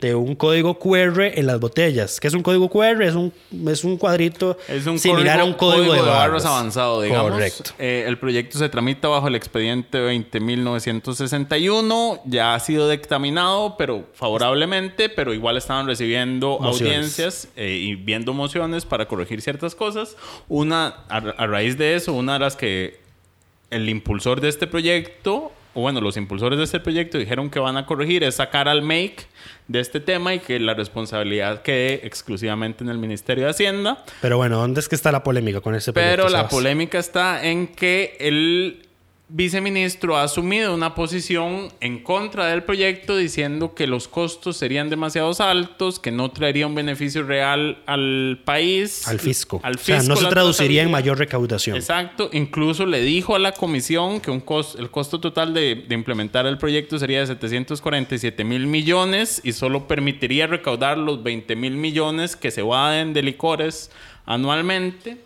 de 0.01 0.15
un 0.15 0.37
código 0.37 0.79
QR 0.79 1.23
en 1.23 1.47
las 1.47 1.59
botellas. 1.59 2.21
¿Qué 2.21 2.29
es 2.29 2.35
un 2.35 2.43
código 2.43 2.69
QR? 2.69 3.03
Es 3.03 3.17
un, 3.17 3.33
es 3.69 3.83
un 3.83 3.97
cuadrito 3.97 4.57
Es 4.69 4.87
un 4.87 4.97
similar 4.99 5.41
a 5.41 5.45
un 5.45 5.55
código, 5.55 5.93
de, 5.93 6.01
barras 6.01 6.45
avanzado, 6.45 7.03
digamos. 7.03 7.33
Correcto. 7.33 7.73
Eh, 7.79 8.05
el 8.07 8.17
proyecto 8.19 8.59
se 8.59 8.69
tramita 8.69 9.09
bajo 9.09 9.27
el 9.27 9.35
expediente 9.35 9.99
20.961. 9.99 12.21
Ya 12.27 12.55
ha 12.55 12.61
sido 12.61 12.89
dictaminado, 12.89 13.77
pero 13.77 14.05
favorablemente, 14.15 15.09
pero 15.09 15.35
igual 15.35 15.57
estaban 15.57 15.89
recibiendo 15.89 16.59
Mociones. 16.61 16.81
audiencias 16.81 17.49
eh, 17.57 17.73
y 17.73 17.97
viendo 17.97 18.33
mociones 18.33 18.85
para 18.85 19.09
corregir 19.09 19.43
ciertas 19.43 19.75
cosas. 19.75 20.17
Una, 20.49 20.95
a, 21.09 21.17
a 21.17 21.47
raíz 21.49 21.77
de 21.77 21.97
eso, 21.97 22.13
una 22.13 22.35
de 22.35 22.39
las 22.39 22.55
que 22.55 23.09
el 23.71 23.89
impulsor 23.89 24.41
de 24.41 24.49
este 24.49 24.67
proyecto, 24.67 25.53
o 25.79 25.81
bueno, 25.81 26.01
los 26.01 26.17
impulsores 26.17 26.59
de 26.59 26.65
este 26.65 26.81
proyecto 26.81 27.19
dijeron 27.19 27.51
que 27.51 27.61
van 27.61 27.77
a 27.77 27.87
corregir 27.87 28.25
es 28.25 28.35
sacar 28.35 28.69
al 28.69 28.83
MAKE 28.83 29.19
de 29.69 29.79
este 29.79 30.01
tema 30.01 30.35
y 30.35 30.41
que 30.41 30.59
la 30.59 30.75
responsabilidad 30.75 31.63
quede 31.63 32.05
exclusivamente 32.05 32.83
en 32.83 32.91
el 32.91 32.99
Ministerio 32.99 33.45
de 33.45 33.51
Hacienda. 33.51 34.05
Pero 34.21 34.39
bueno, 34.39 34.59
¿dónde 34.59 34.81
es 34.81 34.89
que 34.89 34.97
está 34.97 35.13
la 35.13 35.23
polémica 35.23 35.61
con 35.61 35.77
ese 35.77 35.93
proyecto? 35.93 36.17
Pero 36.17 36.29
la 36.31 36.39
Sebas? 36.39 36.51
polémica 36.51 36.99
está 36.99 37.47
en 37.47 37.69
que 37.69 38.17
el 38.19 38.88
viceministro 39.31 40.17
ha 40.17 40.23
asumido 40.23 40.75
una 40.75 40.95
posición 40.95 41.69
en 41.81 42.03
contra 42.03 42.47
del 42.47 42.63
proyecto 42.63 43.17
diciendo 43.17 43.75
que 43.75 43.87
los 43.87 44.09
costos 44.09 44.57
serían 44.57 44.89
demasiado 44.89 45.33
altos, 45.41 45.99
que 45.99 46.11
no 46.11 46.31
traería 46.31 46.67
un 46.67 46.75
beneficio 46.75 47.23
real 47.25 47.83
al 47.87 48.41
país. 48.45 49.07
Al 49.07 49.19
fisco. 49.21 49.61
Al 49.63 49.75
o 49.75 49.79
sea, 49.79 49.99
fisco 50.01 50.15
no 50.15 50.21
se 50.21 50.27
traduciría 50.29 50.83
en 50.83 50.91
mayor 50.91 51.19
recaudación. 51.19 51.77
Exacto. 51.77 52.31
Incluso 52.33 52.87
le 52.87 53.01
dijo 53.03 53.37
a 53.37 53.39
la 53.39 53.53
comisión 53.53 54.21
que 54.21 54.31
un 54.31 54.45
cos- 54.45 54.79
el 54.79 54.91
costo 54.91 55.21
total 55.21 55.53
de, 55.53 55.85
de 55.87 55.95
implementar 55.95 56.47
el 56.47 56.57
proyecto 56.57 56.99
sería 56.99 57.21
de 57.21 57.27
747 57.27 58.45
mil 58.45 58.67
millones 58.67 59.41
y 59.45 59.53
solo 59.53 59.87
permitiría 59.87 60.47
recaudar 60.47 60.97
los 60.97 61.23
20 61.23 61.55
mil 61.57 61.77
millones 61.77 62.35
que 62.35 62.51
se 62.51 62.63
vaden 62.63 63.13
de 63.13 63.23
licores 63.23 63.91
anualmente. 64.25 65.19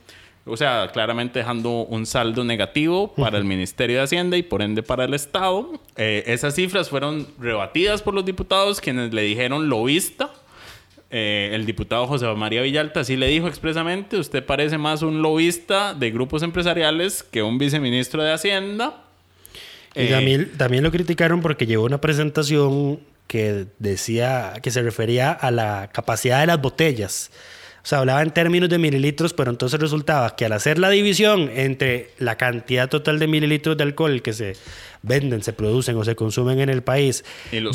O 0.44 0.56
sea, 0.56 0.90
claramente 0.92 1.38
dejando 1.38 1.82
un 1.82 2.04
saldo 2.04 2.42
negativo 2.42 3.14
para 3.14 3.38
el 3.38 3.44
Ministerio 3.44 3.98
de 3.98 4.02
Hacienda 4.02 4.36
y 4.36 4.42
por 4.42 4.60
ende 4.60 4.82
para 4.82 5.04
el 5.04 5.14
Estado. 5.14 5.80
Eh, 5.96 6.24
esas 6.26 6.56
cifras 6.56 6.90
fueron 6.90 7.28
rebatidas 7.38 8.02
por 8.02 8.12
los 8.14 8.24
diputados 8.24 8.80
quienes 8.80 9.14
le 9.14 9.22
dijeron 9.22 9.68
lobista. 9.68 10.30
Eh, 11.10 11.50
el 11.52 11.64
diputado 11.66 12.06
José 12.06 12.26
María 12.34 12.62
Villalta 12.62 13.04
sí 13.04 13.16
le 13.16 13.28
dijo 13.28 13.46
expresamente, 13.46 14.16
usted 14.16 14.44
parece 14.44 14.78
más 14.78 15.02
un 15.02 15.22
lobista 15.22 15.94
de 15.94 16.10
grupos 16.10 16.42
empresariales 16.42 17.22
que 17.22 17.42
un 17.42 17.58
viceministro 17.58 18.22
de 18.22 18.32
Hacienda. 18.32 19.04
Y 19.94 20.04
Eh, 20.04 20.08
también, 20.08 20.50
también 20.56 20.82
lo 20.82 20.90
criticaron 20.90 21.40
porque 21.40 21.66
llevó 21.66 21.84
una 21.84 22.00
presentación 22.00 22.98
que 23.28 23.66
decía 23.78 24.54
que 24.62 24.70
se 24.70 24.82
refería 24.82 25.30
a 25.30 25.50
la 25.50 25.90
capacidad 25.92 26.40
de 26.40 26.46
las 26.46 26.60
botellas. 26.60 27.30
O 27.84 27.86
sea, 27.86 27.98
hablaba 27.98 28.22
en 28.22 28.30
términos 28.30 28.68
de 28.68 28.78
mililitros, 28.78 29.34
pero 29.34 29.50
entonces 29.50 29.80
resultaba 29.80 30.36
que 30.36 30.44
al 30.44 30.52
hacer 30.52 30.78
la 30.78 30.88
división 30.90 31.50
entre 31.52 32.10
la 32.18 32.36
cantidad 32.36 32.88
total 32.88 33.18
de 33.18 33.26
mililitros 33.26 33.76
de 33.76 33.82
alcohol 33.82 34.22
que 34.22 34.32
se 34.32 34.56
venden, 35.02 35.42
se 35.42 35.52
producen 35.52 35.96
o 35.96 36.04
se 36.04 36.14
consumen 36.14 36.60
en 36.60 36.68
el 36.68 36.82
país 36.82 37.24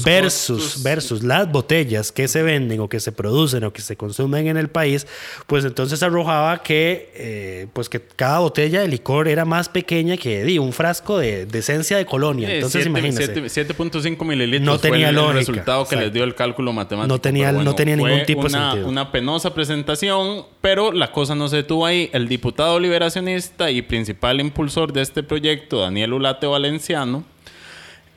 versus, 0.03 0.61
costos. 0.63 0.84
versus 0.84 1.23
las 1.23 1.51
botellas 1.51 2.11
que 2.11 2.28
se 2.28 2.41
venden 2.43 2.80
o 2.80 2.88
que 2.89 2.99
se 2.99 3.11
producen 3.11 3.63
o 3.63 3.73
que 3.73 3.82
se 3.82 3.95
consumen 3.97 4.47
en 4.47 4.57
el 4.57 4.69
país, 4.69 5.07
pues 5.45 5.65
entonces 5.65 6.01
arrojaba 6.03 6.63
que, 6.63 7.11
eh, 7.15 7.67
pues 7.73 7.89
que 7.89 8.01
cada 8.01 8.39
botella 8.39 8.82
de 8.82 8.88
licor 8.88 9.28
era 9.28 9.45
más 9.45 9.69
pequeña 9.69 10.17
que 10.17 10.43
di, 10.43 10.57
un 10.57 10.73
frasco 10.73 11.17
de, 11.19 11.45
de 11.45 11.59
esencia 11.59 11.97
de 11.97 12.05
colonia. 12.05 12.49
eh, 12.49 12.55
Entonces 12.55 12.88
siete- 13.15 13.41
7.5 13.75 14.23
mililitros 14.25 14.65
No 14.65 14.80
fue 14.80 14.91
tenía 14.91 15.09
el, 15.09 15.15
el 15.17 15.21
lógica, 15.21 15.39
resultado 15.39 15.88
que 15.88 15.95
les 15.95 16.13
dio 16.13 16.23
el 16.23 16.36
cálculo 16.36 16.73
matemático. 16.73 17.13
No 17.13 17.19
tenía- 17.19 17.51
no 17.51 17.75
tenía 17.75 17.95
ningún 17.95 18.11
fue 18.11 18.25
tipo 18.25 18.43
de 18.43 18.49
sentido. 18.51 18.88
Una 18.88 19.11
penosa 19.11 19.53
presentación, 19.53 20.45
pero 20.61 20.91
la 20.91 21.11
cosa 21.11 21.36
no 21.36 21.47
se 21.49 21.57
detuvo 21.57 21.86
ahí. 21.86 22.09
El 22.13 22.28
diputado 22.28 22.80
liberacionista 22.80 23.69
y 23.71 23.82
principal 23.82 24.39
impulsor 24.39 24.93
de 24.93 25.01
este 25.01 25.23
proyecto, 25.23 25.80
Daniel 25.82 26.13
Ulate 26.13 26.47
Valenciano, 26.47 27.16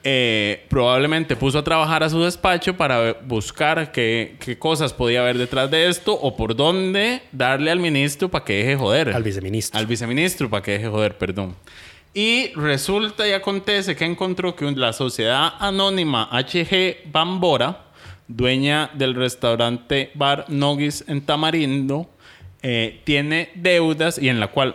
eh, 0.03 0.67
probablemente 0.69 1.37
puso 1.37 1.59
a 1.59 1.65
trabajar 1.65 2.03
a 2.03 2.09
su 2.11 2.23
despacho 2.23 2.77
para 2.77 3.15
buscar 3.23 3.93
qué, 3.93 4.37
qué 4.41 4.59
cosas 4.59 4.93
podía 4.93 5.21
haber 5.21 5.39
detrás 5.39 5.71
de 5.71 5.89
esto 5.89 6.15
o 6.15 6.37
por 6.37 6.57
dónde 6.57 7.23
darle 7.33 7.71
al 7.71 7.81
ministro 7.81 8.29
para 8.31 8.45
que 8.45 8.55
deje 8.55 8.77
joder. 8.77 9.11
Al 9.11 9.23
viceministro. 9.23 9.79
Al 9.79 9.87
viceministro 9.87 10.49
para 10.49 10.63
que 10.63 10.73
deje 10.73 10.89
joder, 10.89 11.19
perdón. 11.19 11.55
Y 12.13 12.53
resulta 12.55 13.29
y 13.29 13.33
acontece 13.33 13.95
que 13.95 14.05
encontró 14.05 14.57
que 14.57 14.71
la 14.73 14.93
sociedad 14.93 15.53
anónima 15.61 16.29
HG 16.33 17.11
Bambora, 17.13 17.85
dueña 18.27 18.91
del 18.95 19.15
restaurante 19.15 20.11
Bar 20.15 20.47
Nogis 20.49 21.05
en 21.07 21.21
Tamarindo, 21.21 22.11
eh, 22.63 23.01
tiene 23.05 23.51
deudas 23.55 24.19
y 24.19 24.29
en 24.29 24.41
la 24.41 24.49
cual 24.49 24.75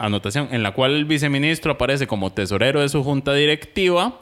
anotación 0.00 0.48
en 0.50 0.62
la 0.62 0.72
cual 0.72 0.92
el 0.96 1.04
viceministro 1.04 1.72
aparece 1.72 2.06
como 2.06 2.32
tesorero 2.32 2.80
de 2.80 2.88
su 2.88 3.04
junta 3.04 3.34
directiva, 3.34 4.20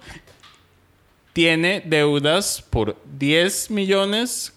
tiene 1.32 1.82
deudas 1.86 2.64
por 2.68 2.96
10 3.18 3.70
millones 3.70 4.52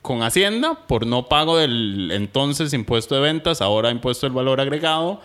con 0.00 0.22
Hacienda 0.22 0.74
por 0.86 1.06
no 1.06 1.28
pago 1.28 1.58
del 1.58 2.10
entonces 2.12 2.72
impuesto 2.72 3.14
de 3.14 3.20
ventas, 3.20 3.60
ahora 3.60 3.90
impuesto 3.90 4.26
del 4.26 4.34
valor 4.34 4.60
agregado, 4.60 5.20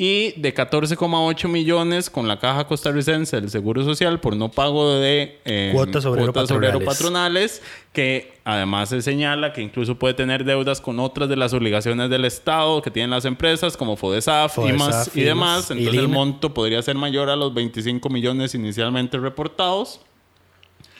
y 0.00 0.32
de 0.40 0.54
14,8 0.54 1.48
millones 1.48 2.08
con 2.08 2.28
la 2.28 2.38
Caja 2.38 2.68
Costarricense 2.68 3.40
del 3.40 3.50
Seguro 3.50 3.82
Social 3.82 4.20
por 4.20 4.36
no 4.36 4.48
pago 4.48 4.94
de 4.94 5.40
eh, 5.44 5.70
Cuotas 5.74 6.06
obrero 6.06 6.32
patronales. 6.32 6.84
patronales, 6.86 7.62
que 7.92 8.32
además 8.44 8.90
se 8.90 9.02
señala 9.02 9.52
que 9.52 9.60
incluso 9.60 9.98
puede 9.98 10.14
tener 10.14 10.44
deudas 10.44 10.80
con 10.80 11.00
otras 11.00 11.28
de 11.28 11.34
las 11.34 11.52
obligaciones 11.52 12.10
del 12.10 12.24
Estado 12.26 12.80
que 12.80 12.92
tienen 12.92 13.10
las 13.10 13.24
empresas, 13.24 13.76
como 13.76 13.96
FODESAF, 13.96 14.54
FODESAF, 14.54 14.76
IMAS 14.76 15.16
y 15.16 15.22
demás. 15.22 15.70
y 15.70 15.72
Entonces 15.72 15.94
el 15.94 16.06
LINA. 16.06 16.14
monto 16.14 16.54
podría 16.54 16.80
ser 16.80 16.94
mayor 16.94 17.28
a 17.28 17.34
los 17.34 17.52
25 17.52 18.08
millones 18.08 18.54
inicialmente 18.54 19.18
reportados. 19.18 20.00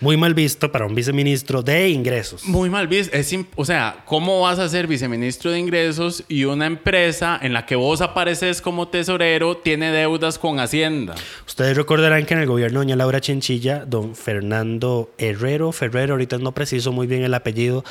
Muy 0.01 0.17
mal 0.17 0.33
visto 0.33 0.71
para 0.71 0.87
un 0.87 0.95
viceministro 0.95 1.63
de 1.63 1.89
ingresos. 1.89 2.45
Muy 2.45 2.71
mal 2.71 2.87
visto. 2.87 3.17
Es 3.17 3.35
o 3.57 3.65
sea, 3.65 4.05
¿cómo 4.05 4.41
vas 4.43 4.61
a 4.61 4.69
ser 4.69 4.87
viceministro 4.87 5.51
de 5.51 5.59
ingresos 5.59 6.23
y 6.29 6.45
una 6.45 6.67
empresa 6.67 7.39
en 7.43 7.53
la 7.53 7.67
que 7.67 7.75
vos 7.75 8.01
apareces 8.01 8.63
como 8.63 8.89
tesorero 8.89 9.57
tiene 9.57 9.91
deudas 9.91 10.39
con 10.39 10.61
Hacienda? 10.61 11.17
Ustedes 11.47 11.77
recordarán 11.77 12.27
que 12.27 12.35
en 12.35 12.41
el 12.41 12.47
gobierno 12.47 12.79
de 12.79 12.87
doña 12.87 12.97
Laura 12.97 13.21
Chinchilla, 13.21 13.85
don 13.85 14.15
Fernando 14.15 15.11
Herrero, 15.19 15.73
Ferrero, 15.73 16.15
ahorita 16.15 16.39
no 16.39 16.53
preciso 16.53 16.93
muy 16.93 17.09
bien 17.09 17.25
el 17.25 17.35
apellido, 17.35 17.85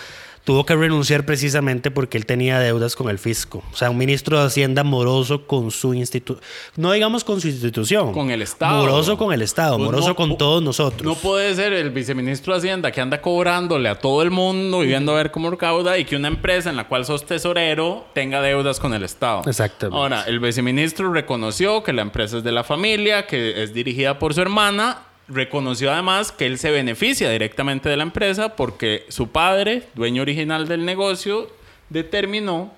tuvo 0.47 0.65
que 0.65 0.77
renunciar 0.77 1.25
precisamente 1.25 1.91
porque 1.91 2.17
él 2.17 2.25
tenía 2.25 2.57
deudas 2.57 2.95
con 2.95 3.09
el 3.09 3.19
fisco. 3.19 3.61
O 3.73 3.75
sea, 3.75 3.89
un 3.89 3.97
ministro 3.97 4.39
de 4.39 4.45
Hacienda 4.47 4.85
moroso 4.85 5.45
con 5.45 5.71
su 5.71 5.93
institución, 5.93 6.41
no 6.77 6.93
digamos 6.93 7.25
con 7.25 7.41
su 7.41 7.49
institución. 7.49 8.13
Con 8.13 8.31
el 8.31 8.41
Estado. 8.41 8.79
Moroso 8.81 9.17
con 9.17 9.33
el 9.33 9.41
Estado, 9.41 9.75
Pues 9.75 9.85
moroso 9.87 10.07
no- 10.07 10.15
con 10.15 10.37
todos 10.37 10.63
nosotros. 10.63 11.03
No 11.03 11.15
puede 11.15 11.53
ser 11.53 11.73
el 11.73 11.89
viceministro 11.89 12.53
de 12.53 12.59
Hacienda 12.59 12.93
que 12.93 13.01
anda 13.01 13.21
cobrándole 13.21 13.89
a 13.89 13.99
todo 13.99 14.21
el 14.21 14.31
mundo 14.31 14.85
y 14.85 14.87
viendo 14.87 15.11
a 15.11 15.15
ver 15.15 15.31
cómo 15.31 15.49
recauda 15.49 15.97
y 15.97 16.05
que 16.05 16.15
una 16.15 16.29
empresa 16.29 16.69
en 16.69 16.77
la 16.77 16.87
cual 16.87 17.03
sos 17.03 17.25
tesorero 17.25 18.05
tenga 18.13 18.41
deudas 18.41 18.79
con 18.79 18.93
el 18.93 19.03
Estado. 19.03 19.41
Exactamente. 19.45 19.99
Ahora, 19.99 20.23
el 20.27 20.39
viceministro 20.39 21.11
reconoció 21.11 21.83
que 21.83 21.91
la 21.91 22.03
empresa 22.03 22.37
es 22.37 22.45
de 22.45 22.53
la 22.53 22.63
familia, 22.63 23.27
que 23.27 23.63
es 23.63 23.73
dirigida 23.73 24.17
por 24.17 24.33
su 24.33 24.39
hermana. 24.41 24.99
Reconoció 25.27 25.91
además 25.91 26.31
que 26.31 26.45
él 26.45 26.57
se 26.57 26.71
beneficia 26.71 27.29
directamente 27.29 27.89
de 27.89 27.97
la 27.97 28.03
empresa 28.03 28.55
porque 28.55 29.05
su 29.09 29.29
padre, 29.29 29.83
dueño 29.93 30.21
original 30.21 30.67
del 30.67 30.85
negocio, 30.85 31.49
determinó 31.89 32.73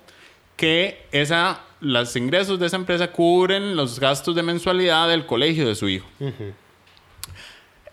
que 0.56 1.06
esa, 1.12 1.60
los 1.80 2.14
ingresos 2.16 2.58
de 2.58 2.66
esa 2.66 2.76
empresa 2.76 3.12
cubren 3.12 3.76
los 3.76 4.00
gastos 4.00 4.34
de 4.34 4.42
mensualidad 4.42 5.08
del 5.08 5.26
colegio 5.26 5.68
de 5.68 5.74
su 5.74 5.88
hijo. 5.88 6.06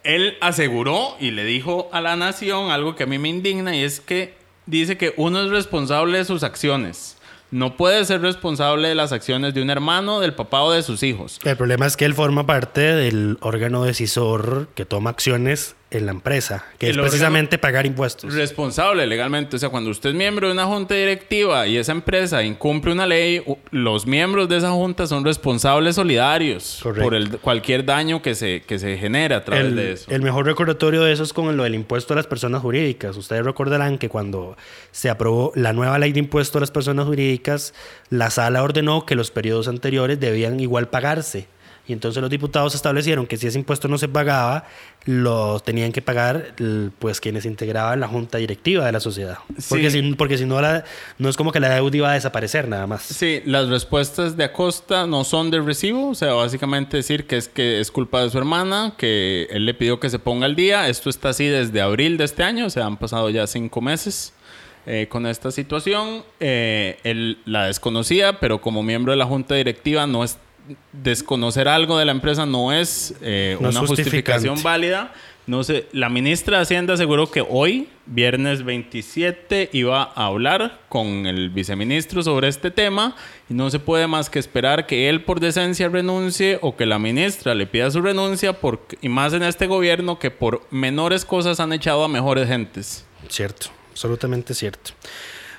Él 0.03 0.37
aseguró 0.41 1.15
y 1.19 1.31
le 1.31 1.43
dijo 1.43 1.89
a 1.91 2.01
la 2.01 2.15
nación 2.15 2.71
algo 2.71 2.95
que 2.95 3.03
a 3.03 3.07
mí 3.07 3.19
me 3.19 3.29
indigna 3.29 3.75
y 3.75 3.83
es 3.83 3.99
que 3.99 4.35
dice 4.65 4.97
que 4.97 5.13
uno 5.17 5.41
es 5.41 5.49
responsable 5.49 6.17
de 6.17 6.25
sus 6.25 6.43
acciones. 6.43 7.16
No 7.51 7.77
puede 7.77 8.03
ser 8.05 8.21
responsable 8.21 8.89
de 8.89 8.95
las 8.95 9.11
acciones 9.11 9.53
de 9.53 9.61
un 9.61 9.69
hermano, 9.69 10.19
del 10.19 10.33
papá 10.33 10.61
o 10.63 10.71
de 10.71 10.83
sus 10.83 11.03
hijos. 11.03 11.39
El 11.43 11.55
problema 11.55 11.85
es 11.85 11.95
que 11.95 12.05
él 12.05 12.13
forma 12.13 12.45
parte 12.45 12.81
del 12.81 13.37
órgano 13.41 13.83
decisor 13.83 14.67
que 14.75 14.85
toma 14.85 15.11
acciones 15.11 15.75
en 15.89 16.05
la 16.05 16.11
empresa, 16.11 16.65
que 16.77 16.89
El 16.89 16.95
es 16.95 17.01
precisamente 17.01 17.57
pagar 17.57 17.85
impuestos. 17.85 18.33
Responsable 18.33 19.07
legalmente. 19.07 19.55
O 19.55 19.59
sea, 19.59 19.69
cuando 19.69 19.89
usted 19.89 20.09
es 20.09 20.15
miembro 20.15 20.47
de 20.47 20.53
una 20.53 20.65
junta 20.65 20.95
directiva 20.95 21.65
y 21.65 21.77
esa 21.77 21.93
empresa 21.93 22.43
incumple 22.43 22.91
una 22.91 23.05
ley, 23.05 23.41
los 23.71 24.05
miembros 24.05 24.49
de 24.49 24.57
esa 24.57 24.71
junta 24.71 25.07
son 25.07 25.23
responsables 25.23 25.95
solidarios 25.95 26.79
Correcto. 26.83 27.03
por 27.03 27.15
el, 27.15 27.37
cualquier 27.39 27.85
daño 27.85 28.21
que 28.21 28.35
se, 28.35 28.63
que 28.67 28.79
se 28.79 28.97
genere 28.97 29.35
a 29.35 29.45
través 29.45 29.65
el, 29.65 29.75
de 29.77 29.91
eso. 29.93 30.11
el 30.11 30.21
mejor 30.21 30.45
recordatorio 30.45 31.03
de 31.03 31.13
eso 31.13 31.23
es 31.23 31.31
con 31.31 31.55
lo 31.55 31.63
del 31.63 31.75
impuesto 31.75 32.13
a 32.13 32.17
las 32.17 32.27
personas 32.27 32.61
jurídicas. 32.61 33.15
Ustedes 33.15 33.45
recordarán 33.45 33.97
que 33.97 34.09
cuando 34.09 34.57
se 34.91 35.09
aprobó 35.09 35.53
la 35.55 35.71
nueva 35.71 35.97
ley 35.99 36.11
de 36.11 36.19
impuesto 36.19 36.57
a 36.57 36.61
las 36.61 36.71
personas 36.71 37.05
jurídicas, 37.05 37.73
la 38.09 38.29
sala 38.29 38.61
ordenó 38.61 39.05
que 39.05 39.15
los 39.15 39.31
periodos 39.31 39.69
anteriores 39.69 40.19
debían 40.19 40.59
igual 40.59 40.89
pagarse. 40.89 41.47
Y 41.87 41.93
entonces 41.93 42.21
los 42.21 42.29
diputados 42.29 42.75
establecieron 42.75 43.25
que 43.27 43.37
si 43.37 43.47
ese 43.47 43.57
impuesto 43.57 43.87
no 43.87 43.97
se 43.97 44.07
pagaba, 44.09 44.65
lo 45.05 45.59
tenían 45.61 45.93
que 45.93 46.01
pagar 46.01 46.53
pues 46.99 47.21
quienes 47.21 47.45
integraban 47.45 47.99
la 48.01 48.07
junta 48.09 48.37
directiva 48.39 48.85
de 48.85 48.91
la 48.91 48.99
sociedad. 48.99 49.37
Porque, 49.69 49.89
Sí. 49.89 50.01
si, 50.01 50.13
porque 50.15 50.37
si 50.37 50.45
no, 50.45 50.59
la, 50.61 50.83
no 51.17 51.29
es 51.29 51.37
como 51.37 51.51
que 51.53 51.59
la 51.61 51.69
deuda 51.69 51.95
iba 51.97 52.11
a 52.11 52.13
desaparecer 52.13 52.67
nada 52.67 52.87
más. 52.87 53.03
Sí, 53.03 53.41
las 53.45 53.69
respuestas 53.69 54.35
de 54.35 54.43
Acosta 54.43 55.07
no 55.07 55.23
son 55.23 55.49
de 55.49 55.61
recibo, 55.61 56.09
o 56.09 56.15
sea, 56.15 56.33
básicamente 56.33 56.97
decir 56.97 57.25
que 57.25 57.37
es 57.37 57.47
que 57.47 57.79
es 57.79 57.89
culpa 57.89 58.21
de 58.21 58.29
su 58.29 58.37
hermana, 58.37 58.93
que 58.97 59.47
él 59.49 59.65
le 59.65 59.73
pidió 59.73 59.99
que 60.01 60.09
se 60.09 60.19
ponga 60.19 60.45
al 60.45 60.55
día. 60.57 60.89
Esto 60.89 61.09
está 61.09 61.29
así 61.29 61.45
desde 61.47 61.79
abril 61.81 62.17
de 62.17 62.25
este 62.25 62.43
año, 62.43 62.65
o 62.65 62.69
sea, 62.69 62.85
han 62.85 62.97
pasado 62.97 63.29
ya 63.29 63.47
cinco 63.47 63.79
meses 63.79 64.33
eh, 64.85 65.07
con 65.09 65.25
esta 65.25 65.51
situación. 65.51 66.23
Eh, 66.41 66.97
él 67.03 67.37
la 67.45 67.67
desconocía, 67.67 68.39
pero 68.39 68.59
como 68.59 68.83
miembro 68.83 69.11
de 69.11 69.17
la 69.17 69.25
junta 69.25 69.55
directiva 69.55 70.05
no 70.05 70.23
es 70.25 70.37
desconocer 70.91 71.67
algo 71.67 71.97
de 71.97 72.05
la 72.05 72.11
empresa 72.11 72.45
no 72.45 72.73
es 72.73 73.15
eh, 73.21 73.57
No 73.59 73.69
es 73.69 73.75
una 73.75 73.87
justificación 73.87 74.61
válida. 74.63 75.13
No 75.47 75.63
sé, 75.63 75.87
la 75.93 76.09
ministra 76.09 76.57
de 76.57 76.63
Hacienda 76.63 76.95
aseguró 76.95 77.31
que 77.31 77.41
hoy, 77.41 77.87
viernes 78.05 78.65
27, 78.65 79.69
iba 79.71 80.03
a 80.03 80.25
hablar 80.25 80.81
con 80.89 81.25
el 81.25 81.49
viceministro 81.51 82.21
sobre 82.21 82.49
este 82.49 82.69
tema 82.69 83.15
y 83.49 83.53
no 83.53 83.69
se 83.69 83.79
puede 83.79 84.07
más 84.07 84.29
que 84.29 84.39
esperar 84.39 84.87
que 84.87 85.07
él 85.07 85.23
por 85.23 85.39
decencia 85.39 85.87
renuncie 85.87 86.59
o 86.61 86.75
que 86.75 86.85
la 86.85 86.99
ministra 86.99 87.55
le 87.55 87.65
pida 87.65 87.89
su 87.89 88.01
renuncia 88.01 88.59
por, 88.59 88.85
y 89.01 89.07
más 89.07 89.31
en 89.31 89.43
este 89.43 89.67
gobierno 89.67 90.19
que 90.19 90.31
por 90.31 90.67
menores 90.69 91.23
cosas 91.23 91.61
han 91.61 91.71
echado 91.71 92.03
a 92.03 92.09
mejores 92.09 92.49
gentes. 92.49 93.05
Cierto, 93.29 93.67
absolutamente 93.91 94.53
cierto. 94.53 94.91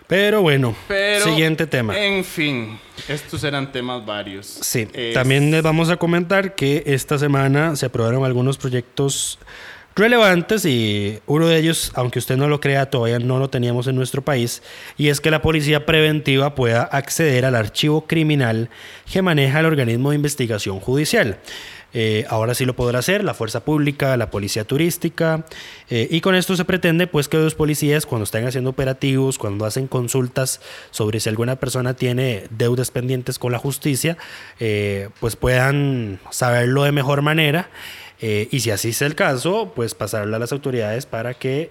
Pero 0.08 0.40
bueno, 0.42 0.74
Pero, 0.88 1.24
siguiente 1.24 1.66
tema. 1.66 1.96
En 2.02 2.24
fin, 2.24 2.80
estos 3.08 3.44
eran 3.44 3.70
temas 3.70 4.04
varios. 4.04 4.46
Sí, 4.46 4.88
Es- 4.92 5.14
también 5.14 5.50
les 5.50 5.62
vamos 5.62 5.90
a 5.90 5.96
comentar 5.98 6.54
que 6.54 6.82
esta 6.86 7.18
semana 7.18 7.76
se 7.76 7.86
aprobaron 7.86 8.24
algunos 8.24 8.56
proyectos 8.56 9.38
relevantes 9.94 10.64
y 10.64 11.18
uno 11.26 11.48
de 11.48 11.58
ellos, 11.58 11.90
aunque 11.94 12.20
usted 12.20 12.36
no 12.36 12.48
lo 12.48 12.60
crea, 12.60 12.88
todavía 12.88 13.18
no 13.18 13.38
lo 13.38 13.50
teníamos 13.50 13.86
en 13.88 13.96
nuestro 13.96 14.22
país, 14.22 14.62
y 14.96 15.08
es 15.08 15.20
que 15.20 15.30
la 15.30 15.42
policía 15.42 15.84
preventiva 15.86 16.54
pueda 16.54 16.82
acceder 16.84 17.44
al 17.44 17.56
archivo 17.56 18.06
criminal 18.06 18.70
que 19.12 19.22
maneja 19.22 19.58
el 19.60 19.66
organismo 19.66 20.10
de 20.10 20.16
investigación 20.16 20.78
judicial. 20.80 21.38
Eh, 21.94 22.26
ahora 22.28 22.54
sí 22.54 22.66
lo 22.66 22.76
podrá 22.76 22.98
hacer 22.98 23.24
la 23.24 23.34
fuerza 23.34 23.64
pública, 23.64 24.16
la 24.16 24.30
policía 24.30 24.64
turística, 24.64 25.46
eh, 25.88 26.06
y 26.10 26.20
con 26.20 26.34
esto 26.34 26.54
se 26.56 26.64
pretende 26.64 27.06
pues 27.06 27.28
que 27.28 27.38
los 27.38 27.54
policías 27.54 28.04
cuando 28.04 28.24
están 28.24 28.46
haciendo 28.46 28.70
operativos, 28.70 29.38
cuando 29.38 29.64
hacen 29.64 29.86
consultas 29.86 30.60
sobre 30.90 31.20
si 31.20 31.28
alguna 31.28 31.56
persona 31.56 31.94
tiene 31.94 32.44
deudas 32.50 32.90
pendientes 32.90 33.38
con 33.38 33.52
la 33.52 33.58
justicia, 33.58 34.18
eh, 34.60 35.08
pues 35.20 35.36
puedan 35.36 36.20
saberlo 36.30 36.84
de 36.84 36.92
mejor 36.92 37.22
manera. 37.22 37.70
y 38.20 38.58
si 38.58 38.72
así 38.72 38.88
es 38.88 39.00
el 39.00 39.14
caso, 39.14 39.72
pues 39.76 39.94
pasarle 39.94 40.34
a 40.34 40.40
las 40.40 40.50
autoridades 40.50 41.06
para 41.06 41.34
que 41.34 41.70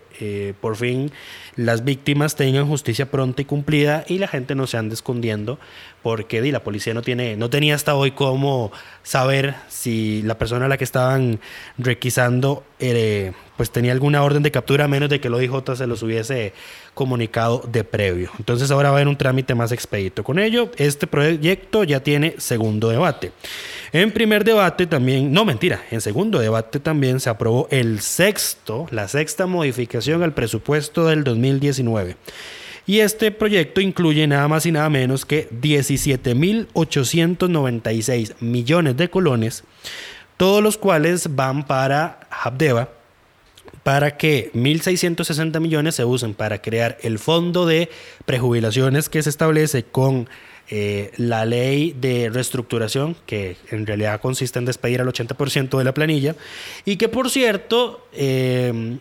por 0.62 0.78
fin 0.78 1.12
las 1.58 1.84
víctimas 1.84 2.38
tengan 2.38 2.66
justicia 2.66 3.12
pronta 3.12 3.42
y 3.42 3.46
cumplida 3.46 4.06
y 4.08 4.18
la 4.18 4.30
gente 4.30 4.56
no 4.56 4.66
se 4.66 4.78
ande 4.78 4.94
escondiendo 4.94 5.60
porque 6.04 6.42
di, 6.42 6.52
la 6.52 6.64
policía 6.64 6.94
no 6.94 7.02
tiene 7.02 7.36
no 7.36 7.50
tenía 7.50 7.76
hasta 7.76 7.96
hoy 7.96 8.12
cómo 8.12 8.72
saber 9.04 9.56
si 9.68 10.22
la 10.24 10.38
persona 10.38 10.66
a 10.66 10.68
la 10.70 10.78
que 10.78 10.84
estaban 10.84 11.40
requisando 11.78 12.64
eh, 12.80 13.34
pues 13.58 13.72
tenía 13.72 13.92
alguna 13.92 14.24
orden 14.24 14.44
de 14.44 14.52
captura 14.52 14.86
a 14.86 14.88
menos 14.88 15.10
de 15.10 15.20
que 15.20 15.28
el 15.28 15.34
OIJ 15.34 15.76
se 15.76 15.88
los 15.88 16.04
hubiese 16.04 16.54
comunicado 16.94 17.64
de 17.68 17.84
previo. 17.84 18.32
Entonces 18.38 18.70
ahora 18.72 18.90
va 18.90 18.96
a 18.96 18.98
haber 18.98 19.08
un 19.08 19.18
trámite 19.18 19.56
más 19.56 19.72
expedito. 19.72 20.24
Con 20.24 20.40
ello, 20.40 20.72
este 20.78 21.08
proyecto 21.08 21.84
ya 21.84 22.02
tiene 22.02 22.36
segundo 22.38 22.90
debate. 22.90 23.32
En 23.92 24.12
primer 24.12 24.44
debate 24.44 24.86
también, 24.86 25.32
no 25.32 25.44
mentira, 25.44 25.84
en 25.90 26.02
segundo 26.02 26.40
debate 26.40 26.80
también 26.80 27.20
se 27.20 27.30
aprobó 27.30 27.68
el 27.72 28.00
sexto, 28.02 28.86
la 28.92 29.08
sexta 29.08 29.48
modificación 29.48 30.22
al 30.22 30.34
presupuesto 30.34 31.08
del 31.08 31.24
2019. 31.24 32.16
Y 32.88 33.02
este 33.02 33.30
proyecto 33.32 33.82
incluye 33.82 34.26
nada 34.28 34.48
más 34.48 34.66
y 34.66 34.72
nada 34.72 34.90
menos 34.90 35.26
que 35.26 35.50
17.896 35.50 38.36
millones 38.40 38.96
de 38.96 39.10
colones, 39.10 39.66
todos 40.38 40.64
los 40.64 40.78
cuales 40.78 41.36
van 41.36 41.68
para 41.68 42.22
Habdeba, 42.32 42.88
para 43.84 44.16
que 44.16 44.54
1.660 44.54 45.60
millones 45.60 45.96
se 45.96 46.06
usen 46.06 46.34
para 46.34 46.62
crear 46.62 46.98
el 47.02 47.20
fondo 47.20 47.66
de 47.66 47.90
prejubilaciones 48.26 49.10
que 49.10 49.22
se 49.22 49.32
establece 49.32 49.84
con 49.84 50.30
eh, 50.70 51.12
la 51.18 51.44
ley 51.44 51.94
de 52.00 52.30
reestructuración, 52.30 53.18
que 53.26 53.58
en 53.70 53.86
realidad 53.86 54.22
consiste 54.22 54.60
en 54.60 54.66
despedir 54.66 55.02
al 55.02 55.08
80% 55.08 55.78
de 55.78 55.84
la 55.84 55.94
planilla, 55.94 56.38
y 56.86 56.96
que 56.96 57.10
por 57.10 57.30
cierto, 57.30 58.08
eh, 58.14 58.98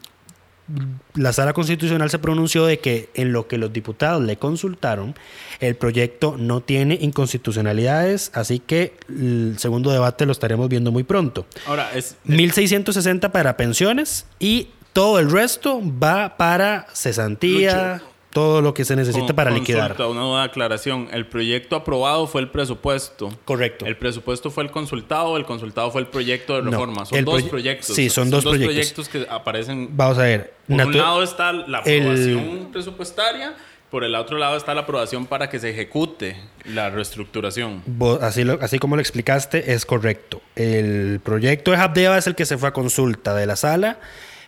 la 1.14 1.33
sala 1.33 1.53
constitucional 1.53 2.11
se 2.11 2.19
pronunció 2.19 2.67
de 2.67 2.79
que 2.79 3.09
en 3.14 3.33
lo 3.33 3.47
que 3.47 3.59
los 3.59 3.73
diputados 3.73 4.23
le 4.23 4.37
consultaron, 4.37 5.14
el 5.61 5.77
proyecto 5.77 6.37
no 6.39 6.61
tiene 6.61 6.99
inconstitucionalidades, 7.01 8.31
así 8.35 8.59
que 8.59 8.95
el 9.09 9.57
segundo 9.59 9.91
debate 9.91 10.27
lo 10.27 10.33
estaremos 10.33 10.69
viendo 10.69 10.91
muy 10.91 11.05
pronto. 11.05 11.47
Ahora, 11.67 11.93
es, 11.95 12.17
1.660 12.27 13.31
para 13.31 13.57
pensiones 13.57 14.27
y 14.39 14.69
todo 14.93 15.19
el 15.19 15.31
resto 15.31 15.81
va 16.03 16.37
para 16.37 16.87
cesantía, 16.93 18.03
todo 18.37 18.61
lo 18.62 18.74
que 18.74 18.84
se 18.84 18.95
necesita 18.97 19.26
Con- 19.28 19.37
para 19.37 19.51
consulta, 19.51 19.89
liquidar. 19.89 20.07
Una 20.09 20.20
nueva 20.20 20.43
aclaración. 20.45 21.09
El 21.12 21.26
proyecto 21.26 21.74
aprobado 21.76 22.26
fue 22.26 22.43
el 22.43 22.51
presupuesto. 22.51 23.30
Correcto. 23.45 23.87
El 23.87 23.97
presupuesto 23.97 24.51
fue 24.51 24.62
el 24.64 24.70
consultado, 24.70 25.37
el 25.37 25.45
consultado 25.47 25.91
fue 25.91 26.03
el 26.03 26.07
proyecto 26.09 26.57
de 26.57 26.62
No, 26.62 26.70
reforma. 26.70 27.07
Son 27.07 27.18
el 27.18 27.24
dos 27.24 27.43
proye- 27.43 27.49
proyectos. 27.51 27.97
sí, 27.97 28.11
son 28.11 28.28
dos 28.30 28.45
proyectos. 28.45 29.09
que 29.09 29.26
aparecen. 29.30 29.89
Vamos 29.97 30.18
a 30.18 30.22
ver. 30.22 30.53
Por 30.68 30.80
un 30.87 30.97
lado 30.97 31.22
está 31.22 31.53
la 31.53 31.80
el- 31.87 32.03
aprobación 32.03 32.68
presupuestaria, 32.72 33.55
por 33.91 34.05
el 34.05 34.14
otro 34.14 34.37
lado 34.37 34.57
está 34.57 34.74
la 34.74 34.82
aprobación 34.82 35.26
para 35.26 35.49
que 35.49 35.59
se 35.59 35.70
ejecute 35.70 36.37
la 36.64 36.91
reestructuración. 36.91 37.82
Vos- 37.87 38.20
así, 38.22 38.45
lo- 38.45 38.59
así 38.61 38.78
como 38.78 38.97
lo 38.97 39.01
explicaste, 39.01 39.72
es 39.72 39.87
correcto. 39.87 40.43
El 40.57 41.20
proyecto 41.24 41.70
de 41.70 41.76
Habdeba 41.78 42.18
es 42.18 42.26
el 42.26 42.34
que 42.34 42.45
se 42.47 42.59
fue 42.59 42.68
a 42.68 42.72
consulta 42.72 43.34
de 43.34 43.47
la 43.47 43.57
sala 43.57 43.99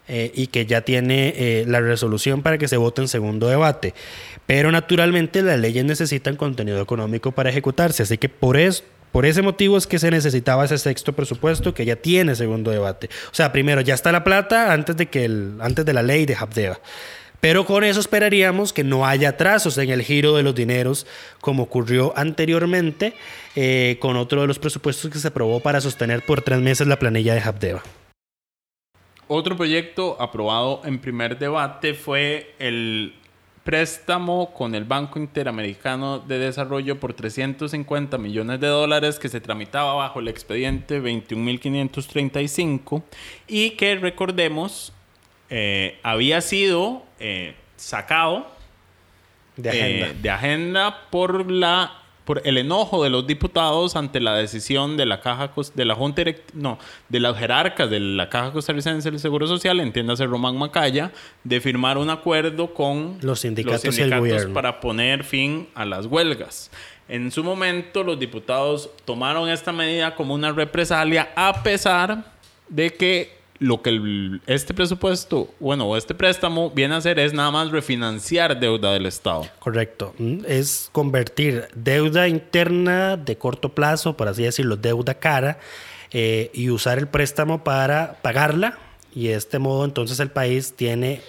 eh, 0.09 0.33
y 0.35 0.49
que 0.49 0.67
ya 0.67 0.81
tiene 0.81 1.35
eh, 1.37 1.65
la 1.67 1.81
resolución 1.81 2.43
para 2.43 2.59
que 2.59 2.67
se 2.67 2.77
vote 2.77 3.03
en 3.03 3.09
segundo 3.09 3.49
debate. 3.49 3.95
Pero 4.47 4.73
naturalmente 4.73 5.43
las 5.43 5.59
leyes 5.59 5.85
necesitan 5.85 6.37
contenido 6.37 6.81
económico 6.81 7.33
para 7.33 7.51
ejecutarse, 7.51 8.03
así 8.03 8.19
que 8.19 8.29
por 8.29 8.57
eso... 8.57 8.85
Por 9.13 9.25
ese 9.25 9.41
motivo 9.41 9.79
es 9.79 9.87
que 9.87 9.99
se 9.99 10.11
necesitaba 10.11 10.67
ese 10.67 10.77
sexto 10.77 11.15
presupuesto 11.15 11.73
que 11.73 11.87
ya 11.87 11.97
tiene 11.97 12.35
segundo 12.35 12.71
debate. 12.71 13.09
O 13.33 13.35
sea, 13.35 13.53
primero 13.53 13.81
ya 13.81 13.95
está 13.95 14.13
la 14.13 14.23
plata 14.23 14.71
antes 14.71 14.99
de 14.99 15.07
que 15.07 15.25
el, 15.25 15.55
antes 15.61 15.87
de 15.87 15.95
la 15.95 16.03
ley 16.03 16.27
de 16.27 16.37
Habdeba. 16.37 16.79
Pero 17.41 17.65
con 17.65 17.85
eso 17.85 18.01
esperaríamos 18.01 18.73
que 18.73 18.85
no 18.85 19.07
haya 19.07 19.31
atrasos 19.31 19.79
en 19.79 19.91
el 19.91 20.03
giro 20.03 20.37
de 20.37 20.43
los 20.43 20.55
dineros, 20.55 21.07
como 21.41 21.65
ocurrió 21.65 22.13
anteriormente 22.17 23.15
eh, 23.55 23.97
con 24.01 24.17
otro 24.17 24.41
de 24.41 24.49
los 24.49 24.59
presupuestos 24.59 25.11
que 25.11 25.19
se 25.19 25.29
aprobó 25.29 25.61
para 25.61 25.81
sostener 25.81 26.25
por 26.27 26.43
tres 26.43 26.59
meses 26.59 26.87
la 26.87 26.99
planilla 26.99 27.35
de 27.35 27.41
Habdeba. 27.41 27.83
Otro 29.29 29.59
proyecto 29.59 30.17
aprobado 30.21 30.81
en 30.85 30.99
primer 30.99 31.39
debate 31.39 31.93
fue 31.93 32.55
el 32.59 33.15
préstamo 33.63 34.55
con 34.55 34.75
el 34.75 34.85
Banco 34.85 35.19
Interamericano 35.19 36.21
de 36.21 36.39
Desarrollo 36.39 36.99
por 36.99 37.13
350 37.13 38.17
millones 38.17 38.61
de 38.61 38.69
dólares 38.69 39.19
que 39.19 39.29
se 39.29 39.43
tramitaba 39.43 39.93
bajo 39.93 40.21
el 40.21 40.29
expediente 40.29 41.03
21.535 41.03 43.03
y 43.47 43.73
que 43.73 43.97
recordemos 43.97 44.95
eh, 45.51 45.99
había 46.03 46.41
sido 46.41 47.03
eh, 47.21 47.55
sacado 47.77 48.47
De 49.57 50.09
eh, 50.09 50.17
de 50.19 50.31
agenda 50.31 51.11
por 51.11 51.51
la 51.51 51.98
por 52.29 52.43
el 52.45 52.59
enojo 52.59 53.03
de 53.03 53.09
los 53.09 53.27
diputados 53.27 53.97
ante 53.97 54.21
la 54.21 54.35
decisión 54.37 54.99
de 54.99 55.07
la 55.07 55.23
caja 55.23 55.51
de 55.75 55.85
la 55.87 55.95
junta 55.95 56.21
direct- 56.21 56.53
no 56.53 56.79
de 57.09 57.21
las 57.21 57.39
jerarcas 57.39 57.89
de 57.89 58.01
la 58.01 58.29
caja 58.29 58.53
costarricense 58.53 59.11
del 59.11 59.19
seguro 59.19 59.47
social 59.47 59.81
entiéndase 59.81 60.27
Román 60.27 60.59
Macaya 60.59 61.11
de 61.43 61.59
firmar 61.63 61.97
un 61.97 62.11
acuerdo 62.11 62.75
con 62.75 63.17
Los 63.23 63.41
sindicatos 63.41 63.97
gobierno. 64.11 64.53
para 64.53 64.79
poner 64.79 65.25
fin 65.25 65.69
a 65.75 65.87
las 65.87 66.05
huelgas 66.05 66.71
en 67.09 67.31
su 67.33 67.43
momento 67.43 68.05
los 68.05 68.19
diputados 68.19 68.91
tomaron 69.07 69.49
esta 69.49 69.73
medida 69.73 70.15
como 70.15 70.35
una 70.35 70.53
represalia 70.53 71.31
a 71.35 71.63
pesar 71.63 72.25
de 72.69 72.91
que 72.93 73.38
lo 73.61 73.83
que 73.83 73.91
el- 73.91 74.41
este 74.47 74.73
presupuesto, 74.73 75.53
bueno, 75.59 75.87
o 75.87 75.97
este 75.97 76.15
préstamo 76.15 76.71
viene 76.71 76.95
a 76.95 76.99
hacer 76.99 77.19
es 77.19 77.33
nada 77.33 77.51
más 77.51 77.71
refinanciar 77.71 78.59
deuda 78.61 78.93
del 78.93 79.07
Estado. 79.07 79.47
Correcto. 79.59 80.15
Mm, 80.19 80.39
Es 80.47 80.89
convertir 80.93 81.67
deuda 81.75 82.29
interna 82.29 83.17
de 83.17 83.37
corto 83.37 83.71
plazo, 83.71 84.17
por 84.17 84.29
así 84.29 84.45
decirlo, 84.45 84.77
deuda 84.77 85.15
cara, 85.15 85.59
eh, 86.13 86.51
y 86.55 86.71
usar 86.71 86.99
el 86.99 87.09
préstamo 87.09 87.65
para 87.65 88.19
pagarla. 88.23 88.79
Y 89.15 89.29
de 89.29 89.35
este 89.35 89.59
modo, 89.59 89.85
entonces 89.85 90.21
el 90.21 90.31
país 90.31 90.75
tiene 90.77 91.21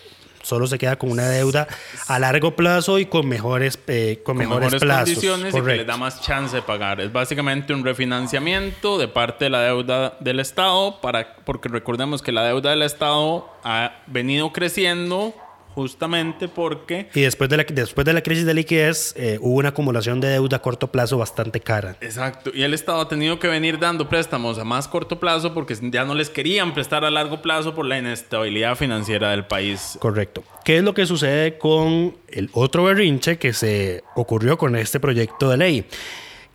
solo 0.41 0.67
se 0.67 0.77
queda 0.77 0.97
con 0.97 1.11
una 1.11 1.27
deuda 1.27 1.67
a 2.07 2.19
largo 2.19 2.55
plazo 2.55 2.99
y 2.99 3.05
con 3.05 3.27
mejores, 3.27 3.79
eh, 3.87 4.21
con 4.23 4.35
Con 4.35 4.47
mejores, 4.47 4.65
mejores 4.73 4.81
plazos. 4.81 5.05
condiciones 5.15 5.55
y 5.55 5.61
que 5.61 5.77
les 5.77 5.87
da 5.87 5.97
más 5.97 6.21
chance 6.21 6.55
de 6.55 6.61
pagar. 6.61 7.01
Es 7.01 7.11
básicamente 7.11 7.73
un 7.73 7.83
refinanciamiento 7.83 8.97
de 8.97 9.07
parte 9.07 9.45
de 9.45 9.49
la 9.49 9.61
deuda 9.61 10.17
del 10.19 10.39
Estado, 10.39 10.99
para, 11.01 11.35
porque 11.45 11.69
recordemos 11.69 12.21
que 12.21 12.31
la 12.31 12.43
deuda 12.43 12.71
del 12.71 12.81
Estado 12.81 13.49
ha 13.63 13.93
venido 14.07 14.51
creciendo 14.53 15.33
justamente 15.79 16.49
porque 16.49 17.07
Y 17.15 17.21
después 17.21 17.49
de 17.49 17.55
la, 17.55 17.63
después 17.63 18.03
de 18.03 18.11
la 18.11 18.21
crisis 18.21 18.45
de 18.45 18.53
liquidez, 18.53 19.13
eh, 19.15 19.37
hubo 19.39 19.55
una 19.55 19.69
acumulación 19.69 20.19
de 20.19 20.27
deuda 20.27 20.57
a 20.57 20.61
corto 20.61 20.91
plazo 20.91 21.17
bastante 21.17 21.61
cara. 21.61 21.95
Exacto. 22.01 22.51
Y 22.53 22.63
el 22.63 22.73
Estado 22.73 22.99
ha 22.99 23.07
tenido 23.07 23.39
que 23.39 23.47
venir 23.47 23.79
dando 23.79 24.09
préstamos 24.09 24.59
a 24.59 24.65
más 24.65 24.89
corto 24.89 25.21
plazo 25.21 25.53
porque 25.53 25.77
ya 25.79 26.03
no 26.03 26.15
les 26.15 26.29
querían 26.29 26.73
prestar 26.73 27.05
a 27.05 27.09
largo 27.09 27.41
plazo 27.41 27.73
por 27.73 27.85
la 27.85 27.97
inestabilidad 27.97 28.75
financiera 28.75 29.31
del 29.31 29.45
país. 29.45 29.97
Correcto. 29.99 30.43
¿Qué 30.65 30.77
es 30.77 30.83
lo 30.83 30.93
que 30.93 31.05
sucede 31.05 31.57
con 31.57 32.17
el 32.27 32.49
otro 32.51 32.83
berrinche 32.83 33.37
que 33.37 33.53
se 33.53 34.03
ocurrió 34.15 34.57
con 34.57 34.75
este 34.75 34.99
proyecto 34.99 35.49
de 35.49 35.57
ley? 35.57 35.85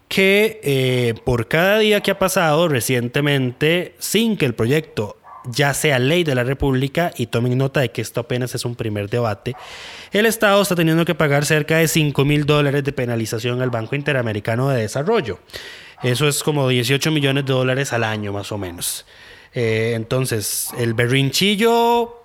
Que 0.06 0.60
eh, 0.62 1.14
por 1.24 1.48
cada 1.48 1.78
día 1.78 2.02
que 2.02 2.10
ha 2.10 2.18
pasado 2.18 2.68
recientemente, 2.68 3.94
sin 3.98 4.36
que 4.36 4.44
el 4.44 4.54
proyecto 4.54 5.16
ya 5.44 5.74
sea 5.74 5.98
ley 5.98 6.24
de 6.24 6.34
la 6.34 6.44
República, 6.44 7.12
y 7.16 7.26
tomen 7.26 7.56
nota 7.58 7.80
de 7.80 7.90
que 7.90 8.02
esto 8.02 8.20
apenas 8.20 8.54
es 8.54 8.64
un 8.64 8.74
primer 8.74 9.08
debate, 9.10 9.54
el 10.12 10.26
Estado 10.26 10.60
está 10.62 10.74
teniendo 10.74 11.04
que 11.04 11.14
pagar 11.14 11.44
cerca 11.44 11.78
de 11.78 11.88
5 11.88 12.24
mil 12.24 12.46
dólares 12.46 12.84
de 12.84 12.92
penalización 12.92 13.62
al 13.62 13.70
Banco 13.70 13.96
Interamericano 13.96 14.68
de 14.70 14.82
Desarrollo. 14.82 15.38
Eso 16.02 16.28
es 16.28 16.42
como 16.42 16.68
18 16.68 17.10
millones 17.10 17.46
de 17.46 17.52
dólares 17.52 17.92
al 17.92 18.04
año, 18.04 18.32
más 18.32 18.52
o 18.52 18.58
menos. 18.58 19.06
Eh, 19.54 19.92
entonces, 19.94 20.68
el 20.78 20.94
berrinchillo 20.94 22.20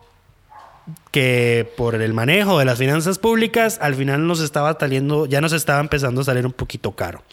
que 1.11 1.71
por 1.77 1.95
el 1.95 2.13
manejo 2.13 2.59
de 2.59 2.65
las 2.65 2.79
finanzas 2.79 3.19
públicas 3.19 3.77
al 3.81 3.95
final 3.95 4.25
nos 4.25 4.41
estaba 4.41 4.75
saliendo, 4.79 5.25
ya 5.25 5.41
nos 5.41 5.53
estaba 5.53 5.79
empezando 5.79 6.21
a 6.21 6.23
salir 6.23 6.45
un 6.45 6.53
poquito 6.53 6.91
caro. 6.91 7.23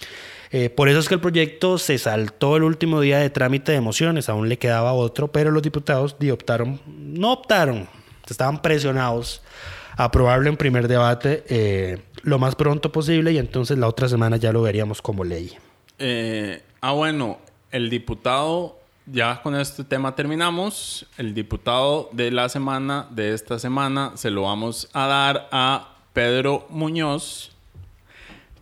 Eh, 0.50 0.70
por 0.70 0.88
eso 0.88 0.98
es 0.98 1.08
que 1.08 1.14
el 1.14 1.20
proyecto 1.20 1.78
se 1.78 1.98
saltó 1.98 2.56
el 2.56 2.62
último 2.62 3.00
día 3.00 3.18
de 3.18 3.30
trámite 3.30 3.72
de 3.72 3.80
mociones, 3.80 4.28
aún 4.28 4.48
le 4.48 4.58
quedaba 4.58 4.92
otro, 4.92 5.28
pero 5.28 5.50
los 5.50 5.62
diputados 5.62 6.18
di, 6.18 6.30
optaron, 6.30 6.80
no 6.86 7.32
optaron, 7.32 7.88
estaban 8.28 8.62
presionados 8.62 9.42
a 9.96 10.04
aprobarlo 10.04 10.48
en 10.48 10.56
primer 10.56 10.88
debate 10.88 11.44
eh, 11.48 12.02
lo 12.22 12.38
más 12.38 12.54
pronto 12.54 12.92
posible 12.92 13.32
y 13.32 13.38
entonces 13.38 13.78
la 13.78 13.88
otra 13.88 14.08
semana 14.08 14.36
ya 14.36 14.52
lo 14.52 14.62
veríamos 14.62 15.00
como 15.00 15.24
ley. 15.24 15.52
Eh, 15.98 16.62
ah, 16.80 16.92
bueno, 16.92 17.38
el 17.70 17.88
diputado, 17.88 18.78
ya 19.06 19.40
con 19.42 19.54
este 19.54 19.84
tema 19.84 20.14
terminamos. 20.14 21.06
El 21.16 21.34
diputado 21.34 22.10
de 22.12 22.30
la 22.30 22.48
semana, 22.48 23.06
de 23.10 23.32
esta 23.32 23.58
semana, 23.58 24.12
se 24.16 24.30
lo 24.30 24.42
vamos 24.42 24.88
a 24.92 25.06
dar 25.06 25.48
a 25.52 25.94
Pedro 26.12 26.66
Muñoz, 26.68 27.55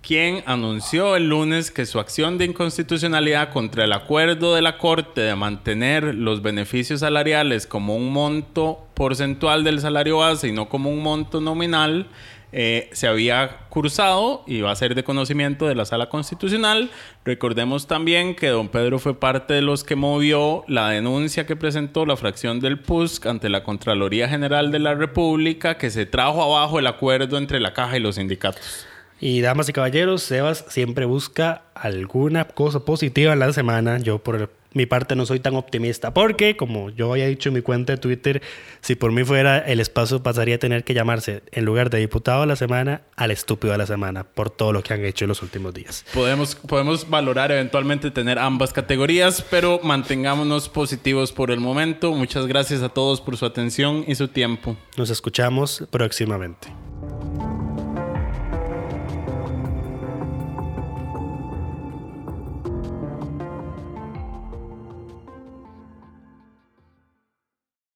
quien 0.06 0.42
anunció 0.44 1.16
el 1.16 1.30
lunes 1.30 1.70
que 1.70 1.86
su 1.86 1.98
acción 1.98 2.36
de 2.36 2.44
inconstitucionalidad 2.44 3.50
contra 3.50 3.84
el 3.84 3.92
acuerdo 3.94 4.54
de 4.54 4.60
la 4.60 4.76
Corte 4.76 5.22
de 5.22 5.34
mantener 5.34 6.14
los 6.14 6.42
beneficios 6.42 7.00
salariales 7.00 7.66
como 7.66 7.96
un 7.96 8.12
monto 8.12 8.86
porcentual 8.92 9.64
del 9.64 9.80
salario 9.80 10.18
base 10.18 10.48
y 10.48 10.52
no 10.52 10.68
como 10.68 10.90
un 10.90 11.02
monto 11.02 11.40
nominal, 11.40 12.06
eh, 12.52 12.90
se 12.92 13.08
había 13.08 13.66
cursado 13.70 14.44
y 14.46 14.60
va 14.60 14.72
a 14.72 14.76
ser 14.76 14.94
de 14.94 15.04
conocimiento 15.04 15.66
de 15.66 15.74
la 15.74 15.86
Sala 15.86 16.10
Constitucional. 16.10 16.90
Recordemos 17.24 17.86
también 17.86 18.34
que 18.34 18.48
don 18.48 18.68
Pedro 18.68 18.98
fue 18.98 19.18
parte 19.18 19.54
de 19.54 19.62
los 19.62 19.84
que 19.84 19.96
movió 19.96 20.64
la 20.68 20.90
denuncia 20.90 21.46
que 21.46 21.56
presentó 21.56 22.04
la 22.04 22.18
fracción 22.18 22.60
del 22.60 22.78
PUSC 22.78 23.24
ante 23.24 23.48
la 23.48 23.64
Contraloría 23.64 24.28
General 24.28 24.70
de 24.70 24.80
la 24.80 24.94
República, 24.94 25.78
que 25.78 25.88
se 25.88 26.04
trajo 26.04 26.42
abajo 26.42 26.78
el 26.78 26.86
acuerdo 26.86 27.38
entre 27.38 27.58
la 27.58 27.72
caja 27.72 27.96
y 27.96 28.00
los 28.00 28.16
sindicatos. 28.16 28.86
Y 29.24 29.40
damas 29.40 29.70
y 29.70 29.72
caballeros, 29.72 30.22
Sebas 30.22 30.66
siempre 30.68 31.06
busca 31.06 31.62
alguna 31.74 32.44
cosa 32.44 32.80
positiva 32.80 33.32
en 33.32 33.38
la 33.38 33.54
semana. 33.54 33.96
Yo 33.96 34.18
por 34.18 34.50
mi 34.74 34.84
parte 34.84 35.16
no 35.16 35.24
soy 35.24 35.40
tan 35.40 35.56
optimista 35.56 36.12
porque, 36.12 36.58
como 36.58 36.90
yo 36.90 37.10
había 37.10 37.26
dicho 37.26 37.48
en 37.48 37.54
mi 37.54 37.62
cuenta 37.62 37.94
de 37.94 37.96
Twitter, 37.96 38.42
si 38.82 38.96
por 38.96 39.12
mí 39.12 39.24
fuera, 39.24 39.60
el 39.60 39.80
espacio 39.80 40.22
pasaría 40.22 40.56
a 40.56 40.58
tener 40.58 40.84
que 40.84 40.92
llamarse, 40.92 41.42
en 41.52 41.64
lugar 41.64 41.88
de 41.88 42.00
diputado 42.00 42.42
de 42.42 42.48
la 42.48 42.56
semana, 42.56 43.00
al 43.16 43.30
estúpido 43.30 43.72
de 43.72 43.78
la 43.78 43.86
semana, 43.86 44.24
por 44.24 44.50
todo 44.50 44.74
lo 44.74 44.82
que 44.82 44.92
han 44.92 45.02
hecho 45.06 45.24
en 45.24 45.30
los 45.30 45.40
últimos 45.40 45.72
días. 45.72 46.04
Podemos, 46.12 46.54
podemos 46.54 47.08
valorar 47.08 47.50
eventualmente 47.50 48.10
tener 48.10 48.38
ambas 48.38 48.74
categorías, 48.74 49.42
pero 49.50 49.80
mantengámonos 49.82 50.68
positivos 50.68 51.32
por 51.32 51.50
el 51.50 51.60
momento. 51.60 52.12
Muchas 52.12 52.46
gracias 52.46 52.82
a 52.82 52.90
todos 52.90 53.22
por 53.22 53.38
su 53.38 53.46
atención 53.46 54.04
y 54.06 54.16
su 54.16 54.28
tiempo. 54.28 54.76
Nos 54.98 55.08
escuchamos 55.08 55.82
próximamente. 55.90 56.68